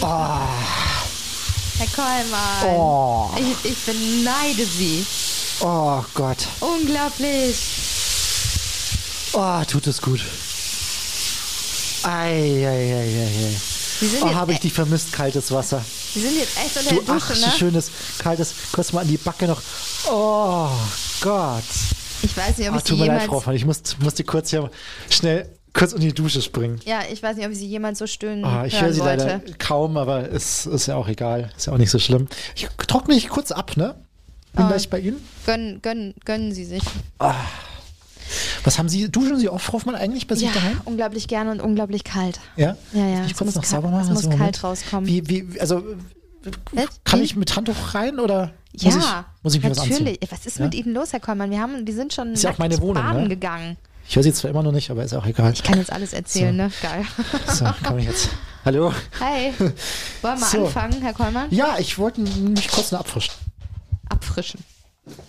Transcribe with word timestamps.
Herr 0.00 1.86
Kollmann. 1.94 2.76
Oh. 2.76 3.30
Ich, 3.36 3.70
ich 3.70 3.78
beneide 3.84 4.64
Sie. 4.64 5.04
Oh 5.60 6.02
Gott. 6.14 6.46
Unglaublich. 6.60 7.56
Oh, 9.32 9.62
tut 9.68 9.86
es 9.86 10.00
gut. 10.00 10.20
Ei, 12.02 12.08
ei, 12.08 12.66
ei, 12.66 13.02
ei, 13.02 13.46
ei. 13.46 13.56
Oh, 14.00 14.04
jetzt, 14.26 14.34
habe 14.34 14.52
ich 14.52 14.58
e- 14.58 14.62
dich 14.62 14.72
vermisst, 14.72 15.12
kaltes 15.12 15.50
Wasser. 15.50 15.82
Sie 16.12 16.20
sind 16.20 16.36
jetzt 16.36 16.56
echt 16.58 16.76
unter 16.76 16.90
Du, 16.94 17.00
der 17.00 17.14
ach, 17.14 17.28
Dusche, 17.28 17.40
so 17.40 17.46
ne? 17.46 17.52
schönes, 17.58 17.90
kaltes, 18.18 18.54
kurz 18.72 18.92
mal 18.92 19.00
an 19.00 19.08
die 19.08 19.16
Backe 19.16 19.46
noch. 19.46 19.62
Oh 20.10 20.68
Gott. 21.20 21.62
Ich 22.22 22.36
weiß 22.36 22.58
nicht, 22.58 22.68
ob 22.68 22.74
Oh, 22.74 22.78
ich 22.78 22.84
Sie 22.84 22.90
tut 22.90 22.98
mir 23.00 23.06
leid. 23.06 23.26
Frau 23.26 23.40
Fann. 23.40 23.54
Ich 23.56 23.64
muss, 23.64 23.80
musste 24.00 24.24
kurz 24.24 24.50
hier 24.50 24.70
schnell 25.10 25.48
kurz 25.74 25.92
in 25.92 26.00
die 26.00 26.12
Dusche 26.14 26.40
springen. 26.40 26.80
ja, 26.86 27.00
ich 27.12 27.22
weiß 27.22 27.36
nicht, 27.36 27.44
ob 27.44 27.52
ich 27.52 27.58
Sie 27.58 27.66
jemals 27.66 27.98
so 27.98 28.06
stöhnen 28.06 28.44
Ah, 28.44 28.64
ich 28.64 28.80
höre 28.80 28.92
sie 28.92 29.00
wollte. 29.00 29.26
leider 29.26 29.40
kaum, 29.58 29.96
aber 29.98 30.30
es 30.32 30.64
ist 30.66 30.86
ja 30.86 30.96
auch 30.96 31.08
egal. 31.08 31.50
Ist 31.56 31.66
ja 31.66 31.72
auch 31.74 31.78
nicht 31.78 31.90
so 31.90 31.98
schlimm. 31.98 32.28
Ich 32.56 32.68
trockne 32.86 33.14
mich 33.14 33.28
kurz 33.28 33.50
ab, 33.52 33.76
ne? 33.76 33.94
Bin 34.54 34.64
Ah. 34.64 34.68
gleich 34.68 34.88
bei 34.88 35.00
Ihnen. 35.00 35.16
Gönnen, 35.44 35.82
gönnen, 35.82 36.14
gönnen 36.24 36.52
Sie 36.52 36.64
sich. 36.64 36.82
Was 38.64 38.78
haben 38.78 38.88
Sie, 38.88 39.10
duschen 39.10 39.38
Sie 39.38 39.48
oft, 39.48 39.64
Frau 39.64 39.74
Hoffmann, 39.74 39.94
eigentlich 39.94 40.26
bei 40.26 40.34
sich 40.34 40.46
Ja, 40.48 40.54
daheim? 40.54 40.80
unglaublich 40.86 41.28
gerne 41.28 41.50
und 41.50 41.60
unglaublich 41.60 42.04
kalt. 42.04 42.40
Ja? 42.56 42.76
Ja, 42.92 43.06
ja, 43.06 43.24
Ich 43.26 43.34
kurz 43.36 43.46
muss 43.46 43.54
noch 43.56 43.64
sauber 43.64 43.88
machen. 43.90 44.02
es 44.04 44.08
muss 44.08 44.16
Also, 44.18 44.30
Moment. 44.30 44.42
kalt 44.54 44.64
rauskommen. 44.64 45.06
Wie, 45.08 45.28
wie, 45.28 45.60
also, 45.60 45.82
Was? 46.72 46.86
kann 47.04 47.20
Wie? 47.20 47.24
ich 47.24 47.36
mit 47.36 47.54
Handtuch 47.54 47.94
rein 47.94 48.18
oder 48.18 48.52
Ja, 48.72 48.90
muss 48.94 48.96
ich, 49.04 49.10
muss 49.42 49.54
ich 49.56 49.62
mir 49.62 49.70
was 49.70 49.78
anziehen? 49.80 50.04
natürlich. 50.04 50.18
Was 50.30 50.46
ist 50.46 50.58
Ja? 50.58 50.64
mit 50.64 50.74
Ihnen 50.74 50.94
los, 50.94 51.12
Herr 51.12 51.20
Kollmann? 51.20 51.50
Wir, 51.50 51.60
haben, 51.60 51.86
wir 51.86 51.94
sind 51.94 52.12
schon 52.14 52.32
Ist 52.32 52.42
ja 52.44 52.52
auch 52.52 52.58
meine 52.58 52.80
Wohnung, 52.80 53.04
ne? 53.22 53.28
gegangen. 53.28 53.76
Ich 54.06 54.16
höre 54.16 54.22
Sie 54.22 54.32
zwar 54.32 54.50
immer 54.50 54.62
noch 54.62 54.72
nicht, 54.72 54.90
aber 54.90 55.02
ist 55.04 55.14
auch 55.14 55.26
egal. 55.26 55.52
Ich 55.52 55.62
kann 55.62 55.78
jetzt 55.78 55.92
alles 55.92 56.12
erzählen, 56.12 56.54
ne? 56.54 56.70
Geil. 56.82 57.04
So, 57.48 57.66
komm 57.86 57.98
ich 57.98 58.06
jetzt. 58.06 58.28
Hallo? 58.64 58.92
Hi. 59.20 59.52
Wollen 59.58 59.74
wir 60.40 60.46
So. 60.46 60.66
anfangen, 60.66 61.00
Herr 61.02 61.14
Kollmann? 61.14 61.48
Ja, 61.50 61.76
ich 61.78 61.98
wollte 61.98 62.20
mich 62.20 62.68
kurz 62.68 62.92
noch 62.92 63.00
abfrischen. 63.00 63.34
Abfrischen. 64.08 64.60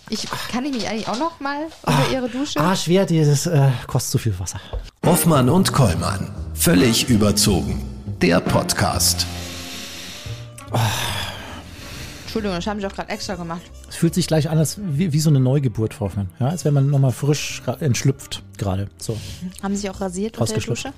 Ich, 0.08 0.26
kann 0.50 0.64
ich 0.64 0.72
mich 0.72 0.88
eigentlich 0.88 1.08
auch 1.08 1.18
noch 1.18 1.38
mal 1.40 1.66
unter 1.82 2.10
Ihre 2.12 2.28
Dusche? 2.28 2.58
Ah, 2.60 2.74
schwer, 2.76 3.04
dieses 3.04 3.46
äh, 3.46 3.68
kostet 3.86 4.12
zu 4.12 4.18
viel 4.18 4.38
Wasser. 4.38 4.58
Hoffmann 5.04 5.48
und 5.50 5.72
Kollmann. 5.72 6.30
Völlig 6.54 7.08
überzogen. 7.08 7.82
Der 8.22 8.40
Podcast. 8.40 9.26
Entschuldigung, 12.24 12.56
das 12.56 12.66
haben 12.66 12.80
Sie 12.80 12.86
auch 12.86 12.92
gerade 12.94 13.10
extra 13.10 13.34
gemacht. 13.34 13.60
Es 13.96 14.00
fühlt 14.00 14.14
sich 14.14 14.26
gleich 14.26 14.50
an, 14.50 14.58
als 14.58 14.78
wie, 14.78 15.14
wie 15.14 15.20
so 15.20 15.30
eine 15.30 15.40
Neugeburt, 15.40 15.94
Frau 15.94 16.04
Hoffmann. 16.04 16.28
Ja, 16.38 16.48
als 16.48 16.66
wenn 16.66 16.74
man 16.74 16.90
nochmal 16.90 17.12
frisch 17.12 17.62
entschlüpft 17.80 18.42
gerade. 18.58 18.88
So, 18.98 19.16
Haben 19.62 19.74
Sie 19.74 19.80
sich 19.80 19.90
auch 19.90 20.02
rasiert 20.02 20.36
unter 20.36 20.52
der. 20.52 20.62
Dusche? 20.62 20.92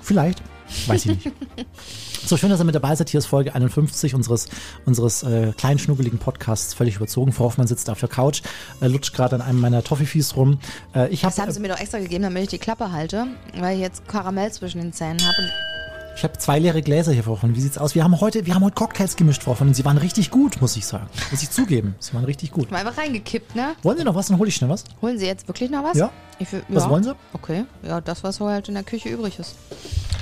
vielleicht. 0.00 0.40
Weiß 0.86 1.06
ich 1.06 1.24
nicht. 1.24 1.32
so 2.24 2.36
schön, 2.36 2.48
dass 2.48 2.60
ihr 2.60 2.64
mit 2.64 2.76
dabei 2.76 2.94
seid. 2.94 3.10
Hier 3.10 3.18
ist 3.18 3.26
Folge 3.26 3.52
51 3.52 4.14
unseres, 4.14 4.46
unseres 4.84 5.24
äh, 5.24 5.54
kleinen, 5.56 5.80
schnuckeligen 5.80 6.20
Podcasts. 6.20 6.72
Völlig 6.72 6.94
überzogen. 6.94 7.32
Frau 7.32 7.46
Hoffmann 7.46 7.66
sitzt 7.66 7.90
auf 7.90 7.98
der 7.98 8.08
Couch, 8.08 8.42
äh, 8.80 8.86
lutscht 8.86 9.12
gerade 9.12 9.34
an 9.34 9.42
einem 9.42 9.58
meiner 9.58 9.82
Toffeefies 9.82 10.36
rum. 10.36 10.60
Äh, 10.94 11.08
ich 11.08 11.22
Das 11.22 11.38
haben 11.38 11.42
habe 11.42 11.52
Sie 11.52 11.58
mir 11.58 11.68
doch 11.70 11.80
extra 11.80 11.98
gegeben, 11.98 12.22
damit 12.22 12.44
ich 12.44 12.48
die 12.50 12.58
Klappe 12.58 12.92
halte, 12.92 13.26
weil 13.58 13.74
ich 13.74 13.82
jetzt 13.82 14.06
Karamell 14.06 14.52
zwischen 14.52 14.80
den 14.80 14.92
Zähnen 14.92 15.20
habe. 15.26 15.50
Ich 16.16 16.24
hab 16.24 16.40
zwei 16.40 16.58
leere 16.58 16.80
Gläser 16.80 17.12
hier, 17.12 17.26
Hoffmann. 17.26 17.54
Wie 17.54 17.60
sieht's 17.60 17.76
aus? 17.76 17.94
Wir 17.94 18.02
haben 18.02 18.18
heute, 18.22 18.46
wir 18.46 18.54
haben 18.54 18.64
heute 18.64 18.74
Cocktails 18.74 19.16
gemischt, 19.16 19.44
Hoffmann. 19.44 19.68
Und 19.68 19.74
sie 19.74 19.84
waren 19.84 19.98
richtig 19.98 20.30
gut, 20.30 20.62
muss 20.62 20.74
ich 20.74 20.86
sagen. 20.86 21.08
Muss 21.30 21.42
ich 21.42 21.50
zugeben. 21.50 21.94
Sie 21.98 22.14
waren 22.14 22.24
richtig 22.24 22.52
gut. 22.52 22.70
mal 22.70 22.78
einfach 22.78 22.96
reingekippt, 22.96 23.54
ne? 23.54 23.74
Wollen 23.82 23.98
Sie 23.98 24.04
noch 24.04 24.14
was? 24.14 24.28
Dann 24.28 24.38
hole 24.38 24.48
ich 24.48 24.56
schnell 24.56 24.70
was. 24.70 24.84
Holen 25.02 25.18
Sie 25.18 25.26
jetzt 25.26 25.46
wirklich 25.46 25.68
noch 25.68 25.84
was? 25.84 25.98
Ja. 25.98 26.10
Ich 26.38 26.50
will, 26.50 26.62
Was 26.70 26.84
ja. 26.84 26.90
wollen 26.90 27.04
Sie? 27.04 27.14
Okay, 27.34 27.66
ja, 27.82 28.00
das, 28.00 28.24
was 28.24 28.40
halt 28.40 28.68
in 28.68 28.74
der 28.74 28.82
Küche 28.82 29.10
übrig 29.10 29.38
ist. 29.38 29.56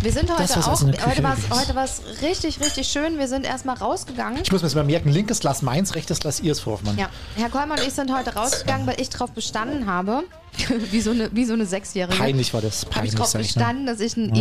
Wir 0.03 0.11
sind 0.11 0.29
heute 0.31 0.43
Das, 0.53 0.67
auch, 0.67 0.83
heute 0.83 1.23
war 1.23 1.37
heute 1.51 1.77
war's 1.77 2.03
richtig, 2.23 2.61
richtig 2.61 2.89
schön. 2.89 3.19
Wir 3.19 3.29
sind 3.29 3.47
erstmal 3.47 3.77
rausgegangen. 3.77 4.41
Ich 4.43 4.51
muss 4.51 4.63
mir 4.63 4.69
jetzt 4.69 4.75
mal 4.75 4.85
merken, 4.85 5.11
linkes 5.11 5.39
Glas 5.41 5.63
meins, 5.63 5.95
rechtes 5.95 6.19
Glas 6.19 6.41
ihres, 6.41 6.59
Frau 6.59 6.73
Hoffmann. 6.73 6.99
Ja, 6.99 7.09
Herr 7.37 7.51
Kollmann 7.51 7.79
und 7.79 7.87
ich 7.87 7.95
sind 7.95 8.13
heute 8.13 8.35
rausgegangen, 8.35 8.87
weil 8.87 9.01
ich 9.01 9.11
drauf 9.11 9.31
bestanden 9.31 9.87
habe, 9.87 10.25
wie, 10.91 11.01
so 11.01 11.13
eine, 11.13 11.31
wie 11.33 11.45
so 11.45 11.53
eine 11.53 11.67
Sechsjährige, 11.67 12.17
Peinlich 12.19 12.53
war 12.53 12.61
das. 12.61 12.83
habe 12.83 12.91
ich 12.91 12.95
Peinlich, 12.97 13.15
drauf 13.15 13.35
ne? 13.35 13.41
bestanden, 13.41 13.87
dass 13.87 14.01
ich 14.01 14.17
ein 14.17 14.35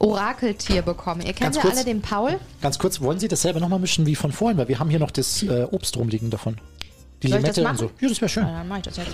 EM-Orakeltier 0.00 0.82
bekomme. 0.82 1.20
Ihr 1.24 1.32
kennt 1.32 1.40
Ganz 1.40 1.56
ja 1.56 1.62
kurz. 1.62 1.76
alle 1.76 1.84
den 1.84 2.02
Paul. 2.02 2.38
Ganz 2.60 2.78
kurz, 2.78 3.00
wollen 3.00 3.18
Sie 3.18 3.28
dasselbe 3.28 3.60
nochmal 3.60 3.78
mischen 3.78 4.06
wie 4.06 4.14
von 4.14 4.32
vorhin? 4.32 4.58
Weil 4.58 4.68
wir 4.68 4.78
haben 4.78 4.90
hier 4.90 4.98
noch 4.98 5.10
das 5.10 5.42
äh, 5.42 5.66
Obst 5.70 5.96
rumliegen 5.96 6.30
davon. 6.30 6.58
Die 7.26 7.32
Soll 7.32 7.40
Limette 7.40 7.68
und 7.68 7.78
so. 7.78 7.90
Ja, 8.00 8.08
das 8.08 8.20
wäre 8.20 8.28
schön. 8.28 8.44
Ja, 8.44 8.58
dann 8.58 8.68
mache 8.68 8.78
ich 8.80 8.84
das 8.84 8.96
jetzt. 8.96 9.10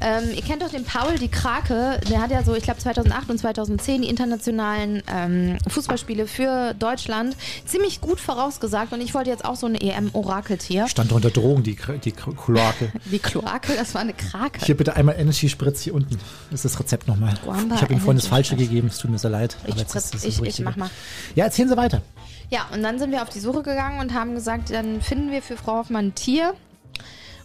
Ähm, 0.00 0.24
ihr 0.34 0.42
kennt 0.42 0.62
doch 0.62 0.68
den 0.70 0.84
Paul, 0.84 1.18
die 1.18 1.28
Krake. 1.28 2.00
Der 2.10 2.20
hat 2.20 2.30
ja 2.30 2.42
so, 2.44 2.54
ich 2.54 2.62
glaube 2.64 2.78
2008 2.80 3.30
und 3.30 3.38
2010 3.38 4.02
die 4.02 4.08
internationalen 4.08 5.02
ähm, 5.12 5.56
Fußballspiele 5.68 6.26
für 6.26 6.74
Deutschland 6.74 7.36
ziemlich 7.64 8.00
gut 8.00 8.20
vorausgesagt. 8.20 8.92
Und 8.92 9.00
ich 9.00 9.14
wollte 9.14 9.30
jetzt 9.30 9.44
auch 9.44 9.56
so 9.56 9.66
eine 9.66 9.80
EM-Orakeltier. 9.80 10.88
Stand 10.88 11.12
unter 11.12 11.30
Drogen, 11.30 11.62
die, 11.62 11.76
die 12.04 12.12
Kloake. 12.12 12.92
Wie 13.04 13.18
Kloakel, 13.18 13.76
das 13.76 13.94
war 13.94 14.02
eine 14.02 14.12
Krake. 14.12 14.64
Hier 14.64 14.76
bitte 14.76 14.96
einmal 14.96 15.16
Energy 15.18 15.48
Spritz 15.48 15.80
hier 15.82 15.94
unten. 15.94 16.18
Das 16.50 16.64
ist 16.64 16.74
das 16.74 16.80
Rezept 16.80 17.08
nochmal. 17.08 17.34
Ich 17.74 17.82
habe 17.82 17.92
Ihnen 17.92 18.00
vorhin 18.02 18.18
das 18.18 18.26
Falsche 18.26 18.56
gegeben. 18.56 18.88
Es 18.88 18.98
tut 18.98 19.10
mir 19.10 19.18
sehr 19.18 19.30
leid. 19.30 19.56
Ich 19.66 19.74
spritz- 19.74 20.24
ich- 20.24 20.42
ich 20.42 20.60
mach 20.60 20.76
mal. 20.76 20.90
Ja, 21.34 21.44
erzählen 21.44 21.68
Sie 21.68 21.76
weiter. 21.76 22.02
Ja, 22.50 22.66
und 22.72 22.82
dann 22.82 22.98
sind 22.98 23.10
wir 23.10 23.22
auf 23.22 23.28
die 23.28 23.40
Suche 23.40 23.62
gegangen 23.62 23.98
und 23.98 24.14
haben 24.14 24.34
gesagt, 24.34 24.70
dann 24.70 25.00
finden 25.00 25.32
wir 25.32 25.42
für 25.42 25.56
Frau 25.56 25.78
Hoffmann 25.78 26.06
ein 26.08 26.14
Tier. 26.14 26.54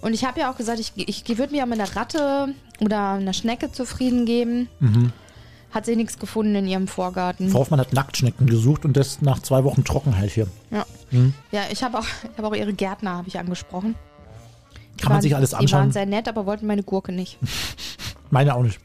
Und 0.02 0.14
ich 0.14 0.26
habe 0.26 0.40
ja 0.40 0.52
auch 0.52 0.58
gesagt, 0.58 0.80
ich, 0.80 0.92
ich 0.96 1.38
würde 1.38 1.54
mir 1.54 1.64
auch 1.64 1.68
mit 1.68 1.80
einer 1.80 1.96
Ratte 1.96 2.54
oder 2.80 3.12
einer 3.12 3.34
Schnecke 3.34 3.72
zufrieden 3.72 4.26
geben. 4.26 4.68
Hat 5.72 5.86
sie 5.86 5.96
nichts 5.96 6.20
gefunden 6.20 6.56
in 6.56 6.68
ihrem 6.68 6.88
Vorgarten. 6.88 7.50
Frau 7.50 7.60
Hoffmann 7.60 7.80
hat 7.80 7.94
Nacktschnecken 7.94 8.48
gesucht 8.48 8.84
und 8.84 8.98
das 8.98 9.22
nach 9.22 9.40
zwei 9.40 9.64
Wochen 9.64 9.84
Trockenheit 9.86 10.32
hier. 10.32 10.48
Ja, 10.72 10.86
ja 11.52 11.62
ich 11.72 11.84
habe 11.84 12.00
auch, 12.00 12.06
ich 12.24 12.38
hab 12.38 12.44
auch 12.46 12.56
ihre 12.56 12.74
Gärtner 12.74 13.12
habe 13.18 13.28
ich 13.28 13.40
angesprochen. 13.40 13.96
Die 14.98 15.04
Kann 15.04 15.10
man 15.10 15.16
waren- 15.18 15.22
sich 15.22 15.36
alles 15.36 15.50
Die 15.52 15.54
waren 15.56 15.62
anschauen? 15.62 15.92
sehr 15.92 16.06
nett, 16.06 16.28
aber 16.28 16.46
wollten 16.46 16.68
meine 16.68 16.84
Gurke 16.84 17.12
nicht. 17.12 17.38
Meine 18.34 18.56
auch 18.56 18.64
nicht. 18.64 18.80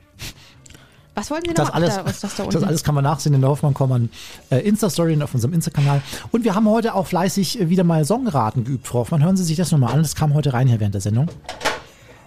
Was 1.19 1.31
wollten 1.31 1.47
Sie 1.47 1.50
noch? 1.53 1.56
Das 1.65 1.71
alles, 1.71 1.94
da, 1.97 2.04
was 2.04 2.12
ist 2.16 2.25
das 2.25 2.37
da 2.37 2.44
das 2.44 2.54
unten? 2.56 2.69
alles 2.69 2.84
kann 2.84 2.94
man 2.94 3.03
nachsehen 3.04 3.34
in 3.34 3.41
der 3.41 3.49
Hoffmann-Kommern 3.49 4.10
äh, 4.50 4.59
Insta-Story 4.59 5.15
und 5.15 5.22
auf 5.22 5.32
unserem 5.32 5.54
Insta-Kanal. 5.54 6.03
Und 6.31 6.44
wir 6.44 6.54
haben 6.54 6.69
heute 6.69 6.94
auch 6.94 7.06
fleißig 7.06 7.59
äh, 7.59 7.71
wieder 7.71 7.84
mal 7.84 8.04
Songraten 8.04 8.65
geübt, 8.65 8.87
Frau 8.87 8.99
Hoffmann. 8.99 9.25
Hören 9.25 9.37
Sie 9.37 9.44
sich 9.44 9.56
das 9.56 9.72
nochmal 9.72 9.94
an. 9.94 10.03
Das 10.03 10.15
kam 10.15 10.34
heute 10.34 10.53
rein 10.53 10.69
hier 10.69 10.78
während 10.78 10.94
der 10.94 11.00
Sendung. 11.00 11.28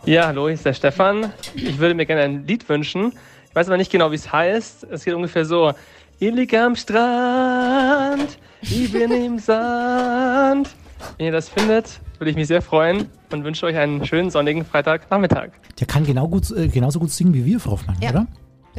Ja, 0.05 0.25
hallo, 0.27 0.45
hier 0.45 0.55
ist 0.55 0.65
der 0.65 0.73
Stefan. 0.73 1.31
Ich 1.53 1.77
würde 1.77 1.93
mir 1.93 2.07
gerne 2.07 2.23
ein 2.23 2.47
Lied 2.47 2.67
wünschen. 2.67 3.13
Ich 3.49 3.55
weiß 3.55 3.67
aber 3.67 3.77
nicht 3.77 3.91
genau, 3.91 4.09
wie 4.11 4.15
es 4.15 4.31
heißt. 4.31 4.85
Es 4.89 5.03
geht 5.05 5.13
ungefähr 5.13 5.45
so. 5.45 5.71
Ich 6.17 6.33
liege 6.33 6.59
am 6.61 6.75
Strand, 6.75 8.39
ich 8.61 8.91
bin 8.91 9.11
im 9.11 9.37
Sand. 9.39 10.69
Wenn 11.17 11.27
ihr 11.27 11.31
das 11.31 11.47
findet, 11.47 11.99
würde 12.17 12.31
ich 12.31 12.35
mich 12.35 12.47
sehr 12.47 12.61
freuen 12.63 13.05
und 13.31 13.43
wünsche 13.43 13.65
euch 13.67 13.77
einen 13.77 14.03
schönen 14.05 14.31
sonnigen 14.31 14.65
Freitagnachmittag. 14.65 15.51
Der 15.79 15.85
kann 15.87 16.05
genau 16.05 16.27
gut, 16.27 16.49
äh, 16.51 16.67
genauso 16.67 16.99
gut 16.99 17.11
singen 17.11 17.33
wie 17.35 17.45
wir, 17.45 17.59
Frau 17.59 17.71
Hoffmann, 17.71 17.95
Ja. 18.01 18.09
oder? 18.09 18.27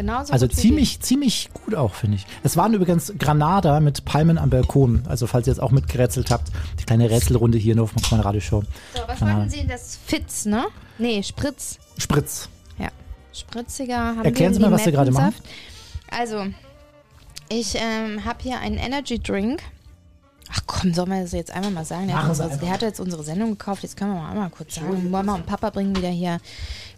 Genauso 0.01 0.33
Also 0.33 0.47
ziemlich, 0.47 1.01
ziemlich 1.01 1.51
gut 1.53 1.75
auch, 1.75 1.93
finde 1.93 2.17
ich. 2.17 2.27
Es 2.43 2.57
waren 2.57 2.73
übrigens 2.73 3.13
Granada 3.19 3.81
mit 3.81 4.07
Palmen 4.07 4.39
am 4.39 4.49
Balkon. 4.49 5.03
Also 5.07 5.27
falls 5.27 5.47
ihr 5.47 5.53
jetzt 5.53 5.61
auch 5.61 5.73
mitgerätselt 5.73 6.31
habt, 6.31 6.51
die 6.79 6.85
kleine 6.85 7.11
Rätselrunde 7.11 7.59
hier 7.59 7.73
in 7.73 7.77
der 7.77 7.93
Hoffmann 7.95 8.21
Radioshow. 8.21 8.63
So, 8.95 9.03
was 9.07 9.19
Granada. 9.19 9.41
wollten 9.41 9.51
Sie? 9.51 9.67
Das 9.67 9.99
Fitz, 10.07 10.47
ne? 10.47 10.69
Nee, 10.97 11.23
Spritz. 11.23 11.79
Spritz. 11.99 12.49
Ja. 12.79 12.89
Spritziger 13.35 13.99
haben 13.99 14.25
Erklären 14.25 14.55
Sie 14.55 14.61
mal, 14.61 14.73
was 14.73 14.85
Sie 14.85 14.91
gerade 14.91 15.11
machen. 15.11 15.35
Also, 16.11 16.47
ich 17.51 17.75
ähm, 17.75 18.25
habe 18.25 18.39
hier 18.43 18.59
einen 18.59 18.79
Energy 18.79 19.19
Drink. 19.19 19.61
Ach 20.51 20.63
komm, 20.67 20.95
soll 20.95 21.05
man 21.07 21.21
das 21.21 21.33
jetzt 21.33 21.51
einfach 21.51 21.71
mal 21.71 21.85
sagen? 21.85 22.07
Der 22.07 22.25
hat, 22.25 22.41
einfach. 22.41 22.59
der 22.59 22.71
hat 22.71 22.81
jetzt 22.81 23.01
unsere 23.01 23.23
Sendung 23.23 23.51
gekauft, 23.51 23.83
jetzt 23.83 23.99
können 23.99 24.15
wir 24.15 24.23
mal 24.23 24.31
einmal 24.31 24.49
kurz 24.49 24.77
sagen. 24.77 25.11
Mama 25.11 25.35
und 25.35 25.45
Papa 25.45 25.69
bringen 25.69 25.95
wieder 25.95 26.09
hier 26.09 26.41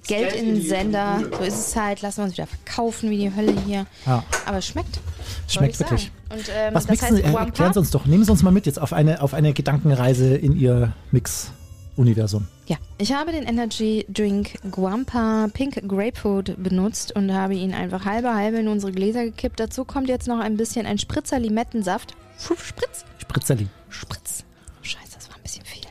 Geld 0.06 0.34
in 0.34 0.46
den 0.46 0.62
Sender. 0.62 1.20
So 1.30 1.44
ist 1.44 1.68
es 1.68 1.76
halt, 1.76 2.02
lassen 2.02 2.18
wir 2.18 2.24
uns 2.24 2.32
wieder 2.34 2.46
verkaufen 2.46 3.10
wie 3.10 3.18
die 3.18 3.34
Hölle 3.34 3.54
hier. 3.66 3.86
Ja. 4.06 4.24
Aber 4.46 4.58
es 4.58 4.66
schmeckt. 4.66 5.00
Schmeckt 5.48 5.74
ich 5.74 5.80
wirklich. 5.80 6.10
Und, 6.30 6.50
ähm, 6.54 6.74
Was 6.74 6.86
das 6.86 7.00
mixen 7.00 7.16
heißt 7.16 7.26
Sie? 7.26 7.32
Äh. 7.32 7.44
Erklären 7.44 7.72
Sie 7.72 7.78
uns 7.78 7.90
doch. 7.90 8.06
Nehmen 8.06 8.25
Sie 8.25 8.31
uns 8.31 8.43
mal 8.43 8.50
mit 8.50 8.66
jetzt 8.66 8.81
auf 8.81 8.93
eine, 8.93 9.22
auf 9.22 9.34
eine 9.34 9.52
Gedankenreise 9.52 10.34
in 10.34 10.56
Ihr 10.56 10.93
Mix-Universum. 11.12 12.49
Ja, 12.66 12.76
ich 12.99 13.12
habe 13.12 13.32
den 13.32 13.44
Energy 13.44 14.06
Drink 14.08 14.58
Guampa 14.70 15.49
Pink 15.52 15.87
Grapefruit 15.87 16.60
benutzt 16.62 17.12
und 17.14 17.32
habe 17.32 17.54
ihn 17.54 17.75
einfach 17.75 18.04
halbe 18.04 18.34
halbe 18.34 18.58
in 18.58 18.69
unsere 18.69 18.93
Gläser 18.93 19.25
gekippt. 19.25 19.60
Dazu 19.60 19.84
kommt 19.84 20.08
jetzt 20.08 20.26
noch 20.26 20.40
ein 20.40 20.56
bisschen 20.56 20.87
ein 20.87 20.99
Spritzer 20.99 21.38
Limettensaft. 21.38 22.14
Schuf, 22.38 22.64
Spritz, 22.64 23.04
Spritzerli. 23.19 23.69
Spritz. 23.88 24.44
Scheiße, 24.82 25.14
das 25.14 25.28
war 25.28 25.37
ein 25.37 25.43
bisschen 25.43 25.64
viel. 25.64 25.82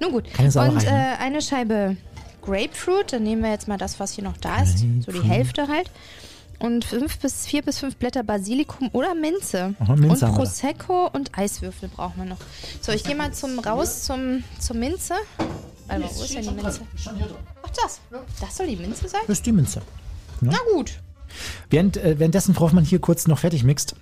Nun 0.00 0.12
gut. 0.12 0.32
Keine 0.32 0.50
Sauerei, 0.50 0.70
und 0.70 0.84
äh, 0.84 0.90
ne? 0.90 1.18
eine 1.18 1.42
Scheibe 1.42 1.96
Grapefruit. 2.46 3.12
Dann 3.12 3.24
nehmen 3.24 3.42
wir 3.42 3.50
jetzt 3.50 3.68
mal 3.68 3.76
das, 3.78 4.00
was 4.00 4.12
hier 4.12 4.24
noch 4.24 4.36
da 4.38 4.62
ist. 4.62 4.84
So 5.04 5.12
die. 5.12 5.22
Hälfte 5.22 5.68
halt. 5.68 5.90
Und 6.58 6.86
fünf 6.86 7.18
bis 7.18 7.46
vier 7.46 7.60
bis 7.60 7.78
fünf 7.78 7.96
Blätter 7.96 8.22
Basilikum 8.22 8.88
oder 8.92 9.14
Minze. 9.14 9.74
Aha, 9.78 9.94
Minze 9.94 10.26
und. 10.26 10.34
Prosecco 10.34 11.10
und 11.12 11.36
Eiswürfel 11.36 11.88
brauchen 11.88 12.16
wir 12.16 12.24
noch. 12.24 12.38
So, 12.80 12.92
ich 12.92 13.04
gehe 13.04 13.14
mal 13.14 13.32
zum 13.34 13.58
raus 13.58 14.04
zum, 14.04 14.42
zur 14.58 14.76
Minze. 14.76 15.14
Warte 15.86 16.02
mal, 16.02 16.10
wo 16.14 16.22
ist 16.22 16.34
denn 16.34 16.42
die 16.42 16.50
Minze? 16.50 16.80
Ach, 17.62 17.70
das. 17.70 18.00
Das 18.40 18.56
soll 18.56 18.68
die 18.68 18.76
Minze 18.76 19.06
sein? 19.08 19.20
Das 19.26 19.38
ist 19.38 19.46
die 19.46 19.52
Minze. 19.52 19.82
Na 20.40 20.56
gut. 20.72 20.98
Während, 21.68 21.98
äh, 21.98 22.18
währenddessen 22.18 22.54
Frau 22.54 22.66
Hoffmann 22.66 22.84
hier 22.84 23.00
kurz 23.00 23.26
noch 23.26 23.38
fertig 23.38 23.62
mixt, 23.62 23.94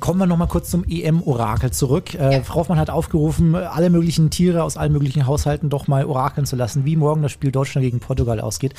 Kommen 0.00 0.18
wir 0.18 0.26
nochmal 0.26 0.48
kurz 0.48 0.70
zum 0.70 0.84
EM-Orakel 0.88 1.70
zurück. 1.70 2.14
Äh, 2.14 2.42
Frau 2.42 2.56
Hoffmann 2.60 2.78
hat 2.78 2.90
aufgerufen, 2.90 3.54
alle 3.54 3.90
möglichen 3.90 4.30
Tiere 4.30 4.62
aus 4.62 4.76
allen 4.76 4.92
möglichen 4.92 5.26
Haushalten 5.26 5.68
doch 5.68 5.86
mal 5.86 6.04
orakeln 6.06 6.46
zu 6.46 6.56
lassen, 6.56 6.84
wie 6.84 6.96
morgen 6.96 7.22
das 7.22 7.30
Spiel 7.32 7.52
Deutschland 7.52 7.84
gegen 7.84 8.00
Portugal 8.00 8.40
ausgeht. 8.40 8.74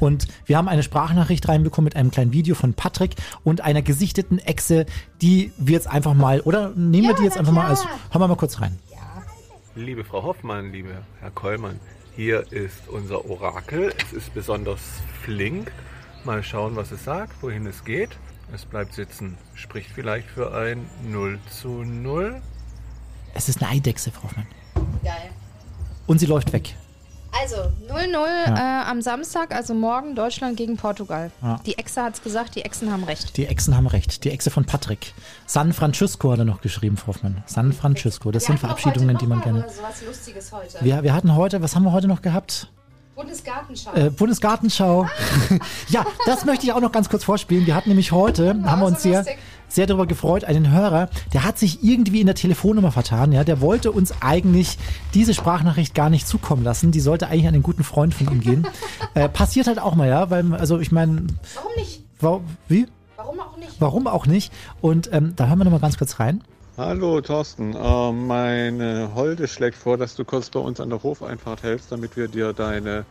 Und 0.00 0.26
wir 0.46 0.58
haben 0.58 0.68
eine 0.68 0.82
Sprachnachricht 0.82 1.48
reinbekommen 1.48 1.84
mit 1.84 1.96
einem 1.96 2.10
kleinen 2.10 2.32
Video 2.32 2.54
von 2.54 2.74
Patrick 2.74 3.14
und 3.44 3.60
einer 3.62 3.80
gesichteten 3.80 4.38
Echse, 4.38 4.86
die 5.22 5.52
wir 5.56 5.74
jetzt 5.74 5.86
einfach 5.88 6.14
mal, 6.14 6.40
oder 6.40 6.70
nehmen 6.70 7.04
wir 7.04 7.10
Ja, 7.10 7.16
die 7.16 7.24
jetzt 7.24 7.38
einfach 7.38 7.52
mal 7.52 7.60
klar. 7.62 7.70
als, 7.70 7.84
hören 7.84 8.20
wir 8.22 8.28
mal 8.28 8.36
kurz 8.36 8.60
rein. 8.60 8.78
Liebe 9.76 10.04
Frau 10.04 10.24
Hoffmann, 10.24 10.72
liebe 10.72 10.90
Herr 11.20 11.30
Kollmann, 11.30 11.78
hier 12.16 12.40
ist 12.52 12.88
unser 12.88 13.24
Orakel. 13.30 13.94
Es 14.04 14.12
ist 14.12 14.34
besonders 14.34 14.80
flink. 15.22 15.70
Mal 16.24 16.42
schauen, 16.42 16.74
was 16.76 16.90
es 16.90 17.04
sagt, 17.04 17.40
wohin 17.42 17.66
es 17.66 17.84
geht. 17.84 18.10
Es 18.52 18.64
bleibt 18.64 18.94
sitzen. 18.94 19.38
Spricht 19.54 19.90
vielleicht 19.90 20.28
für 20.28 20.54
ein 20.54 20.88
0 21.08 21.38
zu 21.50 21.68
0. 21.68 22.40
Es 23.34 23.48
ist 23.48 23.62
eine 23.62 23.70
Eidechse, 23.70 24.10
Frau 24.10 24.24
Hoffmann. 24.24 24.46
Geil. 25.04 25.30
Und 26.06 26.18
sie 26.18 26.26
läuft 26.26 26.52
weg. 26.52 26.74
Also 27.42 27.56
0-0 27.88 28.56
äh, 28.56 28.58
am 28.58 29.00
Samstag, 29.02 29.54
also 29.54 29.72
morgen 29.72 30.16
Deutschland 30.16 30.56
gegen 30.56 30.76
Portugal. 30.76 31.30
Ja. 31.40 31.60
Die 31.64 31.78
Echse 31.78 32.02
hat's 32.02 32.22
gesagt, 32.22 32.56
die 32.56 32.62
Echsen 32.62 32.90
haben 32.90 33.04
recht. 33.04 33.36
Die 33.36 33.46
Echsen 33.46 33.76
haben 33.76 33.86
recht. 33.86 34.24
Die 34.24 34.30
Echse 34.30 34.50
von 34.50 34.64
Patrick. 34.64 35.14
San 35.46 35.72
Francisco 35.72 36.32
hat 36.32 36.40
er 36.40 36.44
noch 36.44 36.60
geschrieben, 36.60 36.96
Frau 36.96 37.08
Hoffmann. 37.08 37.44
San 37.46 37.72
Francisco. 37.72 38.32
Das 38.32 38.46
sind 38.46 38.58
Verabschiedungen, 38.58 39.16
die 39.16 39.26
man 39.26 39.40
gerne. 39.42 39.64
sowas 39.70 40.02
Lustiges 40.04 40.50
heute. 40.50 40.84
Wir, 40.84 41.04
wir 41.04 41.14
hatten 41.14 41.36
heute, 41.36 41.62
was 41.62 41.76
haben 41.76 41.84
wir 41.84 41.92
heute 41.92 42.08
noch 42.08 42.20
gehabt? 42.20 42.68
Bundesgartenschau. 43.14 43.92
Äh, 43.94 44.10
Bundesgartenschau. 44.10 45.06
ja, 45.88 46.06
das 46.26 46.44
möchte 46.44 46.64
ich 46.66 46.72
auch 46.72 46.80
noch 46.80 46.92
ganz 46.92 47.08
kurz 47.08 47.24
vorspielen. 47.24 47.66
Wir 47.66 47.74
hatten 47.74 47.90
nämlich 47.90 48.12
heute, 48.12 48.50
haben 48.64 48.80
wir 48.80 48.86
uns 48.86 49.02
so 49.02 49.10
sehr, 49.10 49.24
sehr 49.68 49.86
darüber 49.86 50.06
gefreut, 50.06 50.44
einen 50.44 50.70
Hörer, 50.70 51.10
der 51.32 51.44
hat 51.44 51.58
sich 51.58 51.84
irgendwie 51.84 52.20
in 52.20 52.26
der 52.26 52.34
Telefonnummer 52.34 52.92
vertan. 52.92 53.32
Ja, 53.32 53.44
der 53.44 53.60
wollte 53.60 53.92
uns 53.92 54.14
eigentlich 54.20 54.78
diese 55.14 55.34
Sprachnachricht 55.34 55.94
gar 55.94 56.08
nicht 56.10 56.26
zukommen 56.26 56.64
lassen. 56.64 56.92
Die 56.92 57.00
sollte 57.00 57.26
eigentlich 57.28 57.46
an 57.48 57.54
einen 57.54 57.62
guten 57.62 57.84
Freund 57.84 58.14
von 58.14 58.28
ihm 58.32 58.40
gehen. 58.40 58.66
äh, 59.14 59.28
passiert 59.28 59.66
halt 59.66 59.78
auch 59.80 59.94
mal, 59.96 60.08
ja, 60.08 60.30
weil, 60.30 60.54
also 60.54 60.78
ich 60.78 60.90
meine, 60.92 61.26
Warum 61.54 61.72
nicht? 61.76 62.02
wa- 62.20 62.40
wie? 62.68 62.86
Warum 63.16 63.38
auch 63.40 63.56
nicht? 63.58 63.72
Warum 63.80 64.06
auch 64.06 64.26
nicht? 64.26 64.52
Und 64.80 65.10
ähm, 65.12 65.34
da 65.36 65.46
hören 65.46 65.58
wir 65.58 65.64
noch 65.64 65.72
mal 65.72 65.80
ganz 65.80 65.98
kurz 65.98 66.18
rein. 66.20 66.42
Hallo 66.80 67.20
Thorsten, 67.20 67.74
äh, 67.74 68.12
meine 68.12 69.10
Holde 69.14 69.48
schlägt 69.48 69.76
vor, 69.76 69.98
dass 69.98 70.16
du 70.16 70.24
kurz 70.24 70.48
bei 70.48 70.60
uns 70.60 70.80
an 70.80 70.88
der 70.88 71.02
Hofeinfahrt 71.02 71.62
helfst, 71.62 71.92
damit 71.92 72.16
wir 72.16 72.26
dir 72.26 72.54
deine 72.54 73.04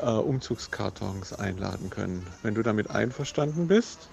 äh, 0.00 0.06
Umzugskartons 0.06 1.34
einladen 1.34 1.90
können. 1.90 2.26
Wenn 2.42 2.54
du 2.54 2.62
damit 2.62 2.88
einverstanden 2.88 3.68
bist, 3.68 4.08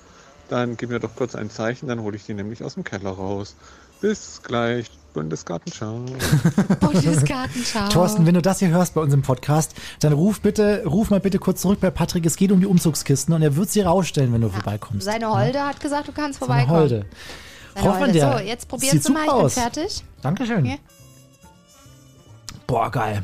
dann 0.49 0.75
gib 0.75 0.89
mir 0.89 0.99
doch 0.99 1.15
kurz 1.15 1.33
ein 1.33 1.49
Zeichen, 1.49 1.87
dann 1.87 2.01
hole 2.01 2.17
ich 2.17 2.25
die 2.25 2.33
nämlich 2.33 2.61
aus 2.61 2.73
dem 2.73 2.83
Keller 2.83 3.11
raus. 3.11 3.55
Bis 4.01 4.41
gleich, 4.43 4.91
Bundesgartenschau. 5.13 6.01
Bundesgartenschau. 6.81 7.87
Thorsten, 7.87 8.25
wenn 8.25 8.33
du 8.33 8.41
das 8.41 8.59
hier 8.59 8.67
hörst 8.67 8.95
bei 8.95 9.01
uns 9.01 9.13
im 9.13 9.21
Podcast, 9.21 9.75
dann 10.01 10.11
ruf 10.11 10.41
bitte, 10.41 10.83
ruf 10.85 11.09
mal 11.09 11.21
bitte 11.21 11.39
kurz 11.39 11.61
zurück 11.61 11.79
bei 11.79 11.89
Patrick. 11.89 12.25
Es 12.25 12.35
geht 12.35 12.51
um 12.51 12.59
die 12.59 12.67
Umzugskisten 12.67 13.33
und 13.33 13.43
er 13.43 13.55
wird 13.55 13.69
sie 13.69 13.79
rausstellen, 13.79 14.33
wenn 14.33 14.41
du 14.41 14.49
vorbeikommst. 14.49 15.05
Seine 15.05 15.33
Holde 15.33 15.65
hat 15.65 15.79
gesagt, 15.79 16.09
du 16.09 16.11
kannst 16.11 16.41
Seine 16.41 16.47
vorbeikommen. 16.47 16.79
Holde. 16.81 16.95
Seine 16.95 17.05
Frau 17.05 17.48
Hoffmann, 17.83 17.99
Holde. 18.01 18.13
der 18.13 18.37
So, 18.37 18.43
jetzt 18.43 18.67
probierst 18.67 19.07
du 19.07 19.13
mal, 19.13 19.25
ich 19.25 19.33
bin 19.33 19.49
fertig. 19.49 20.03
Dankeschön. 20.21 20.65
Hier. 20.65 20.77
Boah, 22.67 22.89
geil. 22.91 23.23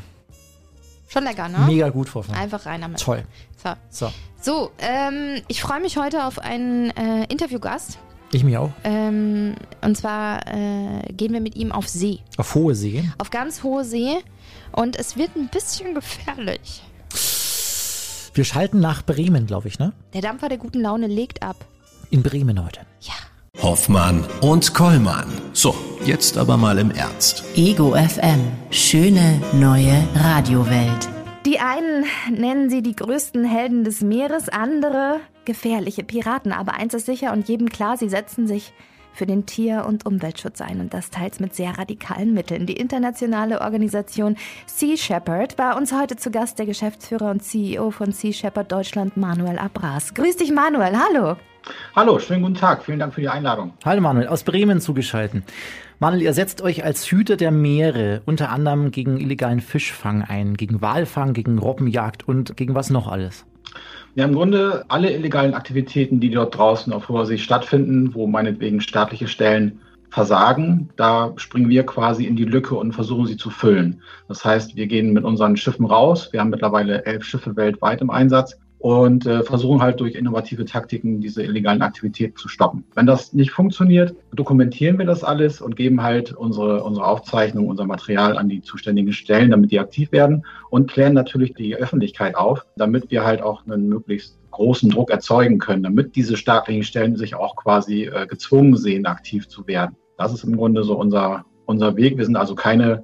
Schon 1.08 1.24
lecker, 1.24 1.48
ne? 1.48 1.58
Mega 1.66 1.88
gut, 1.88 2.08
Frau. 2.08 2.24
Einfach 2.34 2.66
rein 2.66 2.80
damit. 2.80 3.00
Toll. 3.00 3.24
So, 3.62 3.70
So, 3.90 4.12
so 4.40 4.70
ähm, 4.78 5.40
ich 5.48 5.60
freue 5.62 5.80
mich 5.80 5.96
heute 5.96 6.24
auf 6.26 6.38
einen 6.38 6.90
äh, 6.96 7.24
Interviewgast. 7.24 7.98
ich 8.32 8.42
mich 8.44 8.56
auch. 8.56 8.70
Ähm, 8.84 9.54
und 9.82 9.96
zwar 9.96 10.46
äh, 10.48 11.00
gehen 11.12 11.32
wir 11.32 11.40
mit 11.40 11.54
ihm 11.56 11.70
auf 11.72 11.88
See. 11.88 12.18
Auf 12.38 12.54
hohe 12.54 12.74
See. 12.74 13.08
Auf 13.18 13.30
ganz 13.30 13.62
hohe 13.62 13.84
See. 13.84 14.16
Und 14.72 14.96
es 14.96 15.16
wird 15.16 15.36
ein 15.36 15.48
bisschen 15.48 15.94
gefährlich. 15.94 16.82
Wir 18.34 18.44
schalten 18.44 18.80
nach 18.80 19.02
Bremen, 19.02 19.46
glaube 19.46 19.68
ich, 19.68 19.78
ne? 19.78 19.92
Der 20.12 20.20
Dampfer 20.20 20.48
der 20.48 20.58
guten 20.58 20.80
Laune 20.80 21.06
legt 21.06 21.42
ab. 21.42 21.56
In 22.10 22.22
Bremen 22.22 22.62
heute. 22.62 22.80
Ja. 23.00 23.14
Hoffmann 23.62 24.24
und 24.40 24.74
Kollmann. 24.74 25.26
So, 25.52 25.74
jetzt 26.04 26.36
aber 26.36 26.56
mal 26.56 26.78
im 26.78 26.90
Ernst. 26.90 27.44
Ego 27.56 27.94
FM. 27.94 28.40
Schöne 28.70 29.40
neue 29.54 30.06
Radiowelt. 30.14 31.08
Die 31.46 31.58
einen 31.58 32.04
nennen 32.30 32.70
sie 32.70 32.82
die 32.82 32.96
größten 32.96 33.44
Helden 33.44 33.84
des 33.84 34.02
Meeres, 34.02 34.48
andere 34.48 35.20
gefährliche 35.44 36.04
Piraten. 36.04 36.52
Aber 36.52 36.74
eins 36.74 36.92
ist 36.92 37.06
sicher 37.06 37.32
und 37.32 37.48
jedem 37.48 37.68
klar, 37.68 37.96
sie 37.96 38.08
setzen 38.08 38.46
sich 38.46 38.72
für 39.16 39.26
den 39.26 39.46
Tier- 39.46 39.86
und 39.86 40.04
Umweltschutz 40.04 40.60
ein 40.60 40.80
und 40.80 40.92
das 40.92 41.10
teils 41.10 41.40
mit 41.40 41.54
sehr 41.54 41.78
radikalen 41.78 42.34
Mitteln. 42.34 42.66
Die 42.66 42.76
internationale 42.76 43.62
Organisation 43.62 44.36
Sea 44.66 44.96
Shepherd 44.96 45.56
war 45.56 45.76
uns 45.76 45.92
heute 45.92 46.16
zu 46.16 46.30
Gast, 46.30 46.58
der 46.58 46.66
Geschäftsführer 46.66 47.30
und 47.30 47.42
CEO 47.42 47.90
von 47.90 48.12
Sea 48.12 48.32
Shepherd 48.32 48.70
Deutschland, 48.70 49.16
Manuel 49.16 49.58
Abras. 49.58 50.12
Grüß 50.12 50.36
dich, 50.36 50.52
Manuel. 50.52 50.92
Hallo. 50.98 51.36
Hallo, 51.94 52.18
schönen 52.18 52.42
guten 52.42 52.54
Tag. 52.54 52.84
Vielen 52.84 52.98
Dank 52.98 53.14
für 53.14 53.20
die 53.20 53.28
Einladung. 53.28 53.72
Hallo 53.84 54.00
Manuel, 54.00 54.28
aus 54.28 54.44
Bremen 54.44 54.80
zugeschalten. 54.80 55.42
Manuel, 55.98 56.22
ihr 56.22 56.34
setzt 56.34 56.60
euch 56.60 56.84
als 56.84 57.10
Hüter 57.10 57.36
der 57.36 57.50
Meere 57.50 58.20
unter 58.26 58.50
anderem 58.50 58.90
gegen 58.90 59.16
illegalen 59.16 59.60
Fischfang 59.60 60.22
ein, 60.22 60.54
gegen 60.54 60.82
Walfang, 60.82 61.32
gegen 61.32 61.58
Robbenjagd 61.58 62.28
und 62.28 62.56
gegen 62.56 62.74
was 62.74 62.90
noch 62.90 63.08
alles? 63.08 63.46
Ja, 64.14 64.24
im 64.26 64.34
Grunde 64.34 64.84
alle 64.88 65.12
illegalen 65.12 65.54
Aktivitäten, 65.54 66.20
die 66.20 66.30
dort 66.30 66.56
draußen 66.56 66.92
auf 66.92 67.08
hoher 67.08 67.26
See 67.26 67.38
stattfinden, 67.38 68.14
wo 68.14 68.26
meinetwegen 68.26 68.80
staatliche 68.80 69.26
Stellen 69.26 69.80
versagen, 70.10 70.90
da 70.96 71.32
springen 71.36 71.68
wir 71.68 71.84
quasi 71.84 72.26
in 72.26 72.36
die 72.36 72.44
Lücke 72.44 72.74
und 72.74 72.92
versuchen 72.92 73.26
sie 73.26 73.36
zu 73.36 73.50
füllen. 73.50 74.02
Das 74.28 74.44
heißt, 74.44 74.76
wir 74.76 74.86
gehen 74.86 75.12
mit 75.12 75.24
unseren 75.24 75.56
Schiffen 75.56 75.86
raus. 75.86 76.28
Wir 76.32 76.40
haben 76.40 76.50
mittlerweile 76.50 77.04
elf 77.04 77.24
Schiffe 77.24 77.56
weltweit 77.56 78.00
im 78.00 78.10
Einsatz 78.10 78.58
und 78.86 79.26
äh, 79.26 79.42
versuchen 79.42 79.82
halt 79.82 79.98
durch 79.98 80.14
innovative 80.14 80.64
Taktiken 80.64 81.20
diese 81.20 81.42
illegalen 81.42 81.82
Aktivitäten 81.82 82.36
zu 82.36 82.46
stoppen. 82.46 82.84
Wenn 82.94 83.04
das 83.04 83.32
nicht 83.32 83.50
funktioniert, 83.50 84.14
dokumentieren 84.32 84.96
wir 84.96 85.06
das 85.06 85.24
alles 85.24 85.60
und 85.60 85.74
geben 85.74 86.04
halt 86.04 86.32
unsere, 86.32 86.84
unsere 86.84 87.04
Aufzeichnung, 87.04 87.66
unser 87.66 87.84
Material 87.84 88.38
an 88.38 88.48
die 88.48 88.62
zuständigen 88.62 89.12
Stellen, 89.12 89.50
damit 89.50 89.72
die 89.72 89.80
aktiv 89.80 90.12
werden 90.12 90.46
und 90.70 90.88
klären 90.88 91.14
natürlich 91.14 91.52
die 91.54 91.74
Öffentlichkeit 91.74 92.36
auf, 92.36 92.64
damit 92.76 93.10
wir 93.10 93.24
halt 93.24 93.42
auch 93.42 93.66
einen 93.66 93.88
möglichst 93.88 94.38
großen 94.52 94.88
Druck 94.88 95.10
erzeugen 95.10 95.58
können, 95.58 95.82
damit 95.82 96.14
diese 96.14 96.36
staatlichen 96.36 96.84
Stellen 96.84 97.16
sich 97.16 97.34
auch 97.34 97.56
quasi 97.56 98.04
äh, 98.04 98.28
gezwungen 98.28 98.76
sehen, 98.76 99.04
aktiv 99.06 99.48
zu 99.48 99.66
werden. 99.66 99.96
Das 100.16 100.32
ist 100.32 100.44
im 100.44 100.56
Grunde 100.56 100.84
so 100.84 100.96
unser, 100.96 101.44
unser 101.64 101.96
Weg. 101.96 102.18
Wir 102.18 102.24
sind 102.24 102.36
also 102.36 102.54
keine 102.54 103.02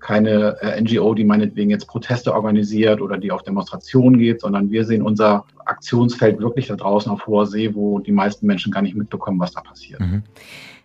keine 0.00 0.56
äh, 0.60 0.80
NGO, 0.80 1.14
die 1.14 1.24
meinetwegen 1.24 1.70
jetzt 1.70 1.86
Proteste 1.86 2.34
organisiert 2.34 3.00
oder 3.00 3.18
die 3.18 3.32
auf 3.32 3.42
Demonstrationen 3.42 4.18
geht, 4.18 4.40
sondern 4.40 4.70
wir 4.70 4.84
sehen 4.84 5.02
unser 5.02 5.44
Aktionsfeld 5.64 6.40
wirklich 6.40 6.68
da 6.68 6.76
draußen 6.76 7.10
auf 7.10 7.26
hoher 7.26 7.46
See, 7.46 7.74
wo 7.74 7.98
die 7.98 8.12
meisten 8.12 8.46
Menschen 8.46 8.72
gar 8.72 8.82
nicht 8.82 8.96
mitbekommen, 8.96 9.38
was 9.40 9.52
da 9.52 9.60
passiert. 9.60 10.00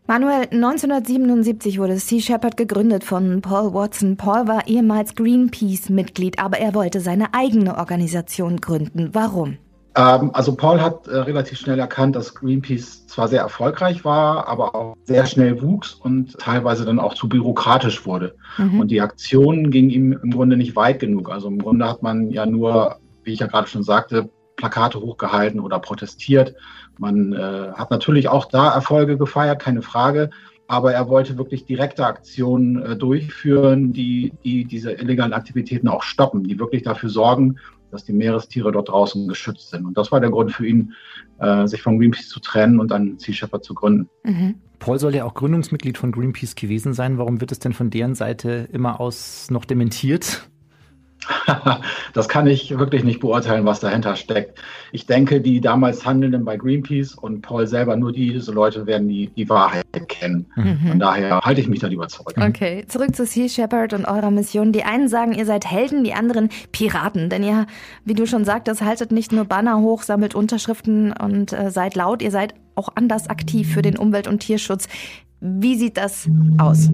Manuel, 0.05 0.47
1977 0.51 1.79
wurde 1.79 1.97
Sea 1.97 2.19
Shepherd 2.19 2.57
gegründet 2.57 3.05
von 3.05 3.41
Paul 3.41 3.73
Watson. 3.73 4.17
Paul 4.17 4.47
war 4.49 4.67
ehemals 4.67 5.15
Greenpeace-Mitglied, 5.15 6.39
aber 6.39 6.57
er 6.57 6.73
wollte 6.73 6.99
seine 6.99 7.33
eigene 7.33 7.77
Organisation 7.77 8.57
gründen. 8.59 9.11
Warum? 9.13 9.57
Ähm, 9.95 10.31
also 10.33 10.55
Paul 10.55 10.81
hat 10.81 11.07
äh, 11.07 11.17
relativ 11.17 11.59
schnell 11.59 11.79
erkannt, 11.79 12.15
dass 12.15 12.33
Greenpeace 12.33 13.05
zwar 13.07 13.27
sehr 13.27 13.41
erfolgreich 13.41 14.03
war, 14.03 14.47
aber 14.47 14.75
auch 14.75 14.95
sehr 15.03 15.25
schnell 15.25 15.61
wuchs 15.61 15.93
und 15.93 16.37
teilweise 16.39 16.85
dann 16.85 16.99
auch 16.99 17.13
zu 17.13 17.29
bürokratisch 17.29 18.05
wurde. 18.05 18.35
Und 18.57 18.89
die 18.89 19.01
Aktionen 19.01 19.69
gingen 19.69 19.89
ihm 19.89 20.19
im 20.23 20.31
Grunde 20.31 20.57
nicht 20.57 20.75
weit 20.75 20.99
genug. 20.99 21.29
Also 21.29 21.47
im 21.47 21.59
Grunde 21.59 21.87
hat 21.87 22.01
man 22.01 22.31
ja 22.31 22.45
nur, 22.45 22.97
wie 23.23 23.33
ich 23.33 23.39
ja 23.39 23.47
gerade 23.47 23.67
schon 23.67 23.83
sagte, 23.83 24.29
Plakate 24.55 24.99
hochgehalten 24.99 25.59
oder 25.59 25.79
protestiert. 25.79 26.55
Man 26.97 27.33
äh, 27.33 27.71
hat 27.73 27.91
natürlich 27.91 28.29
auch 28.29 28.45
da 28.45 28.73
Erfolge 28.73 29.17
gefeiert, 29.17 29.61
keine 29.61 29.81
Frage. 29.81 30.29
Aber 30.67 30.93
er 30.93 31.09
wollte 31.09 31.37
wirklich 31.37 31.65
direkte 31.65 32.05
Aktionen 32.05 32.81
äh, 32.81 32.95
durchführen, 32.95 33.93
die, 33.93 34.33
die 34.43 34.65
diese 34.65 34.93
illegalen 34.93 35.33
Aktivitäten 35.33 35.87
auch 35.87 36.03
stoppen, 36.03 36.43
die 36.43 36.57
wirklich 36.57 36.83
dafür 36.83 37.09
sorgen, 37.09 37.59
dass 37.93 38.03
die 38.03 38.13
Meerestiere 38.13 38.71
dort 38.71 38.89
draußen 38.89 39.27
geschützt 39.27 39.69
sind. 39.69 39.85
Und 39.85 39.97
das 39.97 40.11
war 40.11 40.19
der 40.19 40.29
Grund 40.31 40.51
für 40.51 40.67
ihn, 40.67 40.93
äh, 41.39 41.67
sich 41.67 41.81
von 41.81 41.99
Greenpeace 41.99 42.27
zu 42.27 42.39
trennen 42.39 42.79
und 42.79 42.91
dann 42.91 43.17
Sea 43.19 43.33
Shepherd 43.33 43.63
zu 43.63 43.73
gründen. 43.73 44.09
Mhm. 44.23 44.55
Paul 44.79 44.99
soll 44.99 45.15
ja 45.15 45.23
auch 45.23 45.33
Gründungsmitglied 45.33 45.97
von 45.97 46.11
Greenpeace 46.11 46.55
gewesen 46.55 46.93
sein. 46.93 47.17
Warum 47.17 47.39
wird 47.39 47.51
es 47.53 47.59
denn 47.59 47.71
von 47.71 47.89
deren 47.89 48.15
Seite 48.15 48.67
immer 48.73 48.99
aus 48.99 49.49
noch 49.49 49.63
dementiert? 49.63 50.49
das 52.13 52.27
kann 52.27 52.47
ich 52.47 52.77
wirklich 52.77 53.03
nicht 53.03 53.19
beurteilen, 53.19 53.65
was 53.65 53.79
dahinter 53.79 54.15
steckt. 54.15 54.59
Ich 54.91 55.05
denke, 55.05 55.41
die 55.41 55.61
damals 55.61 56.05
Handelnden 56.05 56.45
bei 56.45 56.57
Greenpeace 56.57 57.15
und 57.15 57.41
Paul 57.41 57.67
selber, 57.67 57.95
nur 57.95 58.11
diese 58.11 58.51
Leute 58.51 58.85
werden 58.85 59.07
die, 59.07 59.27
die 59.27 59.49
Wahrheit 59.49 59.85
kennen. 60.07 60.45
Mhm. 60.55 60.79
Von 60.89 60.99
daher 60.99 61.41
halte 61.41 61.61
ich 61.61 61.67
mich 61.67 61.79
da 61.79 61.87
lieber 61.87 62.07
zurück. 62.07 62.35
Okay, 62.37 62.85
zurück 62.87 63.15
zu 63.15 63.25
Sea 63.25 63.49
Shepherd 63.49 63.93
und 63.93 64.05
eurer 64.05 64.31
Mission. 64.31 64.71
Die 64.71 64.83
einen 64.83 65.07
sagen, 65.07 65.33
ihr 65.33 65.45
seid 65.45 65.69
Helden, 65.69 66.03
die 66.03 66.13
anderen 66.13 66.49
Piraten. 66.71 67.29
Denn 67.29 67.43
ihr, 67.43 67.67
wie 68.05 68.13
du 68.13 68.25
schon 68.25 68.45
sagtest, 68.45 68.81
haltet 68.81 69.11
nicht 69.11 69.31
nur 69.31 69.45
Banner 69.45 69.79
hoch, 69.79 70.03
sammelt 70.03 70.35
Unterschriften 70.35 71.13
und 71.13 71.53
äh, 71.53 71.71
seid 71.71 71.95
laut, 71.95 72.21
ihr 72.21 72.31
seid 72.31 72.55
auch 72.75 72.89
anders 72.95 73.29
aktiv 73.29 73.71
für 73.71 73.81
den 73.81 73.97
Umwelt- 73.97 74.27
und 74.27 74.39
Tierschutz. 74.39 74.87
Wie 75.45 75.75
sieht 75.75 75.97
das 75.97 76.29
aus? 76.57 76.89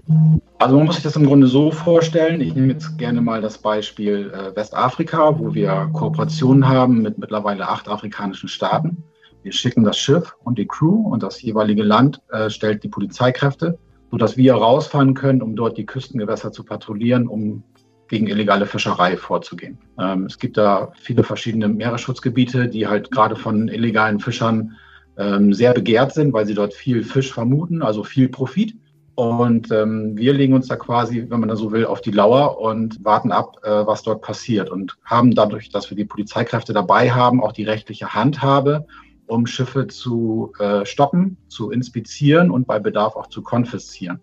Also 0.58 0.76
man 0.76 0.86
muss 0.86 0.96
sich 0.96 1.04
das 1.04 1.14
im 1.14 1.24
Grunde 1.24 1.46
so 1.46 1.70
vorstellen. 1.70 2.40
Ich 2.40 2.52
nehme 2.52 2.72
jetzt 2.72 2.98
gerne 2.98 3.20
mal 3.20 3.40
das 3.40 3.58
Beispiel 3.58 4.32
äh, 4.34 4.56
Westafrika, 4.56 5.38
wo 5.38 5.54
wir 5.54 5.88
Kooperationen 5.92 6.68
haben 6.68 7.00
mit 7.00 7.16
mittlerweile 7.16 7.68
acht 7.68 7.88
afrikanischen 7.88 8.48
Staaten. 8.48 9.04
Wir 9.44 9.52
schicken 9.52 9.84
das 9.84 9.98
Schiff 9.98 10.34
und 10.42 10.58
die 10.58 10.66
Crew 10.66 11.12
und 11.12 11.22
das 11.22 11.40
jeweilige 11.40 11.84
Land 11.84 12.20
äh, 12.30 12.50
stellt 12.50 12.82
die 12.82 12.88
Polizeikräfte, 12.88 13.78
sodass 14.10 14.36
wir 14.36 14.54
rausfahren 14.54 15.14
können, 15.14 15.42
um 15.42 15.54
dort 15.54 15.78
die 15.78 15.86
Küstengewässer 15.86 16.50
zu 16.50 16.64
patrouillieren, 16.64 17.28
um 17.28 17.62
gegen 18.08 18.26
illegale 18.26 18.66
Fischerei 18.66 19.16
vorzugehen. 19.16 19.78
Ähm, 19.96 20.24
es 20.24 20.40
gibt 20.40 20.56
da 20.56 20.90
viele 20.96 21.22
verschiedene 21.22 21.68
Meeresschutzgebiete, 21.68 22.66
die 22.66 22.88
halt 22.88 23.12
gerade 23.12 23.36
von 23.36 23.68
illegalen 23.68 24.18
Fischern 24.18 24.76
ähm, 25.20 25.52
sehr 25.52 25.74
begehrt 25.74 26.14
sind, 26.14 26.32
weil 26.32 26.46
sie 26.46 26.54
dort 26.54 26.72
viel 26.72 27.04
Fisch 27.04 27.32
vermuten, 27.32 27.82
also 27.82 28.02
viel 28.02 28.28
Profit. 28.28 28.74
Und 29.14 29.70
ähm, 29.70 30.16
wir 30.16 30.32
legen 30.32 30.54
uns 30.54 30.68
da 30.68 30.76
quasi, 30.76 31.26
wenn 31.28 31.40
man 31.40 31.50
da 31.50 31.56
so 31.56 31.72
will, 31.72 31.84
auf 31.84 32.00
die 32.00 32.10
Lauer 32.10 32.58
und 32.58 33.04
warten 33.04 33.30
ab, 33.30 33.58
äh, 33.62 33.68
was 33.68 34.02
dort 34.02 34.22
passiert 34.22 34.70
und 34.70 34.96
haben 35.04 35.34
dadurch, 35.34 35.68
dass 35.68 35.90
wir 35.90 35.96
die 35.96 36.06
Polizeikräfte 36.06 36.72
dabei 36.72 37.10
haben, 37.10 37.42
auch 37.42 37.52
die 37.52 37.64
rechtliche 37.64 38.14
Handhabe, 38.14 38.86
um 39.26 39.46
Schiffe 39.46 39.88
zu 39.88 40.52
äh, 40.58 40.86
stoppen, 40.86 41.36
zu 41.48 41.70
inspizieren 41.70 42.50
und 42.50 42.66
bei 42.66 42.78
Bedarf 42.78 43.14
auch 43.14 43.26
zu 43.26 43.42
konfiszieren. 43.42 44.20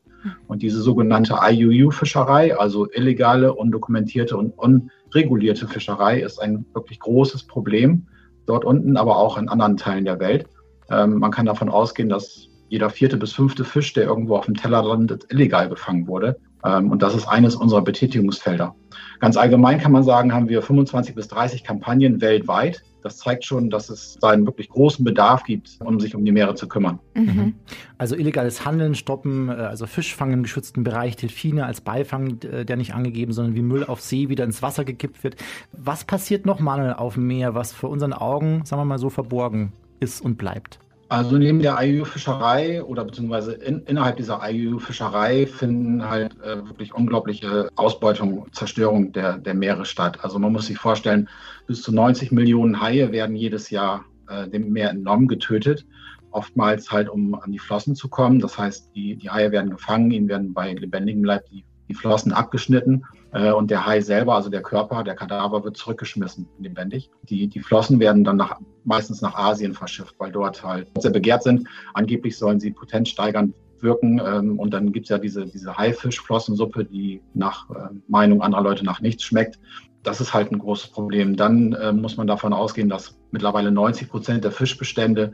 Und 0.48 0.64
diese 0.64 0.82
sogenannte 0.82 1.38
IUU-Fischerei, 1.48 2.58
also 2.58 2.92
illegale, 2.92 3.54
undokumentierte 3.54 4.36
und 4.36 4.54
unregulierte 4.58 5.68
Fischerei, 5.68 6.22
ist 6.22 6.42
ein 6.42 6.66
wirklich 6.74 7.00
großes 7.00 7.44
Problem 7.44 8.08
dort 8.48 8.66
unten, 8.66 8.98
aber 8.98 9.18
auch 9.18 9.38
in 9.38 9.48
anderen 9.48 9.78
Teilen 9.78 10.06
der 10.06 10.20
Welt. 10.20 10.48
Ähm, 10.90 11.20
man 11.20 11.32
kann 11.32 11.46
davon 11.46 11.70
ausgehen, 11.70 12.10
dass 12.10 12.50
jeder 12.70 12.90
vierte 12.90 13.18
bis 13.18 13.34
fünfte 13.34 13.64
Fisch, 13.64 13.94
der 13.94 14.06
irgendwo 14.06 14.36
auf 14.36 14.46
dem 14.46 14.56
Teller 14.56 14.84
landet, 14.84 15.26
illegal 15.30 15.70
gefangen 15.70 16.08
wurde. 16.08 16.38
Ähm, 16.66 16.92
und 16.92 17.02
das 17.02 17.16
ist 17.16 17.28
eines 17.28 17.56
unserer 17.56 17.82
Betätigungsfelder. 17.82 18.76
Ganz 19.20 19.38
allgemein 19.38 19.80
kann 19.80 19.92
man 19.92 20.04
sagen, 20.04 20.34
haben 20.34 20.50
wir 20.50 20.62
25 20.62 21.16
bis 21.16 21.28
30 21.28 21.64
Kampagnen 21.64 22.22
weltweit. 22.22 22.84
Das 23.04 23.18
zeigt 23.18 23.46
schon, 23.46 23.70
dass 23.70 23.90
es 23.90 24.18
da 24.22 24.30
einen 24.30 24.46
wirklich 24.46 24.70
großen 24.70 25.06
Bedarf 25.06 25.44
gibt, 25.44 25.78
um 25.84 26.00
sich 26.00 26.14
um 26.14 26.26
die 26.26 26.32
Meere 26.32 26.56
zu 26.56 26.68
kümmern. 26.68 27.00
Mhm. 27.14 27.56
Also 27.98 28.16
illegales 28.16 28.66
Handeln 28.66 28.96
stoppen, 28.96 29.50
äh, 29.50 29.54
also 29.54 29.86
Fischfang 29.86 30.34
im 30.34 30.44
geschützten 30.44 30.84
Bereich, 30.84 31.16
Delfine 31.16 31.66
als 31.66 31.82
Beifang, 31.82 32.40
äh, 32.42 32.66
der 32.66 32.76
nicht 32.76 32.94
angegeben, 32.94 33.32
sondern 33.32 33.56
wie 33.56 33.62
Müll 33.62 33.86
auf 33.86 34.02
See 34.02 34.30
wieder 34.30 34.44
ins 34.44 34.62
Wasser 34.62 34.84
gekippt 34.84 35.24
wird. 35.24 35.38
Was 35.72 36.04
passiert 36.04 36.46
noch 36.46 36.60
mal 36.60 36.94
auf 36.94 37.14
dem 37.14 37.28
Meer, 37.28 37.56
was 37.56 37.72
für 37.72 37.88
unseren 37.88 38.14
Augen, 38.14 38.66
sagen 38.66 38.82
wir 38.82 38.86
mal 38.86 39.00
so, 39.00 39.10
verborgen 39.10 39.72
ist 40.00 40.22
und 40.22 40.38
bleibt? 40.38 40.80
Also 41.10 41.38
neben 41.38 41.62
der 41.62 41.78
IUU-Fischerei 41.82 42.84
oder 42.84 43.06
beziehungsweise 43.06 43.54
in, 43.54 43.82
innerhalb 43.84 44.18
dieser 44.18 44.42
IUU-Fischerei 44.44 45.48
finden 45.48 46.08
halt 46.08 46.36
äh, 46.42 46.58
wirklich 46.68 46.94
unglaubliche 46.94 47.70
Ausbeutung, 47.76 48.46
Zerstörung 48.52 49.14
der, 49.14 49.38
der 49.38 49.54
Meere 49.54 49.86
statt. 49.86 50.20
Also 50.22 50.38
man 50.38 50.52
muss 50.52 50.68
sich 50.68 50.78
vorstellen, 50.78 51.30
bis 51.66 51.82
zu 51.82 51.94
90 51.94 52.32
Millionen 52.34 52.82
Haie 52.82 53.14
werden 53.14 53.38
jedes 53.38 53.70
Jahr 53.70 54.04
äh, 54.28 54.50
dem 54.50 54.74
Meer 54.74 54.90
entnommen, 54.90 55.30
getötet. 55.30 55.86
Oftmals 56.32 56.92
halt, 56.92 57.08
um 57.08 57.36
an 57.36 57.54
die 57.54 57.60
Flossen 57.60 57.96
zu 57.96 58.10
kommen. 58.10 58.42
Das 58.42 58.58
heißt, 58.58 58.94
die, 58.94 59.16
die 59.16 59.30
Haie 59.30 59.54
werden 59.54 59.70
gefangen, 59.70 60.12
ihnen 60.12 60.28
werden 60.28 60.54
bei 60.54 60.74
lebendigem 60.74 61.24
Leib 61.24 61.46
die 61.50 61.64
die 61.88 61.94
Flossen 61.94 62.34
abgeschnitten 62.34 63.06
und 63.32 63.70
der 63.70 63.86
Hai 63.86 64.00
selber, 64.00 64.36
also 64.36 64.50
der 64.50 64.62
Körper, 64.62 65.04
der 65.04 65.14
Kadaver 65.14 65.64
wird 65.64 65.76
zurückgeschmissen, 65.76 66.48
lebendig. 66.60 67.12
Die, 67.24 67.48
die 67.48 67.60
Flossen 67.60 68.00
werden 68.00 68.24
dann 68.24 68.38
nach, 68.38 68.58
meistens 68.86 69.22
nach 69.22 69.36
Asien 69.36 69.74
verschifft, 69.74 70.16
weil 70.18 70.32
dort 70.32 70.64
halt 70.64 70.90
sehr 70.98 71.12
begehrt 71.12 71.44
sind. 71.44 71.68
Angeblich 71.94 72.38
sollen 72.38 72.60
sie 72.60 72.72
potenzsteigernd 72.72 73.54
wirken. 73.82 74.22
Ähm, 74.24 74.60
und 74.60 74.74
dann 74.74 74.92
gibt 74.92 75.06
es 75.06 75.10
ja 75.10 75.18
diese, 75.18 75.46
diese 75.46 75.78
Haifischflossensuppe, 75.78 76.86
die 76.86 77.22
nach 77.34 77.70
äh, 77.70 77.90
Meinung 78.08 78.42
anderer 78.42 78.64
Leute 78.64 78.86
nach 78.86 79.02
nichts 79.02 79.24
schmeckt. 79.24 79.60
Das 80.04 80.22
ist 80.22 80.34
halt 80.34 80.52
ein 80.52 80.60
großes 80.60 80.90
Problem. 80.92 81.36
Dann 81.36 81.74
äh, 81.74 81.92
muss 81.92 82.18
man 82.18 82.28
davon 82.28 82.54
ausgehen, 82.54 82.90
dass 82.90 83.18
mittlerweile 83.32 83.72
90 83.72 84.10
Prozent 84.10 84.44
der 84.44 84.52
Fischbestände 84.52 85.34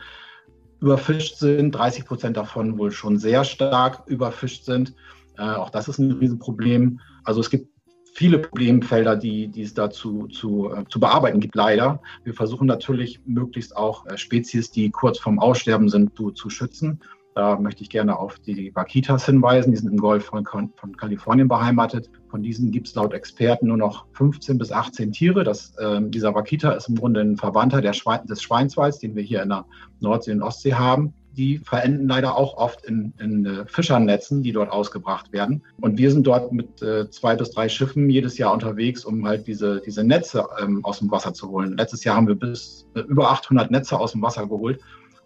überfischt 0.79 1.37
sind, 1.37 1.71
30 1.73 2.05
Prozent 2.05 2.37
davon 2.37 2.77
wohl 2.77 2.91
schon 2.91 3.17
sehr 3.17 3.43
stark 3.43 4.03
überfischt 4.07 4.65
sind. 4.65 4.93
Äh, 5.37 5.43
auch 5.43 5.69
das 5.69 5.87
ist 5.87 5.99
ein 5.99 6.11
Riesenproblem. 6.11 6.99
Also 7.23 7.39
es 7.39 7.49
gibt 7.49 7.72
viele 8.13 8.39
Problemfelder, 8.39 9.15
die, 9.15 9.47
die 9.47 9.63
es 9.63 9.73
da 9.73 9.89
zu, 9.89 10.27
äh, 10.27 10.83
zu 10.87 10.99
bearbeiten 10.99 11.39
gibt, 11.39 11.55
leider. 11.55 11.99
Wir 12.23 12.33
versuchen 12.33 12.67
natürlich 12.67 13.19
möglichst 13.25 13.75
auch 13.75 14.05
äh, 14.05 14.17
Spezies, 14.17 14.71
die 14.71 14.91
kurz 14.91 15.19
vorm 15.19 15.39
Aussterben 15.39 15.89
sind, 15.89 16.15
zu, 16.15 16.31
zu 16.31 16.49
schützen. 16.49 17.01
Da 17.35 17.57
möchte 17.59 17.81
ich 17.81 17.89
gerne 17.89 18.19
auf 18.19 18.37
die 18.37 18.71
Vaquitas 18.75 19.25
hinweisen. 19.25 19.71
Die 19.71 19.77
sind 19.77 19.91
im 19.91 19.97
Golf 19.97 20.25
von, 20.25 20.45
von 20.45 20.95
Kalifornien 20.95 21.47
beheimatet. 21.47 22.11
Von 22.29 22.43
diesen 22.43 22.69
gibt 22.69 22.87
es 22.87 22.93
laut 22.93 23.13
Experten 23.13 23.67
nur 23.67 23.77
noch 23.77 24.05
15 24.13 24.59
bis 24.59 24.71
18 24.71 25.11
Tiere. 25.11 25.43
Das, 25.43 25.75
äh, 25.77 25.99
dieser 26.03 26.35
Vaquita 26.35 26.73
ist 26.73 26.89
im 26.89 26.95
Grunde 26.95 27.21
ein 27.21 27.37
Verwandter 27.37 27.91
Schwein, 27.93 28.27
des 28.27 28.43
Schweinswalds, 28.43 28.99
den 28.99 29.15
wir 29.15 29.23
hier 29.23 29.41
in 29.41 29.49
der 29.49 29.65
Nordsee 29.99 30.33
und 30.33 30.43
Ostsee 30.43 30.75
haben 30.75 31.15
die 31.35 31.59
verenden 31.59 32.07
leider 32.07 32.35
auch 32.37 32.57
oft 32.57 32.85
in, 32.85 33.13
in 33.19 33.45
äh, 33.45 33.65
Fischernetzen, 33.65 34.43
die 34.43 34.51
dort 34.51 34.71
ausgebracht 34.71 35.31
werden. 35.31 35.63
Und 35.81 35.97
wir 35.97 36.11
sind 36.11 36.25
dort 36.27 36.51
mit 36.51 36.81
äh, 36.81 37.09
zwei 37.09 37.35
bis 37.35 37.51
drei 37.51 37.69
Schiffen 37.69 38.09
jedes 38.09 38.37
Jahr 38.37 38.53
unterwegs, 38.53 39.05
um 39.05 39.25
halt 39.25 39.47
diese, 39.47 39.81
diese 39.85 40.03
Netze 40.03 40.45
ähm, 40.61 40.83
aus 40.85 40.99
dem 40.99 41.11
Wasser 41.11 41.33
zu 41.33 41.49
holen. 41.49 41.75
Letztes 41.77 42.03
Jahr 42.03 42.15
haben 42.15 42.27
wir 42.27 42.35
bis 42.35 42.87
äh, 42.95 43.01
über 43.01 43.31
800 43.31 43.71
Netze 43.71 43.99
aus 43.99 44.11
dem 44.11 44.21
Wasser 44.21 44.47
geholt. 44.47 44.79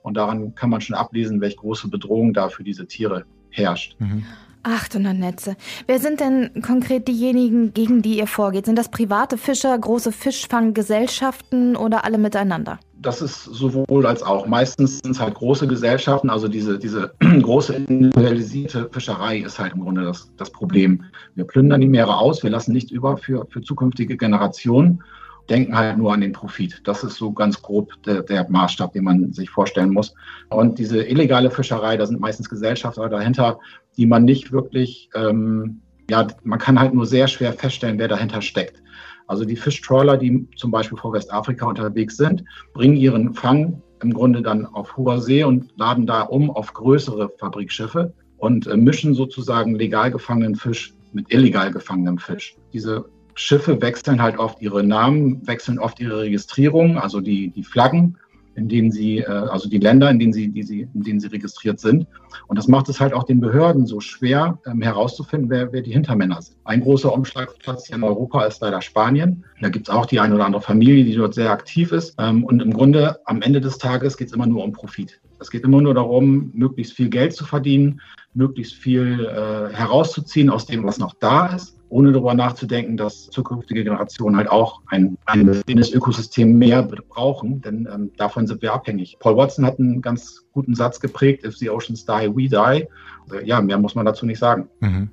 Und 0.04 0.16
daran 0.16 0.56
kann 0.56 0.70
man 0.70 0.82
schon 0.82 0.96
ablesen, 0.96 1.42
welche 1.42 1.58
große 1.58 1.90
Bedrohung 1.90 2.34
da 2.34 2.50
für 2.50 2.64
diese 2.64 2.88
Tiere 2.88 3.26
herrscht. 3.50 3.96
Mhm. 4.00 4.24
800 4.64 5.16
Netze. 5.16 5.56
Wer 5.86 6.00
sind 6.00 6.20
denn 6.20 6.62
konkret 6.62 7.08
diejenigen, 7.08 7.74
gegen 7.74 8.02
die 8.02 8.18
ihr 8.18 8.28
vorgeht? 8.28 8.66
Sind 8.66 8.78
das 8.78 8.90
private 8.90 9.38
Fischer, 9.38 9.78
große 9.78 10.12
Fischfanggesellschaften 10.12 11.76
oder 11.76 12.04
alle 12.04 12.18
miteinander? 12.18 12.80
Das 13.00 13.22
ist 13.22 13.44
sowohl 13.44 14.06
als 14.08 14.24
auch. 14.24 14.48
Meistens 14.48 15.00
sind 15.00 15.12
es 15.12 15.20
halt 15.20 15.36
große 15.36 15.68
Gesellschaften, 15.68 16.30
also 16.30 16.48
diese, 16.48 16.80
diese 16.80 17.14
große 17.20 17.74
individualisierte 17.74 18.90
Fischerei 18.92 19.38
ist 19.40 19.60
halt 19.60 19.74
im 19.74 19.82
Grunde 19.82 20.04
das, 20.04 20.32
das 20.38 20.50
Problem. 20.50 21.04
Wir 21.36 21.46
plündern 21.46 21.82
die 21.82 21.88
Meere 21.88 22.18
aus, 22.18 22.42
wir 22.42 22.50
lassen 22.50 22.74
nichts 22.74 22.92
über 22.92 23.18
für, 23.18 23.46
für 23.50 23.62
zukünftige 23.62 24.18
Generationen, 24.18 25.04
denken 25.50 25.78
halt 25.78 25.98
nur 25.98 26.14
an 26.14 26.22
den 26.22 26.34
Profit. 26.34 26.82
Das 26.86 27.04
ist 27.04 27.16
so 27.16 27.32
ganz 27.32 27.62
grob 27.62 27.92
der, 28.04 28.24
der 28.24 28.50
Maßstab, 28.50 28.94
den 28.94 29.04
man 29.04 29.32
sich 29.32 29.50
vorstellen 29.50 29.92
muss. 29.92 30.14
Und 30.50 30.80
diese 30.80 31.04
illegale 31.04 31.52
Fischerei, 31.52 31.98
da 31.98 32.06
sind 32.06 32.20
meistens 32.20 32.50
Gesellschafter 32.50 33.08
dahinter, 33.10 33.60
die 33.96 34.06
man 34.06 34.26
nicht 34.26 34.52
wirklich, 34.52 35.10
ähm, 35.16 35.82
ja, 36.10 36.28
man 36.44 36.60
kann 36.60 36.80
halt 36.80 36.94
nur 36.94 37.06
sehr 37.06 37.28
schwer 37.28 37.54
feststellen, 37.54 38.00
wer 38.00 38.08
dahinter 38.08 38.42
steckt. 38.42 38.82
Also 39.28 39.46
die 39.46 39.56
Fischtrawler, 39.56 40.18
die 40.18 40.48
zum 40.56 40.72
Beispiel 40.72 40.98
vor 40.98 41.14
Westafrika 41.14 41.68
unterwegs 41.68 42.18
sind, 42.18 42.44
bringen 42.74 42.96
ihren 42.96 43.34
Fang 43.34 43.82
im 44.02 44.14
Grunde 44.14 44.42
dann 44.42 44.66
auf 44.66 44.96
hoher 44.96 45.22
See 45.22 45.44
und 45.44 45.72
laden 45.78 46.06
da 46.06 46.22
um 46.22 46.50
auf 46.50 46.74
größere 46.74 47.30
Fabrikschiffe 47.38 48.14
und 48.38 48.68
äh, 48.68 48.78
mischen 48.78 49.14
sozusagen 49.14 49.76
legal 49.76 50.12
gefangenen 50.12 50.56
Fisch 50.56 50.94
mit 51.14 51.34
illegal 51.34 51.72
gefangenem 51.72 52.18
Fisch. 52.18 52.56
Diese 52.74 53.06
Schiffe 53.34 53.82
wechseln 53.82 54.22
halt 54.22 54.40
oft 54.40 54.62
ihre 54.62 54.84
Namen, 54.84 55.46
wechseln 55.48 55.80
oft 55.80 56.00
ihre 56.00 56.22
Registrierung, 56.22 56.98
also 56.98 57.22
die, 57.22 57.50
die 57.50 57.64
Flaggen 57.64 58.18
in 58.58 58.68
denen 58.68 58.92
sie, 58.92 59.20
äh, 59.20 59.28
also 59.28 59.70
die 59.70 59.78
Länder, 59.78 60.10
in 60.10 60.20
denen 60.20 60.34
sie, 60.34 60.50
die 60.50 60.64
sie, 60.64 60.88
in 60.94 61.04
denen 61.04 61.20
sie 61.20 61.28
registriert 61.28 61.80
sind. 61.80 62.08
Und 62.48 62.58
das 62.58 62.68
macht 62.68 62.90
es 62.90 63.00
halt 63.00 63.14
auch 63.14 63.24
den 63.24 63.40
Behörden 63.40 63.86
so 63.86 64.00
schwer, 64.02 64.60
ähm, 64.66 64.82
herauszufinden, 64.82 65.50
wer, 65.50 65.72
wer 65.72 65.82
die 65.82 65.92
Hintermänner 65.92 66.42
sind. 66.42 66.58
Ein 66.66 66.82
großer 66.82 67.14
Umschlagplatz 67.14 67.88
hier 67.88 67.96
in 67.96 68.04
Europa 68.04 68.46
ist 68.46 68.62
leider 68.62 68.82
Spanien. 68.82 69.46
Da 69.62 69.70
gibt 69.70 69.88
es 69.88 69.94
auch 69.94 70.08
die 70.08 70.20
eine 70.20 70.36
oder 70.36 70.46
andere 70.46 70.62
Familie, 70.62 71.06
die 71.06 71.16
dort 71.16 71.36
sehr 71.36 71.52
aktiv 71.52 71.92
ist. 71.92 72.16
Ähm, 72.18 72.44
und 72.44 72.62
im 72.62 72.74
Grunde 72.74 73.20
am 73.26 73.42
Ende 73.42 73.62
des 73.62 73.78
Tages 73.78 74.18
geht 74.18 74.28
es 74.28 74.34
immer 74.34 74.48
nur 74.48 74.64
um 74.64 74.74
Profit. 74.74 75.22
Es 75.40 75.52
geht 75.52 75.64
immer 75.64 75.82
nur 75.82 75.94
darum, 75.94 76.52
möglichst 76.56 76.94
viel 76.94 77.10
Geld 77.10 77.34
zu 77.34 77.46
verdienen, 77.46 78.02
möglichst 78.34 78.74
viel 78.74 79.26
äh, 79.26 79.74
herauszuziehen 79.74 80.50
aus 80.50 80.66
dem, 80.66 80.84
was 80.84 80.98
noch 80.98 81.14
da 81.20 81.48
ist 81.48 81.77
ohne 81.90 82.12
darüber 82.12 82.34
nachzudenken, 82.34 82.98
dass 82.98 83.30
zukünftige 83.30 83.84
Generationen 83.84 84.36
halt 84.36 84.50
auch 84.50 84.82
ein, 84.88 85.18
ein 85.26 85.46
bestehendes 85.46 85.92
Ökosystem 85.92 86.58
mehr 86.58 86.84
brauchen, 86.84 87.62
denn 87.62 87.88
ähm, 87.92 88.12
davon 88.18 88.48
sind 88.48 88.62
wir 88.62 88.74
abhängig. 88.74 89.18
Paul 89.20 89.38
Watson 89.38 89.66
hat 89.66 89.80
einen 89.80 90.02
ganz 90.02 90.46
guten 90.52 90.76
Satz 90.76 91.00
geprägt, 91.00 91.46
if 91.46 91.58
the 91.58 91.70
oceans 91.70 92.06
die, 92.06 92.30
we 92.36 92.50
die. 92.50 92.88
Also, 93.30 93.46
ja, 93.46 93.62
mehr 93.62 93.78
muss 93.78 93.96
man 93.96 94.06
dazu 94.06 94.26
nicht 94.26 94.40
sagen. 94.40 94.70
Mhm. 94.80 95.10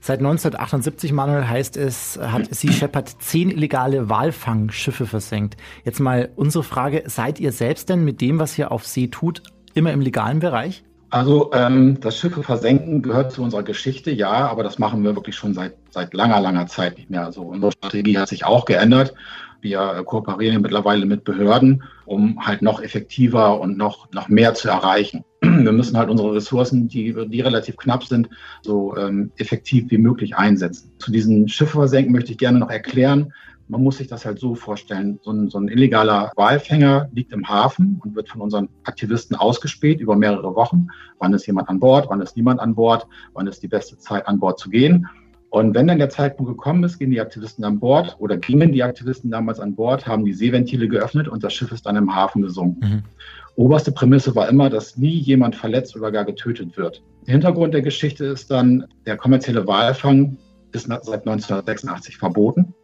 Seit 0.00 0.18
1978, 0.20 1.12
Manuel, 1.12 1.48
heißt 1.48 1.76
es, 1.76 2.18
hat 2.20 2.54
Sea 2.54 2.70
Shepherd 2.70 3.08
zehn 3.20 3.50
illegale 3.50 4.08
Walfangschiffe 4.08 5.06
versenkt. 5.06 5.56
Jetzt 5.84 5.98
mal 5.98 6.30
unsere 6.36 6.62
Frage, 6.62 7.04
seid 7.06 7.40
ihr 7.40 7.52
selbst 7.52 7.88
denn 7.88 8.04
mit 8.04 8.20
dem, 8.20 8.38
was 8.38 8.56
ihr 8.58 8.70
auf 8.70 8.86
See 8.86 9.08
tut, 9.08 9.42
immer 9.74 9.92
im 9.92 10.00
legalen 10.00 10.38
Bereich? 10.38 10.84
Also 11.16 11.50
ähm, 11.54 11.98
das 11.98 12.18
Schiffe 12.18 12.42
versenken 12.42 13.00
gehört 13.00 13.32
zu 13.32 13.42
unserer 13.42 13.62
Geschichte, 13.62 14.10
ja, 14.10 14.32
aber 14.50 14.62
das 14.62 14.78
machen 14.78 15.02
wir 15.02 15.16
wirklich 15.16 15.34
schon 15.34 15.54
seit, 15.54 15.72
seit 15.88 16.12
langer, 16.12 16.42
langer 16.42 16.66
Zeit 16.66 16.98
nicht 16.98 17.08
mehr. 17.08 17.24
Also 17.24 17.40
unsere 17.40 17.72
Strategie 17.72 18.18
hat 18.18 18.28
sich 18.28 18.44
auch 18.44 18.66
geändert. 18.66 19.14
Wir 19.62 20.02
kooperieren 20.04 20.60
mittlerweile 20.60 21.06
mit 21.06 21.24
Behörden, 21.24 21.84
um 22.04 22.44
halt 22.46 22.60
noch 22.60 22.82
effektiver 22.82 23.58
und 23.58 23.78
noch, 23.78 24.12
noch 24.12 24.28
mehr 24.28 24.52
zu 24.52 24.68
erreichen. 24.68 25.24
Wir 25.40 25.72
müssen 25.72 25.96
halt 25.96 26.10
unsere 26.10 26.34
Ressourcen, 26.34 26.86
die, 26.86 27.16
die 27.28 27.40
relativ 27.40 27.78
knapp 27.78 28.04
sind, 28.04 28.28
so 28.60 28.94
ähm, 28.98 29.32
effektiv 29.38 29.90
wie 29.90 29.98
möglich 29.98 30.36
einsetzen. 30.36 30.92
Zu 30.98 31.12
diesen 31.12 31.48
Schiffversenken 31.48 32.12
möchte 32.12 32.32
ich 32.32 32.38
gerne 32.38 32.58
noch 32.58 32.70
erklären, 32.70 33.32
man 33.68 33.82
muss 33.82 33.98
sich 33.98 34.06
das 34.06 34.24
halt 34.24 34.38
so 34.38 34.54
vorstellen. 34.54 35.18
So 35.22 35.30
ein, 35.32 35.48
so 35.48 35.58
ein, 35.58 35.68
illegaler 35.68 36.32
Walfänger 36.36 37.08
liegt 37.12 37.32
im 37.32 37.48
Hafen 37.48 38.00
und 38.02 38.14
wird 38.14 38.28
von 38.28 38.40
unseren 38.40 38.68
Aktivisten 38.84 39.36
ausgespäht 39.36 40.00
über 40.00 40.16
mehrere 40.16 40.54
Wochen. 40.54 40.88
Wann 41.18 41.34
ist 41.34 41.46
jemand 41.46 41.68
an 41.68 41.80
Bord? 41.80 42.06
Wann 42.08 42.20
ist 42.20 42.36
niemand 42.36 42.60
an 42.60 42.74
Bord? 42.74 43.06
Wann 43.34 43.46
ist 43.46 43.62
die 43.62 43.68
beste 43.68 43.98
Zeit, 43.98 44.28
an 44.28 44.38
Bord 44.38 44.58
zu 44.58 44.70
gehen? 44.70 45.08
Und 45.50 45.74
wenn 45.74 45.86
dann 45.86 45.98
der 45.98 46.10
Zeitpunkt 46.10 46.50
gekommen 46.50 46.84
ist, 46.84 46.98
gehen 46.98 47.10
die 47.10 47.20
Aktivisten 47.20 47.64
an 47.64 47.78
Bord 47.78 48.16
oder 48.18 48.36
gingen 48.36 48.72
die 48.72 48.82
Aktivisten 48.82 49.30
damals 49.30 49.58
an 49.58 49.74
Bord, 49.74 50.06
haben 50.06 50.24
die 50.24 50.32
Seeventile 50.32 50.88
geöffnet 50.88 51.28
und 51.28 51.44
das 51.44 51.54
Schiff 51.54 51.72
ist 51.72 51.86
dann 51.86 51.96
im 51.96 52.14
Hafen 52.14 52.42
gesunken. 52.42 52.86
Mhm. 52.86 53.02
Oberste 53.54 53.90
Prämisse 53.90 54.34
war 54.34 54.48
immer, 54.48 54.68
dass 54.68 54.98
nie 54.98 55.16
jemand 55.16 55.56
verletzt 55.56 55.96
oder 55.96 56.12
gar 56.12 56.26
getötet 56.26 56.76
wird. 56.76 57.02
Der 57.26 57.32
Hintergrund 57.32 57.72
der 57.72 57.80
Geschichte 57.80 58.26
ist 58.26 58.50
dann, 58.50 58.86
der 59.06 59.16
kommerzielle 59.16 59.66
Walfang 59.66 60.36
ist 60.72 60.88
seit 60.88 61.26
1986 61.26 62.18
verboten. 62.18 62.74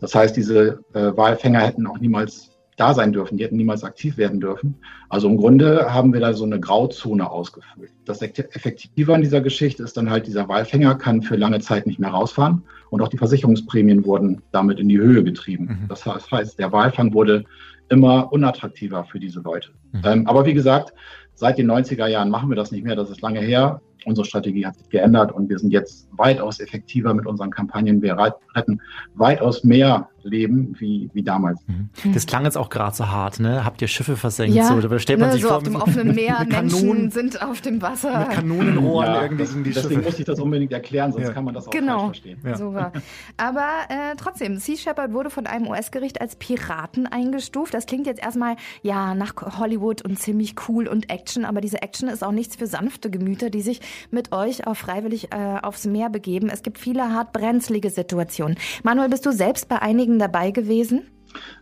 Das 0.00 0.14
heißt, 0.14 0.36
diese 0.36 0.80
äh, 0.92 1.16
Walfänger 1.16 1.60
hätten 1.60 1.86
auch 1.86 1.98
niemals 1.98 2.50
da 2.76 2.92
sein 2.92 3.12
dürfen, 3.12 3.38
die 3.38 3.44
hätten 3.44 3.56
niemals 3.56 3.84
aktiv 3.84 4.18
werden 4.18 4.38
dürfen. 4.38 4.76
Also 5.08 5.28
im 5.28 5.38
Grunde 5.38 5.92
haben 5.92 6.12
wir 6.12 6.20
da 6.20 6.34
so 6.34 6.44
eine 6.44 6.60
Grauzone 6.60 7.30
ausgefüllt. 7.30 7.90
Das 8.04 8.20
Effektive 8.20 9.14
an 9.14 9.22
dieser 9.22 9.40
Geschichte 9.40 9.82
ist 9.82 9.96
dann 9.96 10.10
halt, 10.10 10.26
dieser 10.26 10.48
Walfänger 10.48 10.94
kann 10.96 11.22
für 11.22 11.36
lange 11.36 11.60
Zeit 11.60 11.86
nicht 11.86 11.98
mehr 11.98 12.10
rausfahren 12.10 12.64
und 12.90 13.00
auch 13.00 13.08
die 13.08 13.16
Versicherungsprämien 13.16 14.04
wurden 14.04 14.42
damit 14.52 14.78
in 14.78 14.88
die 14.88 14.98
Höhe 14.98 15.24
getrieben. 15.24 15.64
Mhm. 15.64 15.88
Das 15.88 16.04
heißt, 16.06 16.58
der 16.58 16.70
Walfang 16.70 17.14
wurde 17.14 17.44
immer 17.88 18.32
unattraktiver 18.32 19.04
für 19.04 19.20
diese 19.20 19.40
Leute. 19.40 19.70
Mhm. 19.92 20.02
Ähm, 20.04 20.26
aber 20.26 20.44
wie 20.44 20.54
gesagt, 20.54 20.92
seit 21.36 21.58
den 21.58 21.70
90er 21.70 22.08
Jahren 22.08 22.30
machen 22.30 22.48
wir 22.48 22.56
das 22.56 22.72
nicht 22.72 22.84
mehr, 22.84 22.96
das 22.96 23.10
ist 23.10 23.22
lange 23.22 23.40
her 23.40 23.80
unsere 24.06 24.24
Strategie 24.24 24.64
hat 24.64 24.76
sich 24.76 24.88
geändert 24.88 25.32
und 25.32 25.48
wir 25.48 25.58
sind 25.58 25.72
jetzt 25.72 26.08
weitaus 26.12 26.60
effektiver 26.60 27.12
mit 27.12 27.26
unseren 27.26 27.50
Kampagnen. 27.50 28.00
Wir 28.00 28.16
retten 28.54 28.80
weitaus 29.14 29.64
mehr 29.64 30.08
Leben 30.26 30.74
wie, 30.78 31.10
wie 31.12 31.22
damals. 31.22 31.60
Mhm. 31.66 32.12
Das 32.12 32.26
klang 32.26 32.44
jetzt 32.44 32.56
auch 32.56 32.68
gerade 32.68 32.94
so 32.94 33.08
hart, 33.08 33.40
ne? 33.40 33.64
Habt 33.64 33.80
ihr 33.82 33.88
Schiffe 33.88 34.16
versenkt? 34.16 34.54
Ja, 34.54 34.68
so, 34.68 34.80
da 34.80 34.98
stellt 34.98 35.20
man 35.20 35.28
ne, 35.28 35.34
sich 35.34 35.42
so 35.42 35.48
vor, 35.48 35.58
auf 35.58 35.62
dem 35.62 35.76
offenen 35.76 36.14
Meer, 36.14 36.44
Menschen 36.48 37.10
sind 37.10 37.42
auf 37.42 37.60
dem 37.60 37.80
Wasser. 37.82 38.18
Mit 38.20 38.30
Kanonenrohren 38.30 39.06
ja, 39.06 39.22
irgendwie 39.22 39.44
das, 39.44 39.54
die 39.54 39.62
Deswegen 39.62 39.94
Schiffe. 39.94 40.04
muss 40.04 40.18
ich 40.18 40.24
das 40.24 40.40
unbedingt 40.40 40.72
erklären, 40.72 41.12
sonst 41.12 41.28
ja. 41.28 41.32
kann 41.32 41.44
man 41.44 41.54
das 41.54 41.66
auch 41.66 41.70
genau. 41.70 42.06
falsch 42.06 42.20
verstehen. 42.22 42.38
Ja. 42.44 42.56
Super. 42.56 42.92
Aber 43.36 43.68
äh, 43.88 44.16
trotzdem, 44.16 44.56
Sea 44.56 44.76
Shepherd 44.76 45.12
wurde 45.12 45.30
von 45.30 45.46
einem 45.46 45.68
US-Gericht 45.68 46.20
als 46.20 46.36
Piraten 46.36 47.06
eingestuft. 47.06 47.74
Das 47.74 47.86
klingt 47.86 48.06
jetzt 48.06 48.22
erstmal 48.22 48.56
ja 48.82 49.14
nach 49.14 49.34
Hollywood 49.58 50.02
und 50.02 50.18
ziemlich 50.18 50.54
cool 50.68 50.88
und 50.88 51.10
Action, 51.10 51.44
aber 51.44 51.60
diese 51.60 51.82
Action 51.82 52.08
ist 52.08 52.24
auch 52.24 52.32
nichts 52.32 52.56
für 52.56 52.66
sanfte 52.66 53.10
Gemüter, 53.10 53.50
die 53.50 53.62
sich 53.62 53.80
mit 54.10 54.32
euch 54.32 54.66
auch 54.66 54.76
freiwillig 54.76 55.32
äh, 55.32 55.58
aufs 55.62 55.86
Meer 55.86 56.10
begeben. 56.10 56.48
Es 56.48 56.62
gibt 56.62 56.78
viele 56.78 57.12
hart 57.12 57.32
brenzlige 57.32 57.90
Situationen. 57.90 58.56
Manuel, 58.82 59.08
bist 59.08 59.26
du 59.26 59.32
selbst 59.32 59.68
bei 59.68 59.80
einigen 59.80 60.15
dabei 60.18 60.50
gewesen? 60.50 61.02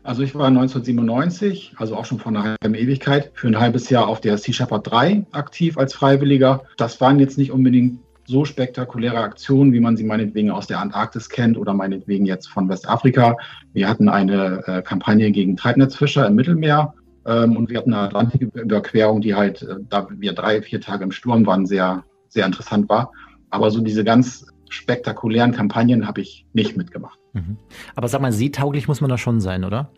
Also 0.02 0.22
ich 0.22 0.34
war 0.34 0.46
1997, 0.48 1.74
also 1.76 1.96
auch 1.96 2.04
schon 2.04 2.18
vor 2.18 2.30
einer 2.30 2.56
halben 2.62 2.74
Ewigkeit, 2.74 3.32
für 3.34 3.48
ein 3.48 3.58
halbes 3.58 3.90
Jahr 3.90 4.06
auf 4.06 4.20
der 4.20 4.38
Sea 4.38 4.54
Shepherd 4.54 4.90
3 4.90 5.26
aktiv 5.32 5.78
als 5.78 5.94
Freiwilliger. 5.94 6.62
Das 6.76 7.00
waren 7.00 7.18
jetzt 7.18 7.38
nicht 7.38 7.50
unbedingt 7.50 8.00
so 8.26 8.44
spektakuläre 8.44 9.18
Aktionen, 9.18 9.72
wie 9.72 9.80
man 9.80 9.96
sie 9.96 10.04
meinetwegen 10.04 10.50
aus 10.50 10.66
der 10.66 10.80
Antarktis 10.80 11.28
kennt 11.28 11.58
oder 11.58 11.74
meinetwegen 11.74 12.24
jetzt 12.24 12.48
von 12.48 12.68
Westafrika. 12.68 13.36
Wir 13.72 13.88
hatten 13.88 14.08
eine 14.08 14.62
äh, 14.66 14.82
Kampagne 14.82 15.30
gegen 15.30 15.56
Treibnetzfischer 15.56 16.26
im 16.26 16.34
Mittelmeer 16.34 16.94
ähm, 17.26 17.56
und 17.56 17.70
wir 17.70 17.78
hatten 17.78 17.92
eine 17.92 18.02
Atlantiküberquerung, 18.02 19.20
die 19.20 19.34
halt, 19.34 19.62
äh, 19.62 19.76
da 19.88 20.08
wir 20.10 20.32
drei, 20.32 20.62
vier 20.62 20.80
Tage 20.80 21.04
im 21.04 21.12
Sturm 21.12 21.46
waren, 21.46 21.66
sehr, 21.66 22.04
sehr 22.28 22.46
interessant 22.46 22.88
war. 22.88 23.12
Aber 23.50 23.70
so 23.70 23.80
diese 23.80 24.04
ganz 24.04 24.46
spektakulären 24.70 25.52
Kampagnen 25.52 26.06
habe 26.06 26.22
ich 26.22 26.46
nicht 26.52 26.76
mitgemacht. 26.76 27.18
Mhm. 27.34 27.58
Aber 27.94 28.08
sag 28.08 28.20
mal, 28.20 28.32
seetauglich 28.32 28.88
muss 28.88 29.00
man 29.00 29.10
da 29.10 29.18
schon 29.18 29.40
sein, 29.40 29.64
oder? 29.64 29.90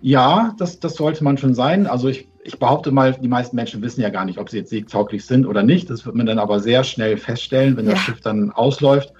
Ja, 0.00 0.54
das, 0.58 0.78
das 0.78 0.94
sollte 0.94 1.24
man 1.24 1.38
schon 1.38 1.54
sein. 1.54 1.86
Also 1.86 2.08
ich, 2.08 2.28
ich 2.44 2.58
behaupte 2.58 2.92
mal, 2.92 3.14
die 3.14 3.28
meisten 3.28 3.56
Menschen 3.56 3.82
wissen 3.82 4.02
ja 4.02 4.10
gar 4.10 4.24
nicht, 4.24 4.38
ob 4.38 4.48
sie 4.48 4.58
jetzt 4.58 4.70
seetauglich 4.70 5.24
sind 5.24 5.46
oder 5.46 5.62
nicht. 5.62 5.90
Das 5.90 6.06
wird 6.06 6.14
man 6.14 6.26
dann 6.26 6.38
aber 6.38 6.60
sehr 6.60 6.84
schnell 6.84 7.16
feststellen, 7.16 7.76
wenn 7.76 7.86
ja. 7.86 7.92
das 7.92 8.00
Schiff 8.00 8.20
dann 8.20 8.52
ausläuft 8.52 9.12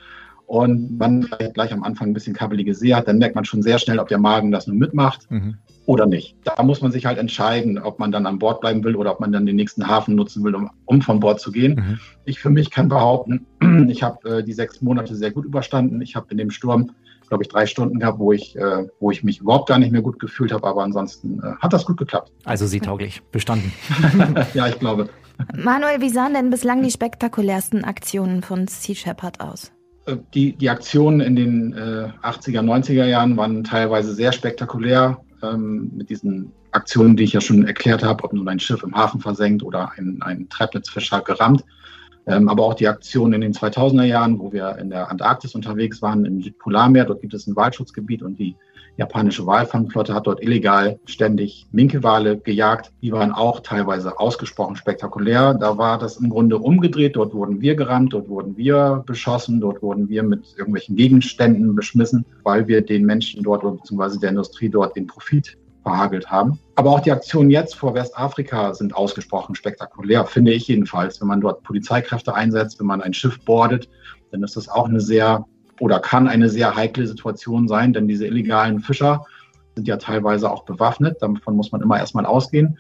und 0.47 0.97
man 0.99 1.25
vielleicht 1.25 1.55
gleich 1.55 1.73
am 1.73 1.83
Anfang 1.83 2.09
ein 2.09 2.15
bisschen 2.15 2.35
kabbelige 2.35 2.75
See 2.75 2.95
hat, 2.95 3.09
dann 3.09 3.19
merkt 3.19 3.35
man 3.35 3.45
schon 3.45 3.63
sehr 3.63 3.79
schnell, 3.79 3.99
ob 3.99 4.09
der 4.09 4.19
Magen 4.19 4.53
das 4.53 4.67
nun 4.69 4.79
mitmacht. 4.79 5.29
Mhm 5.31 5.57
oder 5.87 6.07
nicht. 6.07 6.37
Da 6.45 6.63
muss 6.63 6.83
man 6.83 6.93
sich 6.93 7.07
halt 7.07 7.17
entscheiden, 7.17 7.79
ob 7.79 7.99
man 7.99 8.11
dann 8.11 8.27
an 8.27 8.39
Bord 8.39 8.61
bleiben 8.61 8.85
will 8.85 8.97
oder 8.97 9.13
ob 9.13 9.21
man 9.21 9.33
dann 9.33 9.47
den 9.47 9.57
nächsten 9.57 9.87
Hafen 9.87 10.17
nutzen 10.17 10.45
will, 10.45 10.55
um, 10.55 10.71
um 10.85 11.01
von 11.01 11.21
Bord 11.21 11.41
zu 11.41 11.53
gehen. 11.53 11.77
Mhm. 11.77 11.99
Ich 12.25 12.41
für 12.41 12.51
mich 12.51 12.71
kann 12.71 12.89
behaupten, 12.89 13.47
ich 13.89 14.03
habe 14.03 14.39
äh, 14.39 14.43
die 14.43 14.53
sechs 14.53 14.83
Monate 14.83 15.15
sehr 15.15 15.31
gut 15.31 15.45
überstanden. 15.45 16.01
Ich 16.03 16.17
habe 16.17 16.27
in 16.31 16.39
dem 16.39 16.51
Sturm, 16.51 16.91
glaube 17.29 17.45
ich, 17.45 17.49
drei 17.49 17.67
Stunden 17.67 17.99
gehabt, 17.99 18.19
wo 18.19 18.33
ich, 18.33 18.57
äh, 18.57 18.87
wo 19.01 19.11
ich 19.11 19.23
mich 19.23 19.41
überhaupt 19.41 19.69
gar 19.69 19.79
nicht 19.79 19.93
mehr 19.93 20.03
gut 20.03 20.19
gefühlt 20.19 20.53
habe, 20.53 20.67
aber 20.67 20.83
ansonsten 20.83 21.41
äh, 21.41 21.55
hat 21.61 21.73
das 21.73 21.85
gut 21.85 21.97
geklappt. 21.97 22.33
Also 22.45 22.67
sie 22.67 22.81
tauglich, 22.81 23.23
bestanden. 23.33 23.73
ja, 24.55 24.69
ich 24.69 24.79
glaube. 24.79 25.09
Manuel, 25.55 26.01
wie 26.01 26.11
sahen 26.11 26.35
denn 26.35 26.51
bislang 26.51 26.83
die 26.83 26.91
spektakulärsten 26.91 27.85
Aktionen 27.85 28.43
von 28.43 28.67
Sea 28.69 28.95
Shepherd 28.95 29.41
aus? 29.41 29.73
Äh, 30.07 30.17
die, 30.35 30.53
die 30.55 30.71
Aktionen 30.71 31.21
in 31.21 31.37
den 31.37 31.73
äh, 31.75 32.09
80er, 32.23 32.61
90er 32.61 33.05
Jahren 33.05 33.37
waren 33.37 33.65
teilweise 33.65 34.15
sehr 34.15 34.33
spektakulär 34.33 35.19
ähm, 35.43 35.91
mit 35.95 36.11
diesen 36.11 36.53
Aktionen, 36.73 37.17
die 37.17 37.25
ich 37.25 37.33
ja 37.33 37.41
schon 37.41 37.67
erklärt 37.67 38.03
habe, 38.03 38.25
ob 38.25 38.33
nun 38.33 38.49
ein 38.49 38.61
Schiff 38.61 38.83
im 38.83 38.95
Hafen 38.95 39.21
versenkt 39.21 39.63
oder 39.63 39.93
ein, 39.97 40.19
ein 40.23 40.49
Treibnetzfischer 40.49 41.23
gerammt. 41.23 41.65
Ähm, 42.27 42.49
aber 42.49 42.65
auch 42.65 42.75
die 42.75 42.89
Aktionen 42.89 43.35
in 43.35 43.41
den 43.41 43.53
2000er 43.53 44.05
Jahren, 44.05 44.39
wo 44.41 44.53
wir 44.53 44.79
in 44.79 44.91
der 44.91 45.11
Antarktis 45.11 45.55
unterwegs 45.55 46.03
waren, 46.03 46.25
im 46.25 46.43
Südpolarmeer. 46.43 47.05
Dort 47.05 47.21
gibt 47.21 47.35
es 47.35 47.47
ein 47.47 47.55
Waldschutzgebiet 47.55 48.23
und 48.23 48.39
die 48.39 48.57
japanische 48.97 49.47
Walfangflotte 49.47 50.15
hat 50.15 50.27
dort 50.27 50.43
illegal 50.43 50.99
ständig 51.05 51.67
Minkewale 51.71 52.39
gejagt. 52.39 52.93
Die 53.03 53.13
waren 53.13 53.31
auch 53.31 53.61
teilweise 53.61 54.19
ausgesprochen 54.19 54.77
spektakulär. 54.77 55.55
Da 55.55 55.79
war 55.79 55.99
das 55.99 56.17
im 56.17 56.31
Grunde 56.31 56.59
umgedreht. 56.59 57.17
Dort 57.17 57.35
wurden 57.35 57.61
wir 57.61 57.77
gerammt, 57.77 58.13
dort 58.13 58.29
wurden 58.29 58.57
wir 58.57 59.05
beschossen, 59.07 59.61
dort 59.61 59.83
wurden 59.83 60.09
wir 60.09 60.23
mit 60.23 60.55
irgendwelchen 60.57 60.97
Gegenständen 60.97 61.75
beschmissen, 61.75 62.25
weil 62.43 62.67
wir 62.67 62.81
den 62.81 63.05
Menschen 63.05 63.43
dort 63.43 63.63
bzw. 63.63 64.19
der 64.19 64.31
Industrie 64.31 64.69
dort 64.69 64.97
den 64.97 65.07
Profit 65.07 65.57
verhagelt 65.87 66.29
haben. 66.33 66.59
Aber 66.75 66.91
auch 66.91 67.01
die 67.01 67.13
Aktionen 67.13 67.49
jetzt 67.49 67.77
vor 67.77 67.95
Westafrika 67.95 68.75
sind 68.75 68.97
ausgesprochen 68.97 69.55
spektakulär, 69.55 70.25
finde 70.25 70.53
ich 70.53 70.67
jedenfalls. 70.67 71.21
Wenn 71.21 71.29
man 71.29 71.41
dort 71.41 71.63
Polizeikräfte 71.63 72.35
einsetzt, 72.35 72.81
wenn 72.81 72.89
man 72.89 73.03
ein 73.03 73.15
Schiff 73.15 73.39
bordet, 73.45 73.89
dann 74.33 74.43
ist 74.43 74.57
das 74.57 74.69
auch 74.69 74.89
eine 74.89 75.01
sehr 75.01 75.47
oder 75.79 76.01
kann 76.01 76.27
eine 76.27 76.49
sehr 76.49 76.75
heikle 76.75 77.07
Situation 77.07 77.69
sein, 77.69 77.93
denn 77.93 78.09
diese 78.09 78.27
illegalen 78.27 78.81
Fischer 78.81 79.25
sind 79.77 79.87
ja 79.87 79.97
teilweise 79.97 80.51
auch 80.51 80.65
bewaffnet. 80.65 81.19
Davon 81.21 81.55
muss 81.55 81.71
man 81.71 81.83
immer 81.83 81.99
erstmal 81.99 82.27
ausgehen. 82.27 82.79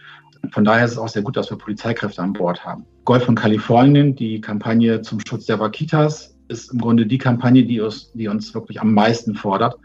Von 0.51 0.65
daher 0.65 0.85
ist 0.85 0.93
es 0.93 0.99
auch 0.99 1.09
sehr 1.09 1.23
gut, 1.23 1.37
dass 1.37 1.51
wir 1.51 1.59
Polizeikräfte 1.59 2.23
an 2.23 2.33
Bord 2.33 2.65
haben. 2.65 2.87
Golf 3.05 3.25
von 3.25 3.37
Kalifornien, 3.37 4.17
die 4.17 4.41
Kampagne 4.41 5.03
zum 5.03 5.21
Schutz 5.21 5.47
der 5.47 5.61
Vaquitas, 5.61 6.37
ist 6.49 6.73
im 6.73 6.81
Grunde 6.81 7.07
die 7.07 7.19
Kampagne, 7.19 7.65
die 7.65 7.81
uns, 7.81 8.11
die 8.15 8.27
uns 8.27 8.53
wirklich 8.55 8.81
am 8.81 8.95
meisten 8.95 9.35
fordert. 9.35 9.77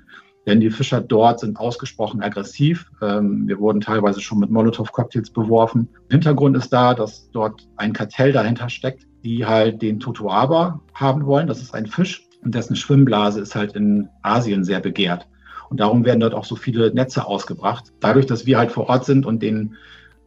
Denn 0.45 0.59
die 0.59 0.71
Fischer 0.71 1.01
dort 1.01 1.39
sind 1.39 1.59
ausgesprochen 1.59 2.21
aggressiv. 2.21 2.89
Ähm, 3.01 3.47
wir 3.47 3.59
wurden 3.59 3.81
teilweise 3.81 4.21
schon 4.21 4.39
mit 4.39 4.49
Molotow-Cocktails 4.49 5.29
beworfen. 5.29 5.87
Hintergrund 6.09 6.57
ist 6.57 6.73
da, 6.73 6.93
dass 6.93 7.29
dort 7.31 7.67
ein 7.77 7.93
Kartell 7.93 8.31
dahinter 8.31 8.69
steckt, 8.69 9.05
die 9.23 9.45
halt 9.45 9.81
den 9.81 9.99
Totoaba 9.99 10.81
haben 10.95 11.25
wollen. 11.25 11.47
Das 11.47 11.61
ist 11.61 11.75
ein 11.75 11.85
Fisch, 11.85 12.27
und 12.43 12.55
dessen 12.55 12.75
Schwimmblase 12.75 13.39
ist 13.39 13.55
halt 13.55 13.73
in 13.73 14.09
Asien 14.21 14.63
sehr 14.63 14.79
begehrt. 14.79 15.27
Und 15.69 15.79
darum 15.79 16.03
werden 16.05 16.19
dort 16.19 16.33
auch 16.33 16.43
so 16.43 16.55
viele 16.55 16.93
Netze 16.93 17.25
ausgebracht. 17.25 17.93
Dadurch, 17.99 18.25
dass 18.25 18.45
wir 18.45 18.57
halt 18.57 18.71
vor 18.71 18.89
Ort 18.89 19.05
sind 19.05 19.25
und 19.25 19.41
den, 19.41 19.75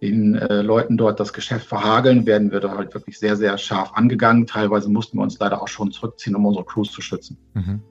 den 0.01 0.37
äh, 0.37 0.63
Leuten 0.63 0.97
dort 0.97 1.21
das 1.21 1.33
Geschäft 1.33 1.67
verhageln, 1.67 2.25
werden 2.25 2.51
wir 2.51 2.61
da 2.61 2.77
halt 2.77 2.95
wirklich 2.95 3.19
sehr, 3.19 3.37
sehr 3.37 3.59
scharf 3.59 3.93
angegangen. 3.95 4.47
Teilweise 4.47 4.89
mussten 4.89 5.19
wir 5.19 5.23
uns 5.23 5.39
leider 5.39 5.61
auch 5.61 5.69
schon 5.69 5.91
zurückziehen, 5.91 6.35
um 6.35 6.47
unsere 6.47 6.65
Crews 6.65 6.93
zu 6.93 7.03
schützen. 7.03 7.37
Mhm. 7.53 7.83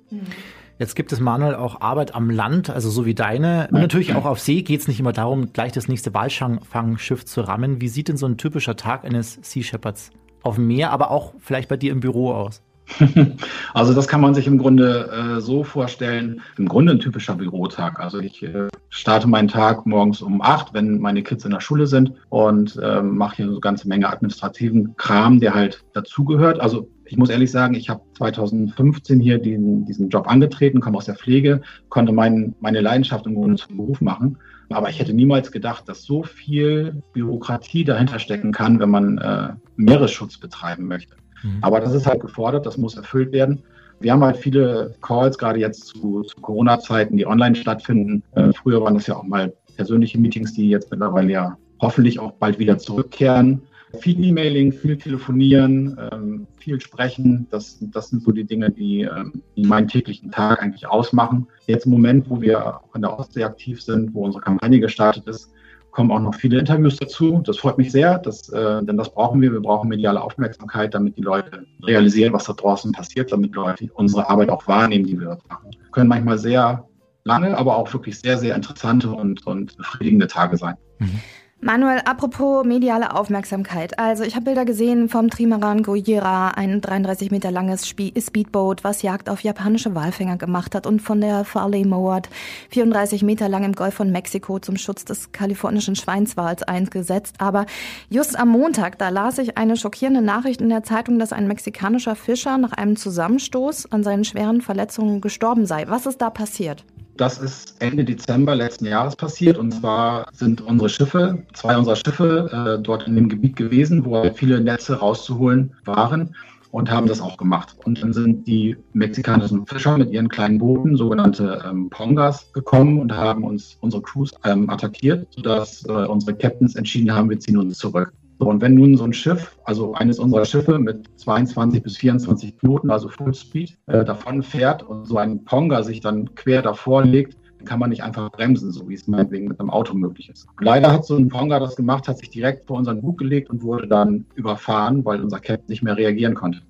Jetzt 0.79 0.95
gibt 0.95 1.11
es, 1.11 1.19
Manuel, 1.19 1.55
auch 1.55 1.81
Arbeit 1.81 2.15
am 2.15 2.29
Land, 2.29 2.69
also 2.69 2.89
so 2.89 3.05
wie 3.05 3.13
deine. 3.13 3.67
Und 3.71 3.79
natürlich 3.79 4.15
auch 4.15 4.25
auf 4.25 4.39
See 4.39 4.63
geht 4.63 4.81
es 4.81 4.87
nicht 4.87 4.99
immer 4.99 5.13
darum, 5.13 5.53
gleich 5.53 5.71
das 5.71 5.87
nächste 5.87 6.13
Walfangschiff 6.13 7.25
zu 7.25 7.41
rammen. 7.41 7.79
Wie 7.79 7.87
sieht 7.87 8.07
denn 8.07 8.17
so 8.17 8.25
ein 8.25 8.37
typischer 8.37 8.75
Tag 8.75 9.05
eines 9.05 9.39
Sea 9.41 9.63
Shepherds 9.63 10.09
auf 10.41 10.55
dem 10.55 10.67
Meer, 10.67 10.91
aber 10.91 11.11
auch 11.11 11.33
vielleicht 11.39 11.69
bei 11.69 11.77
dir 11.77 11.91
im 11.91 11.99
Büro 11.99 12.33
aus? 12.33 12.61
Also 13.73 13.93
das 13.93 14.07
kann 14.07 14.21
man 14.21 14.35
sich 14.35 14.45
im 14.45 14.59
Grunde 14.59 15.09
äh, 15.09 15.41
so 15.41 15.63
vorstellen, 15.63 16.41
im 16.57 16.67
Grunde 16.67 16.91
ein 16.91 16.99
typischer 16.99 17.35
Bürotag. 17.35 17.99
Also 17.99 18.19
ich 18.19 18.43
äh, 18.43 18.67
starte 18.89 19.27
meinen 19.27 19.47
Tag 19.47 19.85
morgens 19.85 20.21
um 20.21 20.41
acht, 20.41 20.73
wenn 20.73 20.99
meine 20.99 21.23
Kids 21.23 21.45
in 21.45 21.51
der 21.51 21.59
Schule 21.59 21.87
sind 21.87 22.13
und 22.29 22.77
äh, 22.77 23.01
mache 23.01 23.37
hier 23.37 23.45
so 23.45 23.53
eine 23.53 23.61
ganze 23.61 23.87
Menge 23.87 24.09
administrativen 24.09 24.95
Kram, 24.97 25.39
der 25.39 25.55
halt 25.55 25.83
dazugehört. 25.93 26.59
Also 26.59 26.87
ich 27.05 27.17
muss 27.17 27.29
ehrlich 27.29 27.51
sagen, 27.51 27.75
ich 27.75 27.89
habe 27.89 28.01
2015 28.17 29.19
hier 29.19 29.37
diesen, 29.37 29.85
diesen 29.85 30.09
Job 30.09 30.27
angetreten, 30.27 30.79
komme 30.79 30.97
aus 30.97 31.05
der 31.05 31.15
Pflege, 31.15 31.61
konnte 31.89 32.11
mein, 32.11 32.55
meine 32.59 32.81
Leidenschaft 32.81 33.25
im 33.25 33.35
Grunde 33.35 33.57
zum 33.57 33.77
Beruf 33.77 34.01
machen. 34.01 34.37
Aber 34.69 34.89
ich 34.89 34.99
hätte 34.99 35.13
niemals 35.13 35.51
gedacht, 35.51 35.87
dass 35.87 36.03
so 36.03 36.23
viel 36.23 37.03
Bürokratie 37.13 37.83
dahinter 37.83 38.19
stecken 38.19 38.51
kann, 38.51 38.79
wenn 38.79 38.89
man 38.89 39.17
äh, 39.17 39.49
Meeresschutz 39.75 40.37
betreiben 40.37 40.87
möchte. 40.87 41.15
Mhm. 41.43 41.57
Aber 41.61 41.79
das 41.79 41.93
ist 41.93 42.07
halt 42.07 42.21
gefordert, 42.21 42.65
das 42.65 42.77
muss 42.77 42.95
erfüllt 42.95 43.31
werden. 43.31 43.63
Wir 43.99 44.11
haben 44.11 44.23
halt 44.23 44.37
viele 44.37 44.95
Calls, 45.01 45.37
gerade 45.37 45.59
jetzt 45.59 45.87
zu, 45.87 46.23
zu 46.23 46.41
Corona-Zeiten, 46.41 47.17
die 47.17 47.27
online 47.27 47.55
stattfinden. 47.55 48.23
Äh, 48.35 48.51
früher 48.53 48.81
waren 48.81 48.95
das 48.95 49.07
ja 49.07 49.15
auch 49.15 49.23
mal 49.23 49.53
persönliche 49.75 50.19
Meetings, 50.19 50.53
die 50.53 50.69
jetzt 50.69 50.91
mittlerweile 50.91 51.31
ja 51.31 51.57
hoffentlich 51.79 52.19
auch 52.19 52.31
bald 52.33 52.59
wieder 52.59 52.77
zurückkehren. 52.77 53.61
Viel 53.99 54.23
E-Mailing, 54.23 54.71
viel 54.71 54.97
Telefonieren, 54.97 55.97
ähm, 56.11 56.47
viel 56.57 56.81
Sprechen, 56.81 57.47
das, 57.51 57.77
das 57.79 58.09
sind 58.09 58.23
so 58.23 58.31
die 58.31 58.43
Dinge, 58.43 58.71
die, 58.71 59.01
ähm, 59.01 59.43
die 59.55 59.65
meinen 59.65 59.87
täglichen 59.87 60.31
Tag 60.31 60.61
eigentlich 60.61 60.87
ausmachen. 60.87 61.47
Jetzt 61.67 61.85
im 61.85 61.91
Moment, 61.91 62.29
wo 62.29 62.41
wir 62.41 62.81
auch 62.81 62.95
in 62.95 63.01
der 63.01 63.17
Ostsee 63.17 63.43
aktiv 63.43 63.81
sind, 63.81 64.13
wo 64.13 64.25
unsere 64.25 64.43
Kampagne 64.43 64.79
gestartet 64.79 65.27
ist, 65.27 65.51
kommen 65.91 66.11
auch 66.11 66.19
noch 66.19 66.35
viele 66.35 66.59
Interviews 66.59 66.97
dazu. 66.97 67.41
Das 67.45 67.57
freut 67.57 67.77
mich 67.77 67.91
sehr, 67.91 68.17
dass, 68.17 68.49
äh, 68.49 68.83
denn 68.83 68.97
das 68.97 69.13
brauchen 69.13 69.41
wir. 69.41 69.53
Wir 69.53 69.61
brauchen 69.61 69.89
mediale 69.89 70.21
Aufmerksamkeit, 70.21 70.93
damit 70.93 71.15
die 71.17 71.21
Leute 71.21 71.65
realisieren, 71.83 72.33
was 72.33 72.45
da 72.45 72.53
draußen 72.53 72.91
passiert, 72.91 73.31
damit 73.31 73.53
Leute 73.53 73.89
unsere 73.93 74.27
Arbeit 74.27 74.49
auch 74.49 74.67
wahrnehmen, 74.67 75.05
die 75.05 75.19
wir 75.19 75.27
dort 75.27 75.47
machen. 75.47 75.69
Können 75.91 76.09
manchmal 76.09 76.39
sehr 76.39 76.87
lange, 77.23 77.55
aber 77.55 77.77
auch 77.77 77.93
wirklich 77.93 78.19
sehr, 78.19 78.37
sehr 78.37 78.55
interessante 78.55 79.11
und, 79.11 79.45
und 79.45 79.77
befriedigende 79.77 80.27
Tage 80.27 80.57
sein. 80.57 80.75
Mhm. 80.97 81.19
Manuel, 81.63 82.01
apropos 82.03 82.65
mediale 82.65 83.15
Aufmerksamkeit. 83.15 83.97
Also 83.97 84.25
ich 84.25 84.35
habe 84.35 84.43
Bilder 84.43 84.65
gesehen 84.65 85.07
vom 85.07 85.29
Trimaran 85.29 85.81
Gojira, 85.81 86.49
ein 86.49 86.81
33 86.81 87.31
Meter 87.31 87.51
langes 87.51 87.87
Speedboat, 87.87 88.83
was 88.83 89.01
Jagd 89.01 89.29
auf 89.29 89.39
japanische 89.39 89.95
Walfänger 89.95 90.35
gemacht 90.35 90.75
hat 90.75 90.85
und 90.85 91.01
von 91.01 91.21
der 91.21 91.45
Farley 91.45 91.85
Mowat 91.85 92.27
34 92.71 93.23
Meter 93.23 93.47
lang 93.47 93.63
im 93.63 93.71
Golf 93.71 93.93
von 93.93 94.11
Mexiko 94.11 94.59
zum 94.59 94.75
Schutz 94.75 95.05
des 95.05 95.31
kalifornischen 95.31 95.95
Schweinswals 95.95 96.63
eingesetzt. 96.63 97.35
Aber 97.37 97.65
just 98.09 98.37
am 98.37 98.49
Montag, 98.49 98.97
da 98.97 99.07
las 99.07 99.37
ich 99.37 99.57
eine 99.57 99.77
schockierende 99.77 100.21
Nachricht 100.21 100.59
in 100.59 100.67
der 100.67 100.83
Zeitung, 100.83 101.17
dass 101.17 101.31
ein 101.31 101.47
mexikanischer 101.47 102.17
Fischer 102.17 102.57
nach 102.57 102.73
einem 102.73 102.97
Zusammenstoß 102.97 103.89
an 103.89 104.03
seinen 104.03 104.25
schweren 104.25 104.59
Verletzungen 104.59 105.21
gestorben 105.21 105.65
sei. 105.65 105.85
Was 105.87 106.07
ist 106.07 106.21
da 106.21 106.29
passiert? 106.29 106.83
Das 107.15 107.37
ist 107.37 107.75
Ende 107.79 108.03
Dezember 108.03 108.55
letzten 108.55 108.85
Jahres 108.85 109.15
passiert. 109.15 109.57
Und 109.57 109.71
zwar 109.71 110.27
sind 110.33 110.61
unsere 110.61 110.89
Schiffe, 110.89 111.45
zwei 111.53 111.77
unserer 111.77 111.95
Schiffe, 111.95 112.49
äh, 112.79 112.81
dort 112.81 113.07
in 113.07 113.15
dem 113.15 113.29
Gebiet 113.29 113.55
gewesen, 113.55 114.03
wo 114.05 114.31
viele 114.33 114.59
Netze 114.59 114.95
rauszuholen 114.95 115.75
waren 115.85 116.35
und 116.71 116.89
haben 116.89 117.05
das 117.05 117.21
auch 117.21 117.37
gemacht. 117.37 117.75
Und 117.85 118.01
dann 118.01 118.13
sind 118.13 118.47
die 118.47 118.75
mexikanischen 118.93 119.67
Fischer 119.67 119.95
mit 119.95 120.11
ihren 120.11 120.27
kleinen 120.27 120.57
Booten, 120.57 120.97
sogenannte 120.97 121.63
ähm, 121.69 121.91
Pongas, 121.91 122.51
gekommen 122.51 122.99
und 122.99 123.13
haben 123.13 123.43
uns 123.43 123.77
unsere 123.81 124.01
Crews 124.01 124.31
ähm, 124.43 124.67
attackiert, 124.71 125.27
sodass 125.35 125.85
äh, 125.85 125.91
unsere 125.91 126.35
Captains 126.35 126.75
entschieden 126.75 127.13
haben, 127.13 127.29
wir 127.29 127.39
ziehen 127.39 127.57
uns 127.57 127.77
zurück. 127.77 128.11
Und 128.45 128.61
wenn 128.61 128.75
nun 128.75 128.97
so 128.97 129.03
ein 129.03 129.13
Schiff, 129.13 129.57
also 129.63 129.93
eines 129.93 130.19
unserer 130.19 130.45
Schiffe 130.45 130.79
mit 130.79 131.09
22 131.17 131.83
bis 131.83 131.97
24 131.97 132.57
Knoten, 132.57 132.89
also 132.89 133.09
Full 133.09 133.33
Speed, 133.33 133.77
äh, 133.87 134.03
davon 134.03 134.43
fährt 134.43 134.83
und 134.83 135.05
so 135.05 135.17
ein 135.17 135.43
Ponga 135.43 135.83
sich 135.83 136.01
dann 136.01 136.35
quer 136.35 136.61
davor 136.61 137.03
legt, 137.03 137.37
dann 137.57 137.67
kann 137.67 137.79
man 137.79 137.89
nicht 137.89 138.03
einfach 138.03 138.31
bremsen, 138.31 138.71
so 138.71 138.87
wie 138.89 138.93
es 138.93 139.07
meinetwegen 139.07 139.47
mit 139.47 139.59
einem 139.59 139.69
Auto 139.69 139.93
möglich 139.93 140.29
ist. 140.29 140.47
Leider 140.59 140.91
hat 140.91 141.05
so 141.05 141.15
ein 141.15 141.29
Ponga 141.29 141.59
das 141.59 141.75
gemacht, 141.75 142.07
hat 142.07 142.17
sich 142.17 142.29
direkt 142.29 142.65
vor 142.65 142.77
unseren 142.77 143.01
Bug 143.01 143.17
gelegt 143.17 143.49
und 143.49 143.63
wurde 143.63 143.87
dann 143.87 144.25
überfahren, 144.35 145.05
weil 145.05 145.21
unser 145.21 145.39
Captain 145.39 145.69
nicht 145.69 145.83
mehr 145.83 145.97
reagieren 145.97 146.33
konnte. 146.33 146.61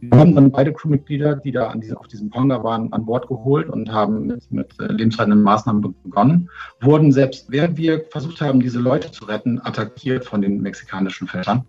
Wir 0.00 0.18
haben 0.18 0.34
dann 0.34 0.50
beide 0.50 0.72
Crewmitglieder, 0.72 1.36
die 1.36 1.52
da 1.52 1.72
diese, 1.74 1.98
auf 1.98 2.06
diesem 2.06 2.28
Ponga 2.28 2.62
waren, 2.62 2.92
an 2.92 3.06
Bord 3.06 3.28
geholt 3.28 3.68
und 3.68 3.90
haben 3.90 4.26
mit, 4.26 4.52
mit 4.52 4.80
äh, 4.80 4.92
lebensrettenden 4.92 5.42
Maßnahmen 5.42 5.94
begonnen. 6.04 6.50
Wurden 6.80 7.12
selbst, 7.12 7.50
während 7.50 7.78
wir 7.78 8.04
versucht 8.10 8.40
haben, 8.40 8.60
diese 8.60 8.78
Leute 8.78 9.10
zu 9.10 9.24
retten, 9.24 9.60
attackiert 9.62 10.24
von 10.24 10.42
den 10.42 10.60
mexikanischen 10.60 11.28
Fischern, 11.28 11.64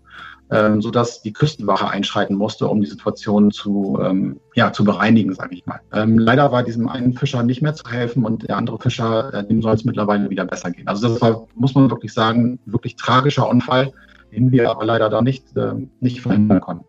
ähm, 0.50 0.82
sodass 0.82 1.22
die 1.22 1.32
Küstenwache 1.32 1.88
einschreiten 1.88 2.36
musste, 2.36 2.68
um 2.68 2.80
die 2.82 2.86
Situation 2.86 3.50
zu, 3.50 3.98
ähm, 4.02 4.40
ja, 4.54 4.72
zu 4.72 4.84
bereinigen, 4.84 5.34
sage 5.34 5.54
ich 5.54 5.64
mal. 5.64 5.80
Ähm, 5.92 6.18
leider 6.18 6.52
war 6.52 6.62
diesem 6.62 6.88
einen 6.88 7.14
Fischer 7.14 7.42
nicht 7.42 7.62
mehr 7.62 7.74
zu 7.74 7.90
helfen 7.90 8.24
und 8.24 8.46
der 8.46 8.58
andere 8.58 8.78
Fischer, 8.78 9.32
äh, 9.32 9.46
dem 9.46 9.62
soll 9.62 9.74
es 9.74 9.84
mittlerweile 9.84 10.28
wieder 10.28 10.44
besser 10.44 10.70
gehen. 10.70 10.86
Also 10.86 11.08
das 11.08 11.20
war, 11.22 11.46
muss 11.54 11.74
man 11.74 11.90
wirklich 11.90 12.12
sagen, 12.12 12.58
wirklich 12.66 12.96
tragischer 12.96 13.48
Unfall, 13.48 13.92
den 14.32 14.52
wir 14.52 14.70
aber 14.70 14.84
leider 14.84 15.08
da 15.08 15.22
nicht, 15.22 15.56
äh, 15.56 15.72
nicht 16.00 16.20
verhindern 16.20 16.60
konnten. 16.60 16.84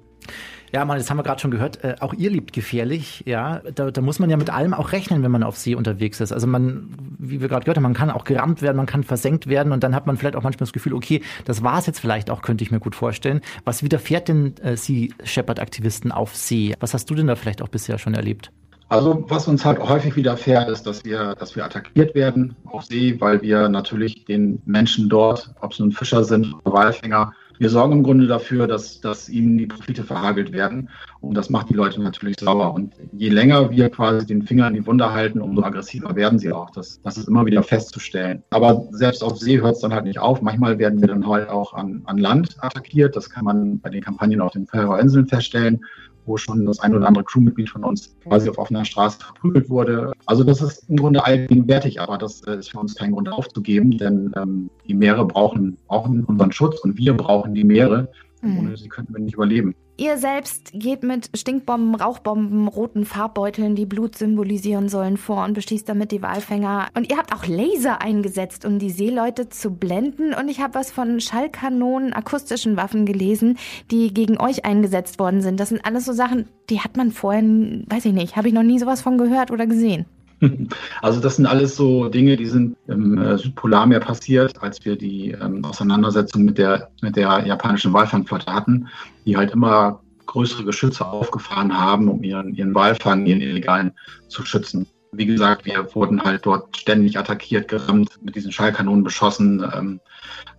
Ja, 0.72 0.86
man, 0.86 0.98
das 0.98 1.10
haben 1.10 1.18
wir 1.18 1.24
gerade 1.24 1.42
schon 1.42 1.52
gehört. 1.52 1.84
Äh, 1.84 1.96
auch 2.00 2.14
ihr 2.14 2.30
liebt 2.30 2.54
gefährlich. 2.54 3.24
Ja, 3.26 3.62
da, 3.74 3.92
da 3.92 4.02
muss 4.02 4.20
man 4.20 4.30
ja 4.30 4.38
mit 4.38 4.50
allem 4.50 4.74
auch 4.74 4.92
rechnen, 4.92 5.24
wenn 5.24 5.32
man 5.32 5.44
auf 5.44 5.58
See 5.58 5.76
unterwegs 5.76 6.20
ist. 6.20 6.32
Also 6.32 6.48
man, 6.48 6.90
wie 7.18 7.42
wir 7.42 7.48
gerade 7.48 7.66
gehört 7.66 7.78
haben, 7.78 7.84
man 7.84 7.94
kann 7.94 8.12
auch 8.12 8.24
gerammt 8.24 8.62
werden, 8.62 8.78
man 8.78 8.86
kann 8.86 9.04
versenkt 9.04 9.48
werden 9.48 9.72
und 9.72 9.84
dann 9.84 9.96
hat 9.96 10.08
man 10.08 10.18
vielleicht 10.18 10.36
auch 10.36 10.44
manchmal 10.44 10.66
das 10.66 10.74
Gefühl, 10.74 10.94
okay, 10.94 11.22
das 11.46 11.64
war 11.64 11.80
es 11.80 11.86
jetzt 11.86 12.00
vielleicht 12.00 12.30
auch, 12.30 12.42
könnte 12.42 12.64
ich 12.64 12.72
mir 12.72 12.80
gut 12.80 12.96
vorstellen. 12.96 13.42
Was 13.66 13.84
widerfährt 13.84 14.28
denn 14.28 14.56
äh, 14.62 14.78
Sea 14.78 15.10
Shepherd-Aktivisten 15.24 16.12
auf 16.12 16.36
See? 16.36 16.76
Was 16.80 16.94
hast 16.94 17.10
du 17.10 17.16
denn 17.16 17.28
da 17.28 17.36
vielleicht 17.36 17.62
auch 17.62 17.70
bisher 17.70 17.98
schon 17.98 18.14
erlebt? 18.14 18.52
Also 18.90 19.24
was 19.28 19.48
uns 19.48 19.64
halt 19.66 19.80
häufig 19.80 20.16
widerfährt, 20.16 20.68
ist, 20.68 20.88
dass 20.88 21.06
wir, 21.06 21.36
dass 21.36 21.56
wir 21.56 21.64
attackiert 21.64 22.16
werden 22.16 22.56
auf 22.66 22.86
See, 22.86 23.16
weil 23.22 23.40
wir 23.44 23.70
natürlich 23.70 24.26
den 24.26 24.62
Menschen 24.66 25.10
dort, 25.10 25.52
ob 25.62 25.74
es 25.74 25.80
nun 25.80 25.92
Fischer 25.92 26.24
sind 26.24 26.56
oder 26.64 26.74
Walfänger, 26.74 27.34
wir 27.60 27.70
sorgen 27.70 27.94
im 27.94 28.04
Grunde 28.04 28.26
dafür, 28.26 28.68
dass, 28.68 29.02
dass 29.02 29.28
ihnen 29.28 29.58
die 29.58 29.68
Profite 29.68 30.04
verhagelt 30.04 30.54
werden. 30.54 30.90
Und 31.20 31.36
das 31.36 31.50
macht 31.50 31.70
die 31.70 31.74
Leute 31.74 32.02
natürlich 32.02 32.40
sauer. 32.40 32.74
Und 32.74 32.94
je 33.12 33.28
länger 33.28 33.70
wir 33.70 33.90
quasi 33.90 34.26
den 34.26 34.44
Finger 34.44 34.68
in 34.70 34.76
die 34.76 34.88
Wunde 34.88 35.12
halten, 35.12 35.42
umso 35.42 35.64
aggressiver 35.64 36.16
werden 36.16 36.40
sie 36.40 36.54
auch. 36.54 36.70
Das, 36.70 37.02
das 37.02 37.18
ist 37.18 37.28
immer 37.28 37.46
wieder 37.46 37.62
festzustellen. 37.62 38.44
Aber 38.52 38.88
selbst 38.92 39.22
auf 39.22 39.38
See 39.38 39.60
hört 39.60 39.76
es 39.76 39.82
dann 39.82 39.94
halt 39.94 40.06
nicht 40.06 40.20
auf. 40.20 40.42
Manchmal 40.42 40.80
werden 40.80 41.02
wir 41.02 41.10
dann 41.10 41.28
halt 41.28 41.50
auch 41.50 41.74
an, 41.74 42.02
an 42.06 42.18
Land 42.18 42.56
attackiert. 42.62 43.18
Das 43.18 43.30
kann 43.30 43.44
man 43.44 43.80
bei 43.82 43.90
den 43.90 44.02
Kampagnen 44.04 44.40
auf 44.40 44.54
den 44.54 44.66
Färöerinseln 44.66 45.28
feststellen 45.28 45.82
wo 46.30 46.38
schon 46.38 46.66
das 46.66 46.80
ein 46.80 46.96
oder 46.96 47.08
andere 47.08 47.26
Crewmitglied 47.26 47.70
von 47.70 47.84
uns 47.84 48.16
quasi 48.24 48.50
auf 48.50 48.58
offener 48.58 48.86
Straße 48.86 49.20
verprügelt 49.20 49.70
wurde. 49.70 50.14
Also 50.26 50.44
das 50.44 50.62
ist 50.62 50.90
im 50.90 50.96
Grunde 50.96 51.26
allgegenwärtig, 51.26 52.00
aber 52.00 52.18
das 52.18 52.42
äh, 52.44 52.58
ist 52.58 52.72
für 52.72 52.80
uns 52.80 52.96
kein 52.96 53.12
Grund 53.12 53.30
aufzugeben, 53.30 53.98
denn 53.98 54.32
ähm, 54.38 54.70
die 54.88 54.94
Meere 54.94 55.26
brauchen, 55.26 55.78
brauchen 55.88 56.24
unseren 56.24 56.52
Schutz 56.52 56.80
und 56.80 56.98
wir 56.98 57.14
brauchen 57.14 57.54
die 57.54 57.64
Meere. 57.66 58.10
Mhm. 58.42 58.60
Ohne 58.60 58.78
sie 58.78 58.88
könnten 58.88 59.14
wir 59.14 59.22
nicht 59.22 59.34
überleben. 59.34 59.76
Ihr 60.00 60.18
selbst 60.18 60.72
geht 60.72 61.04
mit 61.04 61.30
Stinkbomben, 61.36 61.94
Rauchbomben, 61.94 62.70
roten 62.70 63.04
Farbbeuteln, 63.04 63.76
die 63.76 63.86
Blut 63.86 64.18
symbolisieren 64.18 64.88
sollen, 64.88 65.18
vor 65.18 65.44
und 65.44 65.56
beschießt 65.56 65.90
damit 65.90 66.14
die 66.14 66.22
Walfänger. 66.22 66.88
Und 66.96 67.12
ihr 67.12 67.18
habt 67.18 67.34
auch 67.34 67.46
Laser 67.48 68.02
eingesetzt, 68.02 68.64
um 68.64 68.80
die 68.80 68.92
Seeleute 68.92 69.50
zu 69.50 69.72
blenden. 69.72 70.34
Und 70.34 70.48
ich 70.48 70.62
habe 70.62 70.76
was 70.76 70.90
von 70.90 71.20
Schallkanonen, 71.20 72.14
akustischen 72.14 72.78
Waffen 72.78 73.06
gelesen, 73.06 73.58
die 73.92 74.14
gegen 74.14 74.40
euch 74.40 74.64
eingesetzt 74.64 75.20
worden 75.20 75.42
sind. 75.42 75.60
Das 75.60 75.68
sind 75.68 75.84
alles 75.84 76.06
so 76.06 76.14
Sachen, 76.14 76.48
die 76.70 76.80
hat 76.80 76.96
man 76.96 77.12
vorher, 77.12 77.44
weiß 77.44 78.06
ich 78.06 78.14
nicht, 78.14 78.38
habe 78.38 78.48
ich 78.48 78.54
noch 78.54 78.64
nie 78.64 78.80
sowas 78.80 79.02
von 79.02 79.18
gehört 79.18 79.52
oder 79.52 79.68
gesehen. 79.68 80.06
Also 81.02 81.20
das 81.20 81.36
sind 81.36 81.46
alles 81.46 81.76
so 81.76 82.10
Dinge, 82.10 82.38
die 82.38 82.46
sind 82.46 82.78
im 82.88 83.18
äh, 83.18 83.38
Südpolarmeer 83.38 84.00
passiert, 84.00 84.62
als 84.62 84.84
wir 84.86 84.96
die 84.96 85.32
ähm, 85.32 85.64
Auseinandersetzung 85.66 86.44
mit 86.44 86.58
der, 86.58 86.90
mit 87.02 87.16
der 87.16 87.46
japanischen 87.46 87.94
Walfangflotte 87.94 88.52
hatten, 88.52 88.88
die 89.26 89.36
halt 89.36 89.52
immer 89.52 90.02
größere 90.26 90.64
Geschütze 90.64 91.06
aufgefahren 91.06 91.78
haben, 91.78 92.08
um 92.08 92.24
ihren, 92.24 92.54
ihren 92.54 92.76
Walfang, 92.76 93.26
ihren 93.26 93.42
illegalen 93.42 93.92
zu 94.28 94.46
schützen 94.46 94.88
wie 95.12 95.26
gesagt, 95.26 95.66
wir 95.66 95.94
wurden 95.96 96.24
halt 96.24 96.46
dort 96.46 96.78
ständig 96.78 97.18
attackiert, 97.18 97.68
gerammt, 97.68 98.20
mit 98.22 98.36
diesen 98.36 98.52
Schallkanonen 98.52 99.04
beschossen. 99.04 99.66
Ähm, 99.74 100.00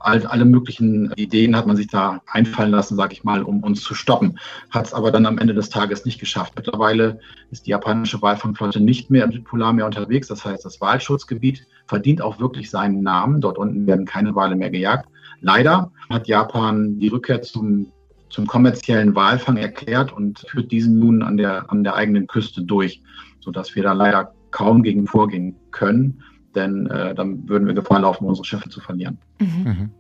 all, 0.01 0.27
alle 0.27 0.45
möglichen 0.45 1.13
Ideen 1.13 1.55
hat 1.55 1.67
man 1.67 1.77
sich 1.77 1.87
da 1.87 2.21
einfallen 2.27 2.71
lassen, 2.71 2.97
sage 2.97 3.13
ich 3.13 3.25
mal, 3.25 3.43
um 3.43 3.63
uns 3.63 3.83
zu 3.83 3.95
stoppen. 3.95 4.39
Hat 4.71 4.87
es 4.87 4.95
aber 4.95 5.13
dann 5.13 5.27
am 5.27 5.39
Ende 5.39 5.55
des 5.55 5.71
Tages 5.71 6.05
nicht 6.05 6.19
geschafft. 6.19 6.55
Mittlerweile 6.57 7.21
ist 7.51 7.67
die 7.67 7.71
japanische 7.71 8.21
Walfangflotte 8.21 8.81
nicht 8.81 9.11
mehr 9.11 9.25
im 9.25 9.33
Südpolarmeer 9.33 9.87
unterwegs. 9.87 10.29
Das 10.29 10.45
heißt, 10.45 10.65
das 10.65 10.81
Walschutzgebiet 10.81 11.67
verdient 11.87 12.23
auch 12.23 12.41
wirklich 12.41 12.71
seinen 12.71 13.03
Namen. 13.03 13.41
Dort 13.41 13.59
unten 13.59 13.87
werden 13.87 14.07
keine 14.07 14.35
Wale 14.35 14.57
mehr 14.57 14.71
gejagt. 14.71 15.09
Leider 15.41 15.93
hat 16.09 16.29
Japan 16.29 16.99
die 16.99 17.09
Rückkehr 17.09 17.43
zum 17.43 17.93
zum 18.31 18.47
kommerziellen 18.47 19.17
Walfang 19.17 19.57
erklärt 19.57 20.13
und 20.13 20.47
führt 20.49 20.71
diesen 20.71 20.99
nun 20.99 21.23
an 21.23 21.37
der, 21.37 21.71
an 21.71 21.83
der 21.83 21.97
eigenen 21.97 22.29
Küste 22.29 22.63
durch, 22.63 23.03
sodass 23.41 23.75
wir 23.75 23.83
da 23.83 23.93
leider 23.93 24.33
kaum 24.53 24.83
gegen 24.83 25.07
vorgehen 25.07 25.57
können, 25.73 26.23
denn 26.55 26.87
äh, 26.87 27.15
dann 27.15 27.49
würden 27.49 27.67
wir 27.67 27.75
Gefahr 27.75 28.01
laufen, 28.01 28.27
unsere 28.27 28.45
Schiffe 28.45 28.69
zu 28.69 28.81
verlieren. 28.81 29.19
Mhm. 29.39 29.65
Mhm. 29.65 29.91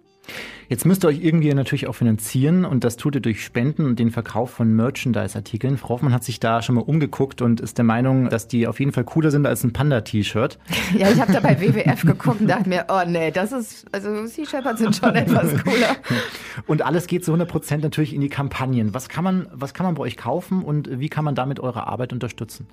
Jetzt 0.68 0.86
müsst 0.86 1.04
ihr 1.04 1.08
euch 1.08 1.20
irgendwie 1.20 1.52
natürlich 1.52 1.88
auch 1.88 1.96
finanzieren 1.96 2.64
und 2.64 2.84
das 2.84 2.96
tut 2.96 3.16
ihr 3.16 3.20
durch 3.20 3.44
Spenden 3.44 3.86
und 3.86 3.98
den 3.98 4.12
Verkauf 4.12 4.50
von 4.50 4.72
Merchandise-Artikeln. 4.76 5.78
Frau 5.78 5.88
Hoffmann 5.88 6.12
hat 6.12 6.22
sich 6.22 6.38
da 6.38 6.62
schon 6.62 6.76
mal 6.76 6.82
umgeguckt 6.82 7.42
und 7.42 7.60
ist 7.60 7.76
der 7.76 7.84
Meinung, 7.84 8.28
dass 8.28 8.46
die 8.46 8.68
auf 8.68 8.78
jeden 8.78 8.92
Fall 8.92 9.02
cooler 9.02 9.32
sind 9.32 9.46
als 9.46 9.64
ein 9.64 9.72
Panda-T-Shirt. 9.72 10.58
Ja, 10.96 11.08
ich 11.08 11.20
habe 11.20 11.32
da 11.32 11.40
bei 11.40 11.60
WWF 11.60 12.02
geguckt 12.02 12.40
und 12.40 12.48
dachte 12.48 12.68
mir, 12.68 12.86
oh 12.88 13.02
nee, 13.06 13.30
das 13.30 13.52
ist, 13.52 13.86
also 13.92 14.26
Sea 14.26 14.44
Shepherds 14.44 14.80
sind 14.80 14.94
schon 14.94 15.14
etwas 15.14 15.62
cooler. 15.64 15.96
Und 16.66 16.82
alles 16.82 17.06
geht 17.06 17.24
zu 17.24 17.30
100 17.30 17.48
Prozent 17.48 17.82
natürlich 17.84 18.12
in 18.12 18.20
die 18.20 18.28
Kampagnen. 18.28 18.92
Was 18.92 19.08
kann 19.08 19.22
man, 19.22 19.46
was 19.52 19.72
kann 19.72 19.86
man 19.86 19.94
bei 19.94 20.02
euch 20.02 20.16
kaufen 20.16 20.62
und 20.62 21.00
wie 21.00 21.08
kann 21.08 21.24
man 21.24 21.34
damit 21.34 21.60
eure 21.60 21.86
Arbeit 21.86 22.12
unterstützen? 22.12 22.66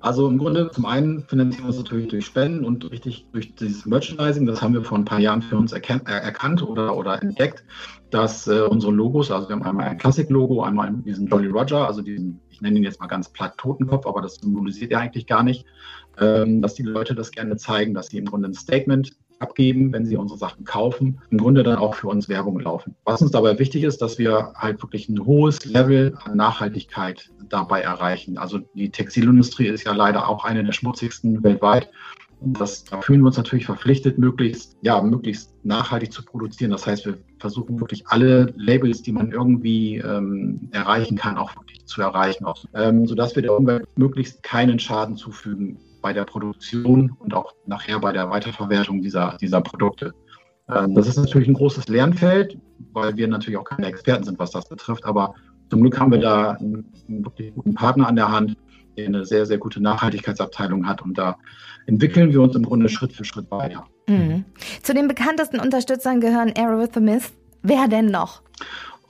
Also 0.00 0.26
im 0.28 0.38
Grunde 0.38 0.70
zum 0.70 0.86
einen 0.86 1.24
finanzieren 1.24 1.64
wir 1.64 1.68
uns 1.68 1.76
natürlich 1.76 2.08
durch 2.08 2.24
Spenden 2.24 2.64
und 2.64 2.90
richtig 2.90 3.26
durch 3.32 3.54
dieses 3.54 3.84
Merchandising. 3.84 4.46
Das 4.46 4.62
haben 4.62 4.72
wir 4.72 4.82
vor 4.82 4.96
ein 4.96 5.04
paar 5.04 5.20
Jahren 5.20 5.42
für 5.42 5.58
uns 5.58 5.72
erkannt, 5.72 6.08
erkannt 6.08 6.62
oder, 6.62 6.96
oder 6.96 7.22
entdeckt, 7.22 7.64
dass 8.10 8.48
äh, 8.48 8.62
unsere 8.62 8.92
Logos, 8.92 9.30
also 9.30 9.48
wir 9.48 9.56
haben 9.56 9.62
einmal 9.62 9.88
ein 9.88 9.98
Classic-Logo, 9.98 10.62
einmal 10.62 10.90
diesen 11.04 11.26
Jolly 11.26 11.48
Roger, 11.48 11.86
also 11.86 12.00
diesen, 12.00 12.40
ich 12.48 12.62
nenne 12.62 12.78
ihn 12.78 12.84
jetzt 12.84 12.98
mal 12.98 13.08
ganz 13.08 13.28
platt 13.28 13.58
Totenkopf, 13.58 14.06
aber 14.06 14.22
das 14.22 14.36
symbolisiert 14.36 14.90
er 14.90 15.00
eigentlich 15.00 15.26
gar 15.26 15.42
nicht, 15.42 15.66
ähm, 16.18 16.62
dass 16.62 16.74
die 16.74 16.82
Leute 16.82 17.14
das 17.14 17.30
gerne 17.30 17.58
zeigen, 17.58 17.92
dass 17.92 18.06
sie 18.06 18.16
im 18.16 18.24
Grunde 18.24 18.48
ein 18.48 18.54
Statement 18.54 19.14
abgeben, 19.40 19.92
wenn 19.92 20.06
sie 20.06 20.16
unsere 20.16 20.38
Sachen 20.38 20.64
kaufen, 20.64 21.20
im 21.30 21.38
Grunde 21.38 21.62
dann 21.62 21.76
auch 21.76 21.94
für 21.94 22.08
uns 22.08 22.28
Werbung 22.28 22.60
laufen. 22.60 22.94
Was 23.04 23.22
uns 23.22 23.30
dabei 23.32 23.58
wichtig 23.58 23.82
ist, 23.82 24.02
dass 24.02 24.18
wir 24.18 24.52
halt 24.54 24.80
wirklich 24.82 25.08
ein 25.08 25.24
hohes 25.24 25.64
Level 25.64 26.16
an 26.24 26.36
Nachhaltigkeit 26.36 27.30
dabei 27.48 27.80
erreichen. 27.80 28.38
Also 28.38 28.58
die 28.74 28.90
Textilindustrie 28.90 29.66
ist 29.66 29.84
ja 29.84 29.92
leider 29.92 30.28
auch 30.28 30.44
eine 30.44 30.62
der 30.62 30.72
schmutzigsten 30.72 31.42
weltweit. 31.42 31.90
Das, 32.42 32.84
da 32.84 33.02
fühlen 33.02 33.20
wir 33.20 33.26
uns 33.26 33.36
natürlich 33.36 33.66
verpflichtet, 33.66 34.18
möglichst, 34.18 34.76
ja, 34.80 35.02
möglichst 35.02 35.52
nachhaltig 35.62 36.10
zu 36.10 36.24
produzieren. 36.24 36.70
Das 36.70 36.86
heißt, 36.86 37.04
wir 37.04 37.18
versuchen 37.38 37.80
wirklich 37.80 38.06
alle 38.06 38.54
Labels, 38.56 39.02
die 39.02 39.12
man 39.12 39.30
irgendwie 39.30 39.98
ähm, 39.98 40.68
erreichen 40.70 41.18
kann, 41.18 41.36
auch 41.36 41.54
wirklich 41.56 41.84
zu 41.84 42.00
erreichen, 42.00 42.46
auch, 42.46 42.64
ähm, 42.74 43.06
sodass 43.06 43.36
wir 43.36 43.42
der 43.42 43.54
Umwelt 43.54 43.86
möglichst 43.96 44.42
keinen 44.42 44.78
Schaden 44.78 45.16
zufügen 45.16 45.78
bei 46.00 46.12
der 46.12 46.24
Produktion 46.24 47.16
und 47.18 47.34
auch 47.34 47.54
nachher 47.66 47.98
bei 47.98 48.12
der 48.12 48.30
Weiterverwertung 48.30 49.02
dieser, 49.02 49.36
dieser 49.40 49.60
Produkte. 49.60 50.12
Ähm, 50.68 50.94
das 50.94 51.06
ist 51.06 51.16
natürlich 51.16 51.48
ein 51.48 51.54
großes 51.54 51.88
Lernfeld, 51.88 52.58
weil 52.92 53.16
wir 53.16 53.28
natürlich 53.28 53.58
auch 53.58 53.64
keine 53.64 53.86
Experten 53.86 54.24
sind, 54.24 54.38
was 54.38 54.50
das 54.50 54.68
betrifft. 54.68 55.04
Aber 55.04 55.34
zum 55.68 55.82
Glück 55.82 55.98
haben 55.98 56.10
wir 56.10 56.18
da 56.18 56.52
einen, 56.52 56.86
wirklich 57.08 57.54
guten 57.54 57.74
Partner 57.74 58.08
an 58.08 58.16
der 58.16 58.30
Hand, 58.30 58.56
der 58.96 59.06
eine 59.06 59.24
sehr, 59.24 59.46
sehr 59.46 59.58
gute 59.58 59.80
Nachhaltigkeitsabteilung 59.80 60.86
hat. 60.86 61.02
Und 61.02 61.18
da 61.18 61.36
entwickeln 61.86 62.32
wir 62.32 62.40
uns 62.40 62.54
im 62.54 62.64
Grunde 62.64 62.88
Schritt 62.88 63.12
für 63.12 63.24
Schritt 63.24 63.50
weiter. 63.50 63.84
Mhm. 64.08 64.44
Zu 64.82 64.94
den 64.94 65.08
bekanntesten 65.08 65.60
Unterstützern 65.60 66.20
gehören 66.20 66.52
Aerosmith. 66.56 67.32
Wer 67.62 67.88
denn 67.88 68.06
noch? 68.06 68.42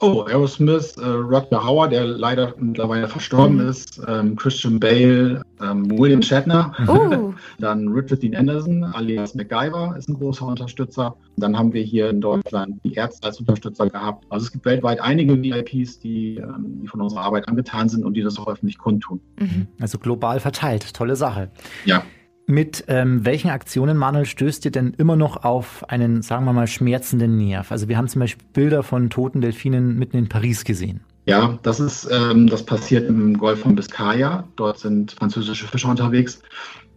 Oh, 0.01 0.23
Aerosmith, 0.23 0.97
äh, 0.97 1.05
Roger 1.05 1.63
Howard, 1.63 1.91
der 1.91 2.05
leider 2.05 2.55
mittlerweile 2.57 3.07
verstorben 3.07 3.57
mhm. 3.61 3.69
ist, 3.69 4.01
ähm, 4.07 4.35
Christian 4.35 4.79
Bale, 4.79 5.43
ähm, 5.61 5.91
William 5.91 6.23
Shatner, 6.23 6.73
uh. 6.87 7.33
dann 7.59 7.87
Richard 7.89 8.23
Dean 8.23 8.35
Anderson, 8.35 8.83
alias 8.83 9.35
MacGyver 9.35 9.95
ist 9.95 10.09
ein 10.09 10.15
großer 10.15 10.47
Unterstützer. 10.47 11.15
Dann 11.37 11.55
haben 11.55 11.71
wir 11.71 11.83
hier 11.83 12.09
in 12.09 12.19
Deutschland 12.19 12.79
die 12.83 12.95
Ärzte 12.95 13.27
als 13.27 13.39
Unterstützer 13.39 13.89
gehabt. 13.89 14.25
Also 14.29 14.45
es 14.47 14.51
gibt 14.51 14.65
weltweit 14.65 14.99
einige 14.99 15.39
VIPs, 15.39 15.99
die, 15.99 16.37
ähm, 16.37 16.79
die 16.81 16.87
von 16.87 16.99
unserer 16.99 17.21
Arbeit 17.21 17.47
angetan 17.47 17.87
sind 17.87 18.03
und 18.03 18.15
die 18.15 18.23
das 18.23 18.39
auch 18.39 18.47
öffentlich 18.47 18.79
kundtun. 18.79 19.21
Mhm. 19.39 19.67
Also 19.79 19.99
global 19.99 20.39
verteilt, 20.39 20.95
tolle 20.95 21.15
Sache. 21.15 21.51
Ja. 21.85 22.03
Mit 22.47 22.83
ähm, 22.87 23.25
welchen 23.25 23.49
Aktionen, 23.49 23.97
Manuel, 23.97 24.25
stößt 24.25 24.65
ihr 24.65 24.71
denn 24.71 24.93
immer 24.97 25.15
noch 25.15 25.43
auf 25.43 25.87
einen, 25.89 26.21
sagen 26.21 26.45
wir 26.45 26.53
mal, 26.53 26.67
schmerzenden 26.67 27.37
Nerv? 27.37 27.71
Also 27.71 27.87
wir 27.87 27.97
haben 27.97 28.07
zum 28.07 28.19
Beispiel 28.19 28.45
Bilder 28.53 28.83
von 28.83 29.09
toten 29.09 29.41
Delfinen 29.41 29.97
mitten 29.97 30.17
in 30.17 30.27
Paris 30.27 30.63
gesehen. 30.63 31.01
Ja, 31.25 31.59
das 31.61 31.79
ist, 31.79 32.09
ähm, 32.11 32.47
das 32.47 32.65
passiert 32.65 33.07
im 33.07 33.37
Golf 33.37 33.59
von 33.59 33.75
Biscaya. 33.75 34.47
Dort 34.55 34.79
sind 34.79 35.11
französische 35.11 35.67
Fischer 35.67 35.89
unterwegs, 35.89 36.41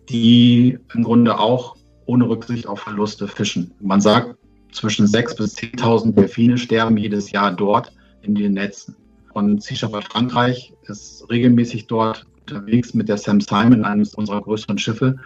die 0.08 0.78
im 0.94 1.04
Grunde 1.04 1.38
auch 1.38 1.76
ohne 2.06 2.28
Rücksicht 2.28 2.66
auf 2.66 2.80
Verluste 2.80 3.28
fischen. 3.28 3.72
Man 3.80 4.00
sagt, 4.00 4.36
zwischen 4.72 5.06
6.000 5.06 5.36
bis 5.36 5.56
10.000 5.56 6.12
Delfine 6.14 6.58
sterben 6.58 6.96
jedes 6.96 7.30
Jahr 7.30 7.52
dort 7.52 7.92
in 8.22 8.34
den 8.34 8.54
Netzen. 8.54 8.96
Und 9.32 9.62
Sea 9.62 9.76
Shepherd 9.76 10.04
Frankreich 10.04 10.72
ist 10.86 11.24
regelmäßig 11.30 11.86
dort 11.86 12.26
unterwegs 12.48 12.94
mit 12.94 13.08
der 13.08 13.18
Sam 13.18 13.40
Simon, 13.40 13.84
eines 13.84 14.14
unserer 14.14 14.42
größeren 14.42 14.78
Schiffe, 14.78 15.16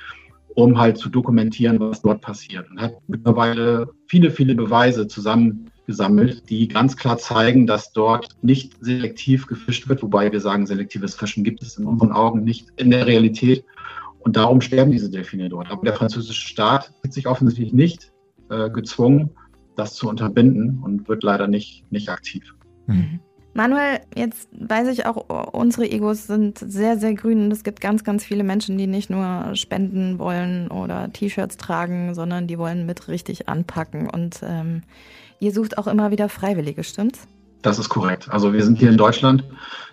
um 0.55 0.79
halt 0.79 0.99
zu 0.99 1.09
dokumentieren, 1.09 1.79
was 1.81 2.03
dort 2.03 2.21
passiert. 2.21 2.71
Und 2.71 2.81
hat 2.81 2.95
mittlerweile 3.07 3.91
viele, 4.07 4.31
viele 4.31 4.55
Beweise 4.55 5.07
zusammengesammelt, 5.07 6.49
die 6.51 6.69
ganz 6.69 6.97
klar 6.97 7.19
zeigen, 7.19 7.67
dass 7.67 7.93
dort 7.93 8.29
nicht 8.43 8.75
selektiv 8.81 9.47
gefischt 9.47 9.89
wird, 9.89 10.03
wobei 10.03 10.33
wir 10.33 10.41
sagen, 10.41 10.67
selektives 10.67 11.15
Fischen 11.15 11.45
gibt 11.45 11.63
es 11.63 11.79
in 11.79 11.85
unseren 11.85 12.13
Augen 12.13 12.43
nicht 12.43 12.69
in 12.77 12.91
der 12.91 13.07
Realität. 13.07 13.65
Und 14.21 14.37
darum 14.37 14.61
sterben 14.61 14.91
diese 14.91 15.11
Delfine 15.11 15.49
dort. 15.49 15.71
Aber 15.71 15.85
der 15.85 15.95
französische 15.95 16.49
Staat 16.49 16.93
hat 17.05 17.13
sich 17.13 17.29
offensichtlich 17.29 17.73
nicht 17.73 18.13
äh, 18.51 18.69
gezwungen, 18.69 19.31
das 19.77 19.95
zu 19.95 20.09
unterbinden 20.09 20.81
und 20.83 21.09
wird 21.09 21.23
leider 21.23 21.47
nicht, 21.47 21.85
nicht 21.93 22.09
aktiv. 22.09 22.55
Mhm. 22.87 23.21
Manuel, 23.59 23.99
jetzt 24.15 24.49
weiß 24.53 24.87
ich 24.87 25.05
auch, 25.05 25.17
unsere 25.53 25.91
Egos 25.91 26.29
sind 26.29 26.61
sehr, 26.61 26.97
sehr 26.97 27.15
grün 27.15 27.47
und 27.47 27.51
es 27.51 27.65
gibt 27.65 27.81
ganz, 27.81 28.05
ganz 28.05 28.23
viele 28.23 28.45
Menschen, 28.45 28.79
die 28.79 28.87
nicht 28.87 29.11
nur 29.11 29.57
spenden 29.57 30.21
wollen 30.21 30.69
oder 30.69 31.13
T-Shirts 31.13 31.57
tragen, 31.57 32.15
sondern 32.15 32.47
die 32.47 32.57
wollen 32.57 32.87
mit 32.87 33.09
richtig 33.09 33.49
anpacken. 33.49 34.09
Und 34.09 34.39
ähm, 34.45 34.83
ihr 35.41 35.51
sucht 35.51 35.77
auch 35.77 35.89
immer 35.89 36.13
wieder 36.13 36.29
Freiwillige, 36.29 36.85
stimmt's? 36.85 37.27
Das 37.63 37.81
ist 37.81 37.89
korrekt. 37.89 38.29
Also 38.31 38.53
wir 38.53 38.63
sind 38.63 38.79
hier 38.79 38.91
in 38.91 38.97
Deutschland 38.97 39.43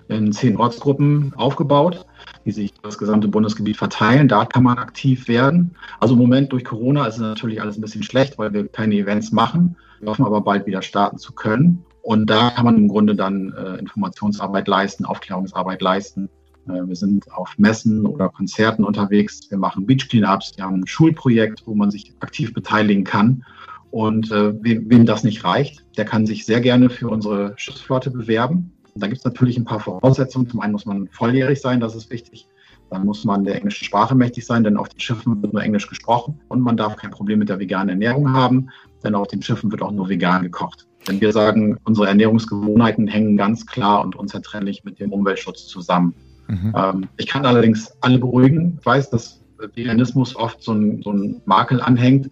in 0.10 0.32
zehn 0.32 0.58
Ortsgruppen 0.58 1.34
aufgebaut, 1.36 2.06
die 2.45 2.51
sich 2.51 2.71
das 2.84 2.99
gesamte 2.99 3.28
Bundesgebiet 3.28 3.78
verteilen. 3.78 4.28
Da 4.28 4.45
kann 4.45 4.62
man 4.62 4.78
aktiv 4.78 5.28
werden. 5.28 5.75
Also 5.99 6.13
im 6.13 6.19
Moment 6.19 6.51
durch 6.51 6.65
Corona 6.65 7.08
ist 7.08 7.15
es 7.15 7.21
natürlich 7.21 7.60
alles 7.60 7.80
ein 7.80 7.82
bisschen 7.82 8.04
schlecht, 8.04 8.38
weil 8.38 8.54
wir 8.54 8.67
keine 8.67 8.93
Events 8.93 9.32
machen. 9.32 9.75
Wir 10.01 10.10
hoffen 10.10 10.23
aber 10.23 10.41
bald 10.41 10.67
wieder 10.67 10.84
starten 10.84 11.17
zu 11.17 11.34
können. 11.34 11.84
Und 12.05 12.29
da 12.29 12.51
kann 12.51 12.65
man 12.65 12.77
im 12.77 12.87
Grunde 12.87 13.15
dann 13.15 13.51
äh, 13.53 13.79
Informationsarbeit 13.79 14.67
leisten, 14.67 15.05
Aufklärungsarbeit 15.05 15.81
leisten. 15.81 16.29
Äh, 16.67 16.85
wir 16.85 16.95
sind 16.95 17.31
auf 17.31 17.57
Messen 17.57 18.05
oder 18.05 18.29
Konzerten 18.29 18.83
unterwegs. 18.83 19.49
Wir 19.49 19.57
machen 19.57 19.87
Beach 19.87 20.07
Cleanups. 20.07 20.53
Wir 20.55 20.65
haben 20.65 20.81
ein 20.81 20.87
Schulprojekt, 20.87 21.63
wo 21.65 21.73
man 21.73 21.89
sich 21.89 22.13
aktiv 22.19 22.53
beteiligen 22.53 23.05
kann. 23.05 23.43
Und 23.89 24.31
äh, 24.31 24.53
wem, 24.63 24.87
wem 24.87 25.07
das 25.07 25.23
nicht 25.23 25.43
reicht, 25.43 25.83
der 25.97 26.05
kann 26.05 26.27
sich 26.27 26.45
sehr 26.45 26.61
gerne 26.61 26.91
für 26.91 27.09
unsere 27.09 27.55
Schiffsflotte 27.57 28.11
bewerben. 28.11 28.71
Und 28.93 29.01
da 29.01 29.07
gibt 29.07 29.17
es 29.17 29.25
natürlich 29.25 29.57
ein 29.57 29.65
paar 29.65 29.79
Voraussetzungen. 29.79 30.47
Zum 30.47 30.59
einen 30.59 30.73
muss 30.73 30.85
man 30.85 31.07
volljährig 31.07 31.59
sein, 31.59 31.79
das 31.79 31.95
ist 31.95 32.11
wichtig. 32.11 32.47
Dann 32.91 33.03
muss 33.03 33.25
man 33.25 33.43
der 33.45 33.55
englischen 33.55 33.83
Sprache 33.83 34.13
mächtig 34.13 34.45
sein, 34.45 34.63
denn 34.63 34.77
auf 34.77 34.89
den 34.89 34.99
Schiffen 34.99 35.41
wird 35.41 35.53
nur 35.53 35.63
Englisch 35.63 35.87
gesprochen. 35.87 36.39
Und 36.49 36.61
man 36.61 36.77
darf 36.77 36.97
kein 36.97 37.09
Problem 37.09 37.39
mit 37.39 37.49
der 37.49 37.57
veganen 37.57 37.89
Ernährung 37.89 38.31
haben, 38.31 38.69
denn 39.03 39.15
auf 39.15 39.27
den 39.27 39.41
Schiffen 39.41 39.71
wird 39.71 39.81
auch 39.81 39.91
nur 39.91 40.07
vegan 40.07 40.43
gekocht. 40.43 40.85
Denn 41.07 41.21
wir 41.21 41.31
sagen, 41.31 41.77
unsere 41.83 42.07
Ernährungsgewohnheiten 42.07 43.07
hängen 43.07 43.37
ganz 43.37 43.65
klar 43.65 44.03
und 44.03 44.15
unzertrennlich 44.15 44.83
mit 44.83 44.99
dem 44.99 45.13
Umweltschutz 45.13 45.67
zusammen. 45.67 46.13
Mhm. 46.47 46.73
Ähm, 46.75 47.07
ich 47.17 47.27
kann 47.27 47.45
allerdings 47.45 47.91
alle 48.01 48.19
beruhigen. 48.19 48.77
Ich 48.79 48.85
weiß, 48.85 49.09
dass 49.09 49.41
Veganismus 49.73 50.35
oft 50.35 50.61
so 50.61 50.73
ein, 50.73 51.01
so 51.01 51.11
ein 51.11 51.41
Makel 51.45 51.81
anhängt. 51.81 52.29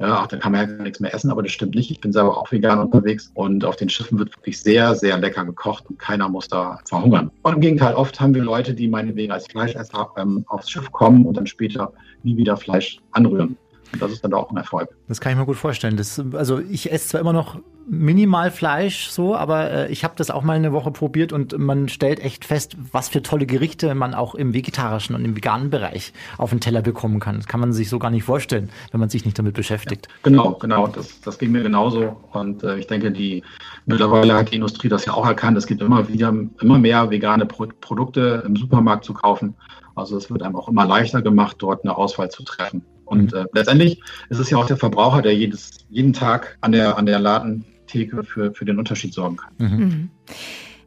Ja, 0.00 0.22
ach, 0.22 0.26
da 0.26 0.38
kann 0.38 0.52
man 0.52 0.68
ja 0.68 0.82
nichts 0.82 0.98
mehr 0.98 1.14
essen, 1.14 1.30
aber 1.30 1.42
das 1.42 1.52
stimmt 1.52 1.76
nicht. 1.76 1.90
Ich 1.90 2.00
bin 2.00 2.12
selber 2.12 2.36
auch 2.36 2.50
vegan 2.50 2.80
unterwegs 2.80 3.30
und 3.34 3.64
auf 3.64 3.76
den 3.76 3.88
Schiffen 3.88 4.18
wird 4.18 4.36
wirklich 4.36 4.60
sehr, 4.60 4.94
sehr 4.96 5.18
lecker 5.18 5.44
gekocht 5.44 5.84
und 5.88 6.00
keiner 6.00 6.28
muss 6.28 6.48
da 6.48 6.80
verhungern. 6.84 7.30
Und 7.42 7.54
im 7.54 7.60
Gegenteil, 7.60 7.94
oft 7.94 8.20
haben 8.20 8.34
wir 8.34 8.42
Leute, 8.42 8.74
die 8.74 8.88
meinetwegen 8.88 9.30
als 9.30 9.46
Fleischesser 9.46 10.10
ähm, 10.16 10.44
aufs 10.48 10.68
Schiff 10.68 10.90
kommen 10.90 11.24
und 11.24 11.36
dann 11.36 11.46
später 11.46 11.92
nie 12.24 12.36
wieder 12.36 12.56
Fleisch 12.56 12.98
anrühren. 13.12 13.56
Und 13.94 14.02
das 14.02 14.12
ist 14.12 14.24
dann 14.24 14.34
auch 14.34 14.50
ein 14.50 14.56
Erfolg. 14.56 14.90
Das 15.08 15.20
kann 15.20 15.32
ich 15.32 15.38
mir 15.38 15.46
gut 15.46 15.56
vorstellen. 15.56 15.96
Das, 15.96 16.22
also 16.34 16.58
ich 16.58 16.92
esse 16.92 17.08
zwar 17.08 17.20
immer 17.20 17.32
noch 17.32 17.58
minimal 17.86 18.50
Fleisch 18.50 19.08
so, 19.08 19.36
aber 19.36 19.70
äh, 19.70 19.92
ich 19.92 20.04
habe 20.04 20.14
das 20.16 20.30
auch 20.30 20.42
mal 20.42 20.56
eine 20.56 20.72
Woche 20.72 20.90
probiert 20.90 21.32
und 21.32 21.58
man 21.58 21.88
stellt 21.88 22.20
echt 22.20 22.44
fest, 22.44 22.76
was 22.92 23.08
für 23.08 23.22
tolle 23.22 23.46
Gerichte 23.46 23.94
man 23.94 24.14
auch 24.14 24.34
im 24.34 24.54
vegetarischen 24.54 25.14
und 25.14 25.24
im 25.24 25.36
veganen 25.36 25.70
Bereich 25.70 26.12
auf 26.38 26.50
den 26.50 26.60
Teller 26.60 26.82
bekommen 26.82 27.20
kann. 27.20 27.36
Das 27.36 27.46
kann 27.46 27.60
man 27.60 27.72
sich 27.72 27.88
so 27.88 27.98
gar 27.98 28.10
nicht 28.10 28.24
vorstellen, 28.24 28.70
wenn 28.90 29.00
man 29.00 29.10
sich 29.10 29.24
nicht 29.24 29.38
damit 29.38 29.54
beschäftigt. 29.54 30.08
Ja, 30.08 30.14
genau, 30.22 30.52
genau. 30.54 30.86
Das, 30.88 31.20
das 31.20 31.38
ging 31.38 31.52
mir 31.52 31.62
genauso. 31.62 32.16
Und 32.32 32.62
äh, 32.62 32.78
ich 32.78 32.86
denke, 32.86 33.12
die 33.12 33.42
mittlerweile 33.86 34.34
hat 34.34 34.50
die 34.50 34.56
Industrie 34.56 34.88
das 34.88 35.04
ja 35.04 35.14
auch 35.14 35.26
erkannt. 35.26 35.56
Es 35.58 35.66
gibt 35.66 35.82
immer 35.82 36.08
wieder 36.08 36.34
immer 36.60 36.78
mehr 36.78 37.10
vegane 37.10 37.46
Pro 37.46 37.68
Produkte 37.80 38.42
im 38.46 38.56
Supermarkt 38.56 39.04
zu 39.04 39.14
kaufen. 39.14 39.54
Also 39.94 40.16
es 40.16 40.30
wird 40.30 40.42
einem 40.42 40.56
auch 40.56 40.68
immer 40.68 40.86
leichter 40.86 41.22
gemacht, 41.22 41.56
dort 41.60 41.84
eine 41.84 41.96
Auswahl 41.96 42.30
zu 42.30 42.42
treffen. 42.42 42.84
Und 43.04 43.32
äh, 43.32 43.44
letztendlich 43.52 44.00
ist 44.30 44.38
es 44.38 44.50
ja 44.50 44.58
auch 44.58 44.66
der 44.66 44.76
Verbraucher, 44.76 45.22
der 45.22 45.34
jedes, 45.34 45.70
jeden 45.90 46.12
Tag 46.12 46.56
an 46.60 46.72
der, 46.72 46.96
an 46.96 47.06
der 47.06 47.18
Ladentheke 47.18 48.24
für, 48.24 48.52
für 48.52 48.64
den 48.64 48.78
Unterschied 48.78 49.14
sorgen 49.14 49.36
kann. 49.36 49.52
Mhm. 49.58 49.78
Mhm. 49.78 50.10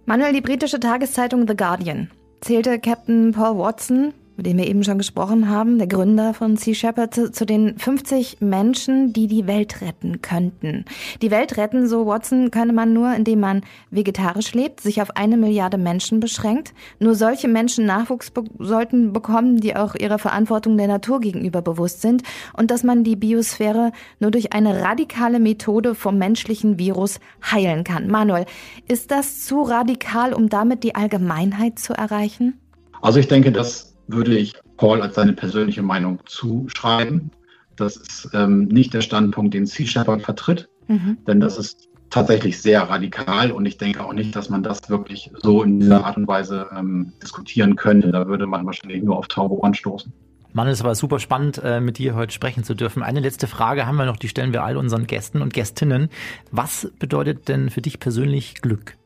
Manuel, 0.05 0.33
die 0.33 0.41
britische 0.41 0.79
Tageszeitung 0.79 1.47
The 1.47 1.55
Guardian 1.55 2.09
zählte 2.41 2.79
Captain 2.79 3.31
Paul 3.31 3.57
Watson 3.57 4.13
mit 4.37 4.45
dem 4.45 4.57
wir 4.57 4.67
eben 4.67 4.83
schon 4.83 4.99
gesprochen 4.99 5.49
haben, 5.49 5.79
der 5.79 5.87
Gründer 5.87 6.33
von 6.33 6.55
Sea 6.57 6.75
Shepherd, 6.75 7.13
zu, 7.13 7.31
zu, 7.31 7.45
den 7.45 7.77
50 7.77 8.37
Menschen, 8.39 9.11
die 9.11 9.27
die 9.27 9.47
Welt 9.47 9.81
retten 9.81 10.21
könnten. 10.21 10.85
Die 11.21 11.31
Welt 11.31 11.57
retten, 11.57 11.87
so 11.87 12.05
Watson, 12.05 12.51
könne 12.51 12.71
man 12.71 12.93
nur, 12.93 13.13
indem 13.13 13.39
man 13.39 13.61
vegetarisch 13.89 14.53
lebt, 14.53 14.79
sich 14.79 15.01
auf 15.01 15.17
eine 15.17 15.37
Milliarde 15.37 15.77
Menschen 15.77 16.19
beschränkt. 16.19 16.73
Nur 16.99 17.15
solche 17.15 17.47
Menschen 17.47 17.85
Nachwuchs 17.85 18.29
be 18.31 18.43
sollten 18.59 19.11
bekommen, 19.11 19.57
die 19.57 19.75
auch 19.75 19.95
ihrer 19.95 20.19
Verantwortung 20.19 20.77
der 20.77 20.87
Natur 20.87 21.19
gegenüber 21.19 21.61
bewusst 21.61 22.01
sind 22.01 22.23
und 22.53 22.69
dass 22.69 22.83
man 22.83 23.03
die 23.03 23.15
Biosphäre 23.15 23.91
nur 24.19 24.31
durch 24.31 24.53
eine 24.53 24.81
radikale 24.81 25.39
Methode 25.39 25.95
vom 25.95 26.17
menschlichen 26.17 26.77
Virus 26.77 27.19
heilen 27.43 27.83
kann. 27.83 28.07
Manuel, 28.07 28.45
ist 28.87 29.09
das 29.09 29.41
zu 29.45 29.63
radikal, 29.63 30.33
um 30.33 30.49
damit 30.49 30.83
die 30.83 30.95
Allgemeinheit 30.95 31.79
zu 31.79 31.93
erreichen? 31.93 32.59
Also 33.01 33.19
ich 33.19 33.27
denke, 33.27 33.51
das 33.51 33.96
würde 34.07 34.37
ich 34.37 34.53
Paul 34.77 35.01
als 35.01 35.15
seine 35.15 35.33
persönliche 35.33 35.81
Meinung 35.81 36.19
zuschreiben. 36.25 37.31
Das 37.75 37.97
ist 37.97 38.29
ähm, 38.33 38.65
nicht 38.65 38.93
der 38.93 39.01
Standpunkt, 39.01 39.53
den 39.53 39.65
Sea 39.65 39.85
Shepherd 39.85 40.21
vertritt, 40.23 40.69
mhm. 40.87 41.17
denn 41.27 41.39
das 41.39 41.57
ist 41.57 41.87
tatsächlich 42.09 42.61
sehr 42.61 42.81
radikal 42.83 43.51
und 43.51 43.65
ich 43.65 43.77
denke 43.77 44.03
auch 44.03 44.13
nicht, 44.13 44.35
dass 44.35 44.49
man 44.49 44.63
das 44.63 44.89
wirklich 44.89 45.31
so 45.41 45.61
in 45.61 45.79
dieser 45.79 46.05
Art 46.05 46.17
und 46.17 46.27
Weise 46.27 46.67
ähm, 46.75 47.13
diskutieren 47.21 47.75
könnte. 47.75 48.11
Da 48.11 48.27
würde 48.27 48.47
man 48.47 48.65
wahrscheinlich 48.65 49.03
nur 49.03 49.17
auf 49.17 49.27
taube 49.27 49.55
Ohren 49.55 49.73
stoßen. 49.73 50.11
Mann, 50.53 50.67
es 50.69 50.83
war 50.83 50.95
super 50.95 51.19
spannend, 51.19 51.61
äh, 51.63 51.81
mit 51.81 51.97
dir 51.97 52.15
heute 52.15 52.33
sprechen 52.33 52.63
zu 52.63 52.73
dürfen. 52.73 53.03
Eine 53.03 53.19
letzte 53.19 53.45
Frage 53.47 53.85
haben 53.85 53.97
wir 53.97 54.05
noch, 54.05 54.17
die 54.17 54.29
stellen 54.29 54.53
wir 54.53 54.63
all 54.63 54.77
unseren 54.77 55.05
Gästen 55.05 55.41
und 55.41 55.53
Gästinnen. 55.53 56.09
Was 56.49 56.91
bedeutet 56.97 57.47
denn 57.47 57.69
für 57.69 57.81
dich 57.81 57.99
persönlich 57.99 58.61
Glück? 58.61 58.97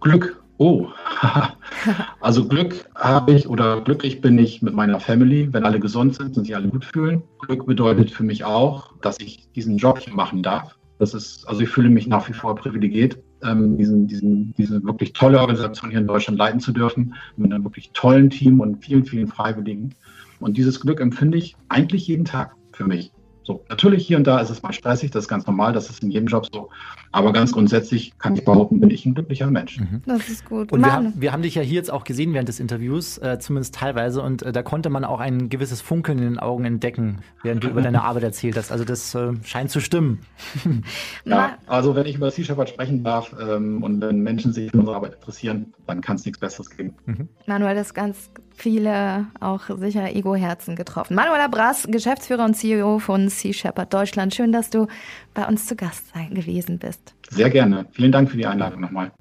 Glück 0.00 0.42
Oh, 0.58 0.88
also 2.20 2.48
Glück 2.48 2.88
habe 2.94 3.32
ich 3.32 3.48
oder 3.48 3.82
glücklich 3.82 4.20
bin 4.22 4.38
ich 4.38 4.62
mit 4.62 4.74
meiner 4.74 5.00
Family, 5.00 5.52
wenn 5.52 5.64
alle 5.64 5.80
gesund 5.80 6.14
sind 6.14 6.36
und 6.36 6.44
sich 6.44 6.56
alle 6.56 6.68
gut 6.68 6.84
fühlen. 6.84 7.22
Glück 7.40 7.66
bedeutet 7.66 8.10
für 8.10 8.22
mich 8.22 8.44
auch, 8.44 8.94
dass 9.02 9.20
ich 9.20 9.50
diesen 9.54 9.76
Job 9.76 9.98
hier 9.98 10.14
machen 10.14 10.42
darf. 10.42 10.78
Das 10.98 11.12
ist, 11.12 11.46
also 11.46 11.60
ich 11.60 11.68
fühle 11.68 11.90
mich 11.90 12.06
nach 12.06 12.26
wie 12.28 12.32
vor 12.32 12.54
privilegiert, 12.54 13.18
ähm, 13.42 13.76
diesen, 13.76 14.06
diesen, 14.06 14.54
diese 14.56 14.82
wirklich 14.82 15.12
tolle 15.12 15.40
Organisation 15.40 15.90
hier 15.90 16.00
in 16.00 16.06
Deutschland 16.06 16.38
leiten 16.38 16.60
zu 16.60 16.72
dürfen, 16.72 17.14
mit 17.36 17.52
einem 17.52 17.64
wirklich 17.64 17.90
tollen 17.92 18.30
Team 18.30 18.60
und 18.60 18.82
vielen, 18.82 19.04
vielen 19.04 19.26
Freiwilligen. 19.26 19.94
Und 20.40 20.56
dieses 20.56 20.80
Glück 20.80 21.00
empfinde 21.00 21.36
ich 21.36 21.54
eigentlich 21.68 22.06
jeden 22.06 22.24
Tag 22.24 22.54
für 22.72 22.84
mich. 22.84 23.12
So, 23.46 23.64
natürlich 23.68 24.04
hier 24.04 24.16
und 24.16 24.26
da 24.26 24.40
ist 24.40 24.50
es 24.50 24.60
mal 24.62 24.72
stressig, 24.72 25.12
das 25.12 25.24
ist 25.24 25.28
ganz 25.28 25.46
normal, 25.46 25.72
das 25.72 25.88
ist 25.88 26.02
in 26.02 26.10
jedem 26.10 26.26
Job 26.26 26.46
so. 26.52 26.68
Aber 27.12 27.32
ganz 27.32 27.52
grundsätzlich 27.52 28.18
kann 28.18 28.34
ich 28.34 28.44
behaupten, 28.44 28.80
bin 28.80 28.90
ich 28.90 29.06
ein 29.06 29.14
glücklicher 29.14 29.48
Mensch. 29.48 29.78
Mhm. 29.78 30.02
Das 30.04 30.28
ist 30.28 30.44
gut. 30.44 30.72
Und 30.72 30.84
wir 30.84 30.92
haben, 30.92 31.12
wir 31.16 31.32
haben, 31.32 31.42
dich 31.42 31.54
ja 31.54 31.62
hier 31.62 31.76
jetzt 31.76 31.92
auch 31.92 32.02
gesehen 32.02 32.34
während 32.34 32.48
des 32.48 32.58
Interviews, 32.58 33.18
äh, 33.18 33.38
zumindest 33.38 33.76
teilweise, 33.76 34.20
und 34.20 34.42
äh, 34.42 34.50
da 34.50 34.64
konnte 34.64 34.90
man 34.90 35.04
auch 35.04 35.20
ein 35.20 35.48
gewisses 35.48 35.80
Funkeln 35.80 36.18
in 36.18 36.24
den 36.24 36.38
Augen 36.40 36.64
entdecken, 36.64 37.18
während 37.44 37.62
du 37.62 37.68
über 37.68 37.82
deine 37.82 38.02
Arbeit 38.04 38.24
erzählt 38.24 38.56
hast. 38.56 38.72
Also 38.72 38.84
das 38.84 39.14
äh, 39.14 39.34
scheint 39.44 39.70
zu 39.70 39.80
stimmen. 39.80 40.18
ja, 41.24 41.56
also 41.68 41.94
wenn 41.94 42.06
ich 42.06 42.16
über 42.16 42.32
Sea 42.32 42.44
Shepherd 42.44 42.68
sprechen 42.70 43.04
darf 43.04 43.32
ähm, 43.40 43.84
und 43.84 44.00
wenn 44.00 44.22
Menschen 44.22 44.52
sich 44.52 44.72
für 44.72 44.78
unsere 44.78 44.96
Arbeit 44.96 45.14
interessieren, 45.14 45.72
dann 45.86 46.00
kann 46.00 46.16
es 46.16 46.24
nichts 46.24 46.40
Besseres 46.40 46.68
geben. 46.70 46.94
Mhm. 47.06 47.28
Manuel 47.46 47.76
ist 47.76 47.94
ganz 47.94 48.28
viele 48.56 49.26
auch 49.40 49.62
sicher 49.78 50.14
Ego-Herzen 50.14 50.76
getroffen. 50.76 51.14
Manuel 51.14 51.40
Abras, 51.40 51.86
Geschäftsführer 51.88 52.44
und 52.44 52.54
CEO 52.54 52.98
von 52.98 53.28
Sea 53.28 53.52
Shepherd 53.52 53.92
Deutschland. 53.92 54.34
Schön, 54.34 54.52
dass 54.52 54.70
du 54.70 54.86
bei 55.34 55.46
uns 55.46 55.66
zu 55.66 55.76
Gast 55.76 56.04
sein 56.14 56.34
gewesen 56.34 56.78
bist. 56.78 57.14
Sehr 57.30 57.50
gerne. 57.50 57.86
Vielen 57.92 58.12
Dank 58.12 58.30
für 58.30 58.36
die 58.36 58.46
Einladung 58.46 58.80
nochmal. 58.80 59.12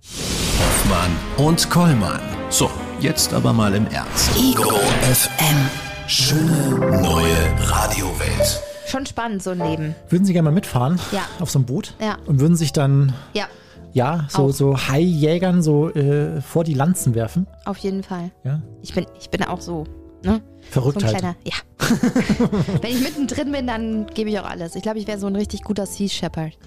Hoffmann 0.60 1.12
und 1.38 1.70
Kollmann. 1.70 2.20
So, 2.50 2.70
jetzt 3.00 3.34
aber 3.34 3.54
mal 3.54 3.74
im 3.74 3.88
Ernst. 3.88 4.36
Ego 4.38 4.72
FM. 5.02 5.70
Schöne 6.08 7.02
neue 7.02 7.70
Radiowelt. 7.70 8.62
Schon 8.86 9.06
spannend, 9.08 9.42
so 9.42 9.50
ein 9.50 9.60
Leben. 9.60 9.96
Würden 10.10 10.26
Sie 10.26 10.34
gerne 10.34 10.50
mal 10.50 10.54
mitfahren? 10.54 11.00
Ja. 11.12 11.28
Auf 11.40 11.50
so 11.50 11.58
einem 11.60 11.66
Boot? 11.66 11.96
Ja. 12.00 12.18
Und 12.28 12.40
würden 12.40 12.56
sich 12.56 12.72
dann. 12.72 13.14
Ja. 13.34 13.48
Ja, 13.96 14.28
so, 14.28 14.52
so 14.52 14.78
Haijägern 14.78 15.64
so 15.64 15.90
äh, 15.90 16.42
vor 16.42 16.66
die 16.66 16.74
Lanzen 16.74 17.16
werfen? 17.16 17.48
Auf 17.64 17.78
jeden 17.78 18.04
Fall. 18.04 18.30
Ja. 18.44 18.62
Ich 18.82 18.94
bin, 18.94 19.06
ich 19.18 19.30
bin 19.30 19.42
auch 19.44 19.62
so. 19.62 19.86
Ne? 20.22 20.42
Verrückt 20.70 21.00
so 21.00 21.08
halt. 21.08 21.18
Kleiner, 21.18 21.36
ja. 21.46 21.54
Wenn 22.82 22.92
ich 22.92 23.00
mittendrin 23.00 23.54
bin, 23.54 23.68
dann 23.68 24.08
gebe 24.08 24.30
ich 24.30 24.38
auch 24.38 24.50
alles. 24.50 24.76
Ich 24.76 24.84
glaube, 24.84 25.00
ich 25.00 25.08
wäre 25.08 25.18
so 25.18 25.28
ein 25.28 25.36
richtig 25.38 25.64
guter 25.64 25.86
Sea 25.86 26.10
Shepherd. 26.10 26.58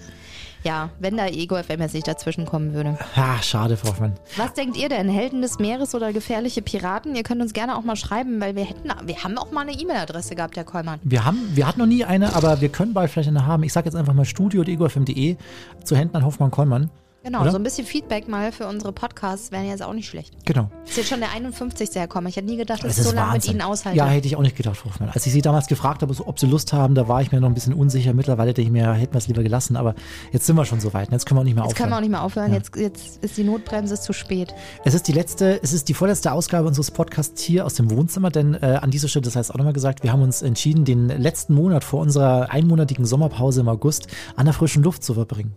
Ja, 0.63 0.89
wenn 0.99 1.15
da 1.17 1.27
Ego 1.27 1.55
FM 1.55 1.79
jetzt 1.81 1.93
nicht 1.93 2.07
dazwischen 2.07 2.45
kommen 2.45 2.73
würde. 2.73 2.97
Ah, 3.15 3.41
schade, 3.41 3.77
Frau 3.77 3.89
Hoffmann. 3.89 4.13
Was 4.35 4.53
denkt 4.53 4.75
ihr 4.75 4.89
denn? 4.89 5.07
Helden 5.07 5.41
des 5.41 5.59
Meeres 5.59 5.93
oder 5.93 6.11
gefährliche 6.11 6.61
Piraten? 6.63 7.15
Ihr 7.15 7.23
könnt 7.23 7.41
uns 7.41 7.53
gerne 7.53 7.77
auch 7.77 7.83
mal 7.83 7.95
schreiben, 7.95 8.41
weil 8.41 8.55
wir 8.55 8.65
hätten, 8.65 8.89
wir 9.05 9.23
haben 9.23 9.37
auch 9.37 9.51
mal 9.51 9.61
eine 9.61 9.71
E-Mail-Adresse 9.71 10.35
gehabt, 10.35 10.57
Herr 10.57 10.65
Kollmann. 10.65 10.99
Wir 11.03 11.23
haben, 11.23 11.55
wir 11.55 11.67
hatten 11.67 11.79
noch 11.79 11.85
nie 11.85 12.03
eine, 12.03 12.35
aber 12.35 12.59
wir 12.59 12.69
können 12.69 12.93
bald 12.93 13.11
vielleicht 13.11 13.29
eine 13.29 13.45
haben. 13.45 13.63
Ich 13.63 13.71
sage 13.71 13.85
jetzt 13.85 13.95
einfach 13.95 14.13
mal 14.13 14.25
studio.egofm.de 14.25 15.37
zu 15.83 15.95
Händen 15.95 16.17
an 16.17 16.25
Hoffmann 16.25 16.51
Kollmann. 16.51 16.89
Genau, 17.21 17.41
Oder? 17.41 17.51
so 17.51 17.57
ein 17.57 17.63
bisschen 17.63 17.85
Feedback 17.85 18.29
mal 18.29 18.53
für 18.53 18.65
unsere 18.65 18.93
Podcasts 18.93 19.51
wäre 19.51 19.63
jetzt 19.65 19.83
auch 19.83 19.91
nicht 19.91 20.07
schlecht. 20.07 20.33
Genau. 20.45 20.69
Ist 20.85 20.95
jetzt 20.95 21.09
schon 21.09 21.19
der 21.19 21.31
51. 21.31 21.89
herkommen. 21.95 22.29
Ich 22.29 22.37
hätte 22.37 22.47
nie 22.47 22.55
gedacht, 22.55 22.81
dass 22.81 22.95
Das 22.95 22.99
ich 23.05 23.09
so 23.11 23.15
lange 23.15 23.33
mit. 23.33 23.45
Ihnen 23.47 23.61
aushalte. 23.61 23.97
Ja, 23.97 24.07
hätte 24.07 24.25
ich 24.27 24.37
auch 24.37 24.41
nicht 24.41 24.55
gedacht, 24.55 24.77
Frau 24.77 24.89
Hoffmann. 24.89 25.09
Als 25.09 25.25
ich 25.25 25.33
Sie 25.33 25.41
damals 25.41 25.67
gefragt 25.67 26.01
habe, 26.01 26.15
ob 26.25 26.39
Sie 26.39 26.45
Lust 26.47 26.71
haben, 26.71 26.95
da 26.95 27.09
war 27.09 27.21
ich 27.21 27.33
mir 27.33 27.41
noch 27.41 27.49
ein 27.49 27.53
bisschen 27.53 27.73
unsicher. 27.73 28.13
Mittlerweile 28.13 28.53
denke 28.53 28.67
ich 28.67 28.71
mir, 28.71 28.93
hätten 28.93 29.13
wir 29.13 29.17
es 29.17 29.27
lieber 29.27 29.43
gelassen. 29.43 29.75
Aber 29.75 29.95
jetzt 30.31 30.45
sind 30.45 30.55
wir 30.55 30.63
schon 30.63 30.79
so 30.79 30.93
weit. 30.93 31.09
und 31.09 31.11
Jetzt 31.13 31.25
können 31.25 31.37
wir 31.37 31.41
auch 31.41 31.45
nicht 31.45 31.55
mehr 31.55 31.65
jetzt 31.65 31.75
können 31.75 31.89
wir 31.89 31.95
auch 31.95 31.97
aufhören. 31.97 32.01
nicht 32.03 32.11
mehr 32.11 32.23
aufhören. 32.23 32.51
Ja. 32.51 32.57
Jetzt, 32.57 32.75
jetzt 32.77 33.23
ist 33.23 33.35
die 33.37 33.43
Notbremse 33.43 33.99
zu 33.99 34.13
spät. 34.13 34.53
Es 34.85 34.93
ist 34.93 35.07
die 35.09 35.13
letzte, 35.13 35.61
es 35.61 35.73
ist 35.73 35.89
die 35.89 35.93
vorletzte 35.93 36.31
Ausgabe 36.31 36.67
unseres 36.69 36.89
Podcasts 36.89 37.41
hier 37.41 37.65
aus 37.65 37.73
dem 37.73 37.91
Wohnzimmer, 37.91 38.29
denn 38.29 38.53
äh, 38.53 38.79
an 38.81 38.91
dieser 38.91 39.09
Stelle, 39.09 39.25
das 39.25 39.35
heißt 39.35 39.51
auch 39.51 39.57
nochmal 39.57 39.73
gesagt, 39.73 40.03
wir 40.03 40.13
haben 40.13 40.21
uns 40.21 40.41
entschieden, 40.41 40.85
den 40.85 41.09
letzten 41.09 41.53
Monat 41.53 41.83
vor 41.83 41.99
unserer 41.99 42.49
einmonatigen 42.49 43.05
Sommerpause 43.05 43.59
im 43.59 43.67
August 43.67 44.07
an 44.37 44.45
der 44.45 44.53
frischen 44.53 44.83
Luft 44.83 45.03
zu 45.03 45.13
verbringen. 45.15 45.53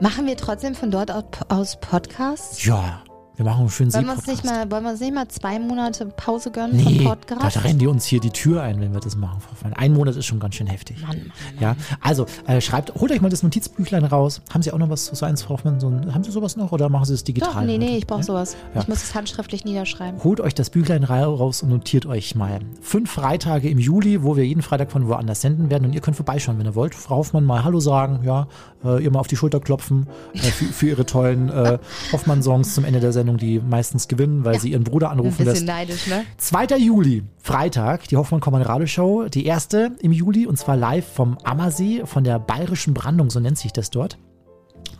Machen 0.00 0.26
wir 0.26 0.36
trotzdem 0.36 0.74
von 0.74 0.90
dort 0.90 1.10
aus- 1.48 1.76
Podcasts? 1.80 2.64
Ja, 2.64 3.02
wir 3.36 3.44
machen 3.44 3.60
einen 3.60 3.70
schönen 3.70 3.92
Wollen 3.92 4.06
wir, 4.06 4.12
uns 4.12 4.26
nicht 4.26 4.44
mal, 4.44 4.70
wollen 4.70 4.84
wir 4.84 4.90
uns 4.92 5.00
nicht 5.00 5.14
mal 5.14 5.26
zwei 5.28 5.58
Monate 5.58 6.06
Pause 6.06 6.50
gönnen 6.52 6.76
Nee, 6.76 6.98
vom 7.00 7.04
Podcast? 7.06 7.56
da 7.56 7.60
rennen 7.60 7.78
die 7.80 7.86
uns 7.88 8.04
hier 8.04 8.20
die 8.20 8.30
Tür 8.30 8.62
ein, 8.62 8.80
wenn 8.80 8.92
wir 8.92 9.00
das 9.00 9.16
machen. 9.16 9.40
Frau 9.40 9.50
Hoffmann. 9.52 9.72
Ein 9.72 9.92
Monat 9.92 10.14
ist 10.16 10.26
schon 10.26 10.38
ganz 10.38 10.54
schön 10.54 10.66
heftig. 10.68 11.00
Mann, 11.02 11.16
Mann, 11.18 11.32
Ja, 11.60 11.76
also 12.00 12.26
äh, 12.46 12.60
schreibt, 12.60 12.94
holt 12.94 13.10
euch 13.10 13.20
mal 13.20 13.28
das 13.30 13.42
Notizbüchlein 13.42 14.04
raus. 14.04 14.40
Haben 14.52 14.62
Sie 14.62 14.70
auch 14.72 14.78
noch 14.78 14.88
was, 14.90 15.06
so 15.06 15.26
eins, 15.26 15.42
Frau 15.42 15.54
Hoffmann? 15.54 15.80
So 15.80 15.90
haben 15.90 16.22
Sie 16.22 16.30
sowas 16.30 16.56
noch 16.56 16.70
oder 16.72 16.88
machen 16.88 17.06
Sie 17.06 17.14
es 17.14 17.24
digital? 17.24 17.52
Doch, 17.54 17.60
nee, 17.62 17.78
nee, 17.78 17.96
ich 17.96 18.06
brauche 18.06 18.20
Ja? 18.20 18.24
sowas. 18.26 18.56
Ja. 18.74 18.82
Ich 18.82 18.88
muss 18.88 19.02
es 19.02 19.14
handschriftlich 19.14 19.64
niederschreiben. 19.64 20.22
Holt 20.22 20.40
euch 20.40 20.54
das 20.54 20.70
Büchlein 20.70 21.02
ra- 21.04 21.24
raus 21.24 21.62
und 21.62 21.70
notiert 21.70 22.06
euch 22.06 22.34
mal. 22.36 22.60
Fünf 22.82 23.10
Freitage 23.10 23.68
im 23.68 23.78
Juli, 23.78 24.22
wo 24.22 24.36
wir 24.36 24.46
jeden 24.46 24.62
Freitag 24.62 24.92
von 24.92 25.08
woanders 25.08 25.40
senden 25.40 25.70
werden 25.70 25.86
und 25.86 25.92
ihr 25.94 26.00
könnt 26.00 26.16
vorbeischauen, 26.16 26.58
wenn 26.58 26.66
ihr 26.66 26.74
wollt. 26.76 26.94
Frau 26.94 27.16
Hoffmann 27.16 27.44
mal 27.44 27.64
Hallo 27.64 27.80
sagen, 27.80 28.20
ja, 28.24 28.46
äh, 28.84 29.02
ihr 29.02 29.10
mal 29.10 29.18
auf 29.18 29.26
die 29.26 29.36
Schulter 29.36 29.58
klopfen 29.60 30.06
äh, 30.34 30.38
für, 30.38 30.64
für 30.66 30.86
ihre 30.88 31.04
tollen 31.06 31.48
äh, 31.48 31.78
Hoffmann-Songs 32.12 32.74
zum 32.74 32.84
Ende 32.84 33.00
der 33.00 33.12
Sendung, 33.12 33.23
die 33.32 33.60
meistens 33.60 34.08
gewinnen, 34.08 34.44
weil 34.44 34.60
sie 34.60 34.72
ihren 34.72 34.84
Bruder 34.84 35.08
Ein 35.10 35.18
anrufen 35.18 35.38
bisschen 35.44 35.52
lässt. 35.52 35.66
neidisch, 35.66 36.06
ne? 36.06 36.24
2. 36.38 36.76
Juli, 36.78 37.22
Freitag, 37.38 38.08
die 38.08 38.16
Hoffmann 38.16 38.40
Kommand 38.40 38.66
Radioshow, 38.68 39.28
die 39.28 39.46
erste 39.46 39.92
im 40.00 40.12
Juli 40.12 40.46
und 40.46 40.58
zwar 40.58 40.76
live 40.76 41.06
vom 41.06 41.38
Ammersee, 41.44 42.02
von 42.04 42.24
der 42.24 42.38
Bayerischen 42.38 42.94
Brandung, 42.94 43.30
so 43.30 43.40
nennt 43.40 43.58
sich 43.58 43.72
das 43.72 43.90
dort. 43.90 44.18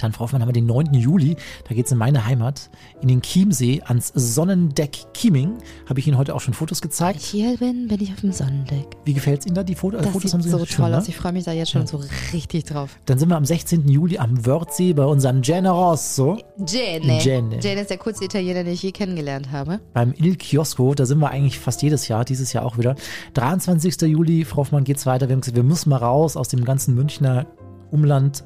Dann, 0.05 0.12
Frau 0.12 0.25
Hoffmann, 0.25 0.43
haben 0.43 0.49
wir 0.51 0.53
den 0.53 0.67
9. 0.67 0.93
Juli, 0.93 1.35
da 1.67 1.75
geht 1.75 1.87
es 1.87 1.93
in 1.93 1.97
meine 1.97 2.27
Heimat, 2.27 2.69
in 3.01 3.09
den 3.09 3.23
Chiemsee 3.23 3.81
ans 3.87 4.12
Sonnendeck 4.14 4.99
Chieming. 5.14 5.55
Habe 5.88 5.99
ich 5.99 6.07
Ihnen 6.07 6.19
heute 6.19 6.35
auch 6.35 6.40
schon 6.43 6.53
Fotos 6.53 6.83
Wenn 6.83 6.90
gezeigt. 6.90 7.21
ich 7.21 7.27
hier 7.27 7.57
bin, 7.57 7.88
bin 7.88 8.03
ich 8.03 8.12
auf 8.12 8.21
dem 8.21 8.33
Sonnendeck. 8.33 8.87
Wie 9.07 9.14
gefällt 9.14 9.40
es 9.40 9.47
Ihnen 9.47 9.55
da, 9.55 9.62
die 9.62 9.75
Foto, 9.75 9.97
Das 9.97 10.09
Fotos? 10.09 10.33
sieht 10.33 10.43
Sie 10.43 10.51
so 10.51 10.59
schön, 10.67 10.77
toll 10.77 10.90
ne? 10.90 10.99
aus. 10.99 11.09
Ich 11.09 11.17
freue 11.17 11.33
mich 11.33 11.45
da 11.45 11.53
jetzt 11.53 11.71
schon 11.71 11.87
so 11.87 12.03
richtig 12.35 12.64
drauf. 12.64 12.99
Dann 13.07 13.19
sind 13.19 13.31
wir 13.31 13.37
am 13.37 13.47
16. 13.47 13.88
Juli 13.88 14.19
am 14.19 14.45
Wörthsee 14.45 14.93
bei 14.93 15.05
unserem 15.07 15.40
Generoso 15.40 16.37
Gene. 16.59 17.19
Gene. 17.23 17.59
Gene 17.61 17.81
ist 17.81 17.88
der 17.88 17.97
coolste 17.99 18.27
Italiener, 18.27 18.62
den 18.62 18.75
ich 18.75 18.83
je 18.83 18.93
kennengelernt 18.93 19.53
habe. 19.53 19.81
beim 19.95 20.12
Il 20.19 20.37
Chiosco. 20.37 20.95
Da 20.95 21.07
sind 21.07 21.19
wir 21.19 21.31
eigentlich 21.31 21.59
fast 21.59 21.81
jedes 21.83 22.09
Jahr, 22.09 22.27
dieses 22.27 22.53
Jahr 22.53 22.67
auch 22.67 22.77
wieder. 22.77 22.95
23. 23.33 24.03
Juli, 24.03 24.45
Frau 24.45 24.59
Hoffmann, 24.59 24.85
geht's 24.85 25.07
weiter. 25.07 25.29
Wir 25.29 25.33
haben 25.35 25.40
gesagt, 25.40 25.57
wir 25.57 25.62
müssen 25.64 25.88
mal 25.88 25.97
raus 25.97 26.37
aus 26.37 26.49
dem 26.49 26.62
ganzen 26.67 26.95
Münchner 26.95 27.47
Umland 27.90 28.45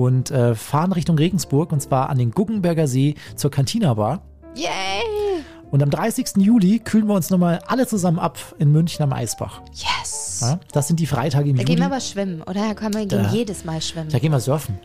und 0.00 0.30
äh, 0.30 0.54
fahren 0.54 0.92
Richtung 0.92 1.16
Regensburg 1.18 1.72
und 1.72 1.80
zwar 1.82 2.08
an 2.08 2.16
den 2.18 2.30
Guggenberger 2.30 2.86
See 2.86 3.16
zur 3.36 3.50
Cantina 3.50 3.94
Bar. 3.94 4.22
Yay! 4.54 5.42
Und 5.70 5.82
am 5.82 5.90
30. 5.90 6.36
Juli 6.38 6.78
kühlen 6.80 7.06
wir 7.06 7.14
uns 7.14 7.30
nochmal 7.30 7.60
alle 7.66 7.86
zusammen 7.86 8.18
ab 8.18 8.38
in 8.58 8.72
München 8.72 9.02
am 9.04 9.12
Eisbach. 9.12 9.60
Yes! 9.72 10.40
Ja, 10.42 10.58
das 10.72 10.88
sind 10.88 10.98
die 11.00 11.06
Freitage 11.06 11.48
im 11.50 11.56
Da 11.56 11.62
Juli. 11.62 11.64
gehen 11.74 11.78
wir 11.80 11.86
aber 11.86 12.00
schwimmen, 12.00 12.40
oder? 12.42 12.54
Da 12.68 12.74
können 12.74 12.94
wir 12.94 13.06
gehen 13.06 13.22
Da- 13.24 13.30
jedes 13.30 13.64
Mal 13.64 13.80
schwimmen. 13.82 14.08
da 14.10 14.18
gehen 14.18 14.32
wir 14.32 14.40
surfen. 14.40 14.78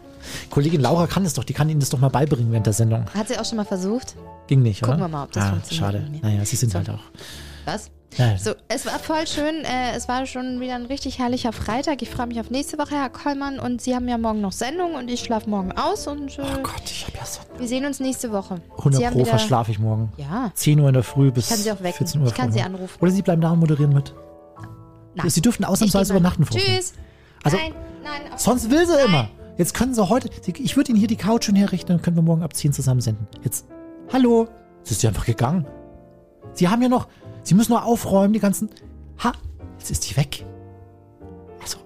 Kollegin 0.50 0.82
Laura 0.82 1.08
kann 1.08 1.24
das 1.24 1.34
doch, 1.36 1.44
die 1.44 1.54
kann 1.54 1.70
Ihnen 1.70 1.80
das 1.80 1.90
doch 1.92 2.00
mal 2.00 2.10
beibringen 2.10 2.52
während 2.52 2.66
der 2.66 2.74
Sendung. 2.74 3.06
Hat 3.14 3.28
sie 3.28 3.38
auch 3.38 3.46
schon 3.46 3.58
mal 3.58 3.64
versucht? 3.66 4.16
Ging 4.48 4.62
nicht, 4.64 4.82
Gucken 4.82 4.96
oder? 4.96 5.06
wir 5.06 5.08
mal, 5.18 5.24
ob 5.24 5.32
das 5.32 5.44
ah, 5.46 5.50
funktioniert 5.52 5.86
Schade. 5.94 6.08
Naja, 6.22 6.44
Sie 6.46 6.56
sind 6.56 6.72
So. 6.72 6.80
halt 6.80 6.90
auch 6.90 7.00
Was? 7.66 7.90
Ja, 8.18 8.38
So, 8.38 8.52
es 8.68 8.86
war 8.86 8.98
voll 9.00 9.28
schön. 9.28 9.64
Äh, 9.66 9.96
es 9.96 10.08
war 10.08 10.26
schon 10.26 10.60
wieder 10.62 10.76
ein 10.76 10.86
richtig 10.86 11.20
herrlicher 11.20 11.52
Freitag. 11.52 12.02
Ich 12.02 12.10
freue 12.10 12.28
mich 12.28 12.40
auf 12.40 12.50
nächste 12.50 12.78
Woche, 12.78 12.96
Herr 12.96 13.10
Kollmann. 13.10 13.60
Und 13.60 13.82
Sie 13.82 13.94
haben 13.96 14.08
ja 14.08 14.18
morgen 14.18 14.42
noch 14.42 14.52
Sendung 14.54 14.94
und 14.96 15.10
ich 15.10 15.22
schlafe 15.22 15.50
morgen 15.50 15.72
aus. 15.74 16.08
Und 16.08 16.38
äh, 16.40 16.42
Oh 16.42 16.62
Gott, 16.64 16.84
ich 16.86 17.06
habe 17.08 17.18
ja 17.18 17.26
so 17.26 17.42
wir 17.58 17.68
sehen 17.68 17.86
uns 17.86 18.00
nächste 18.00 18.32
Woche. 18.32 18.62
100 18.78 19.00
Sie 19.00 19.06
haben 19.08 19.14
Pro 19.14 19.26
verschlafe 19.26 19.72
ich 19.72 19.80
morgen. 19.80 20.12
Ja. 20.18 20.52
10 20.54 20.80
Uhr 20.80 20.88
in 20.88 20.94
der 20.94 21.04
Früh 21.04 21.32
bis 21.32 21.46
Ich 21.46 21.50
kann 21.52 21.60
Sie 21.60 21.72
auch 21.72 21.84
wecken. 21.84 21.98
14 21.98 22.22
Uhr. 22.22 22.28
Ich 22.28 22.34
kann 22.34 22.52
Sie 22.52 22.62
anrufen. 22.62 22.98
Oder 23.02 23.12
Sie 23.12 23.22
bleiben 23.22 23.42
da 23.42 23.52
und 23.52 23.60
moderieren 23.60 23.94
mit. 23.94 24.14
Nein. 25.16 25.30
Sie 25.30 25.42
dürfen 25.42 25.64
ausnahmsweise 25.66 26.14
übernachten. 26.14 26.46
Tschüss. 26.46 26.94
Also- 27.44 27.58
nein, 27.58 27.74
nein. 28.04 28.38
Sonst 28.38 28.70
will 28.70 28.86
sie 28.86 28.94
Nein. 28.94 29.06
immer. 29.08 29.30
Jetzt 29.58 29.74
können 29.74 29.94
sie 29.94 30.10
heute. 30.10 30.30
Sie- 30.42 30.54
Ich 30.62 30.76
würde 30.76 30.90
Ihnen 30.92 31.00
hier 31.00 31.08
die 31.08 31.16
Couch 31.16 31.46
schon 31.46 31.56
herrichten, 31.56 31.88
dann 31.94 32.02
können 32.02 32.18
wir 32.18 32.24
morgen 32.24 32.44
ab 32.44 32.54
10 32.56 32.74
zusammen 32.74 33.00
senden. 33.02 33.26
Jetzt. 33.44 33.66
Hallo. 34.12 34.48
Jetzt 34.80 34.92
ist 34.92 35.02
sie 35.02 35.08
einfach 35.08 35.26
gegangen. 35.26 35.66
Sie 36.54 36.68
haben 36.68 36.82
ja 36.82 36.90
noch. 36.90 37.08
Sie 37.46 37.54
müssen 37.54 37.72
nur 37.72 37.86
aufräumen, 37.86 38.34
die 38.34 38.40
ganzen. 38.40 38.70
Ha. 39.24 39.32
Jetzt 39.78 39.92
ist 39.92 40.10
die 40.10 40.18
weg. 40.18 40.46
Also. 41.62 41.78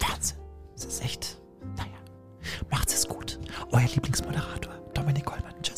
Wahnsinn. 0.00 0.38
Das 0.74 0.86
ist 0.86 1.04
echt. 1.04 1.38
Naja. 1.76 1.98
Macht's 2.70 2.94
es 2.94 3.06
gut. 3.06 3.38
Euer 3.70 3.86
Lieblingsmoderator, 3.94 4.72
Dominik 4.94 5.26
Kollmann. 5.26 5.54
Tschüss. 5.62 5.73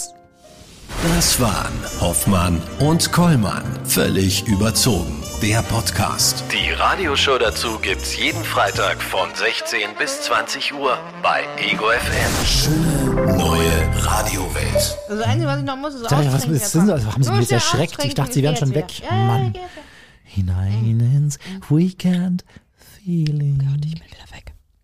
Das 1.14 1.40
waren 1.40 1.72
Hoffmann 2.00 2.60
und 2.80 3.12
Kollmann. 3.12 3.62
Völlig 3.84 4.44
überzogen. 4.48 5.22
Der 5.40 5.62
Podcast. 5.62 6.42
Die 6.52 6.72
Radioshow 6.72 7.38
dazu 7.38 7.78
gibt's 7.78 8.16
jeden 8.16 8.42
Freitag 8.42 9.00
von 9.00 9.28
16 9.32 9.90
bis 9.96 10.22
20 10.22 10.74
Uhr 10.74 10.98
bei 11.22 11.44
Ego 11.58 11.84
FM. 11.90 12.44
Schöne 12.44 13.36
neue 13.38 14.04
Radiowelt. 14.04 14.74
Also, 14.74 14.96
das 15.08 15.20
Einzige, 15.22 15.46
was 15.46 15.58
ich 15.60 15.64
noch 15.64 15.76
muss, 15.76 15.94
ist 15.94 16.02
ich, 16.02 16.10
was 16.10 16.44
ist. 16.44 16.74
Haben 16.74 17.22
Sie 17.22 17.30
mich 17.30 17.52
erschreckt? 17.52 18.04
Ich 18.04 18.14
dachte, 18.14 18.32
Sie 18.32 18.42
wären 18.42 18.56
schon 18.56 18.74
weg. 18.74 18.98
Ja, 18.98 19.16
ja, 19.16 19.24
Mann. 19.26 19.54
Hinein 20.24 21.00
ins 21.00 21.38
Weekend 21.68 22.44
Feeling. 22.96 23.60
Ich 23.84 23.94
bin 23.94 24.06
wieder 24.10 24.36
weg. 24.36 24.55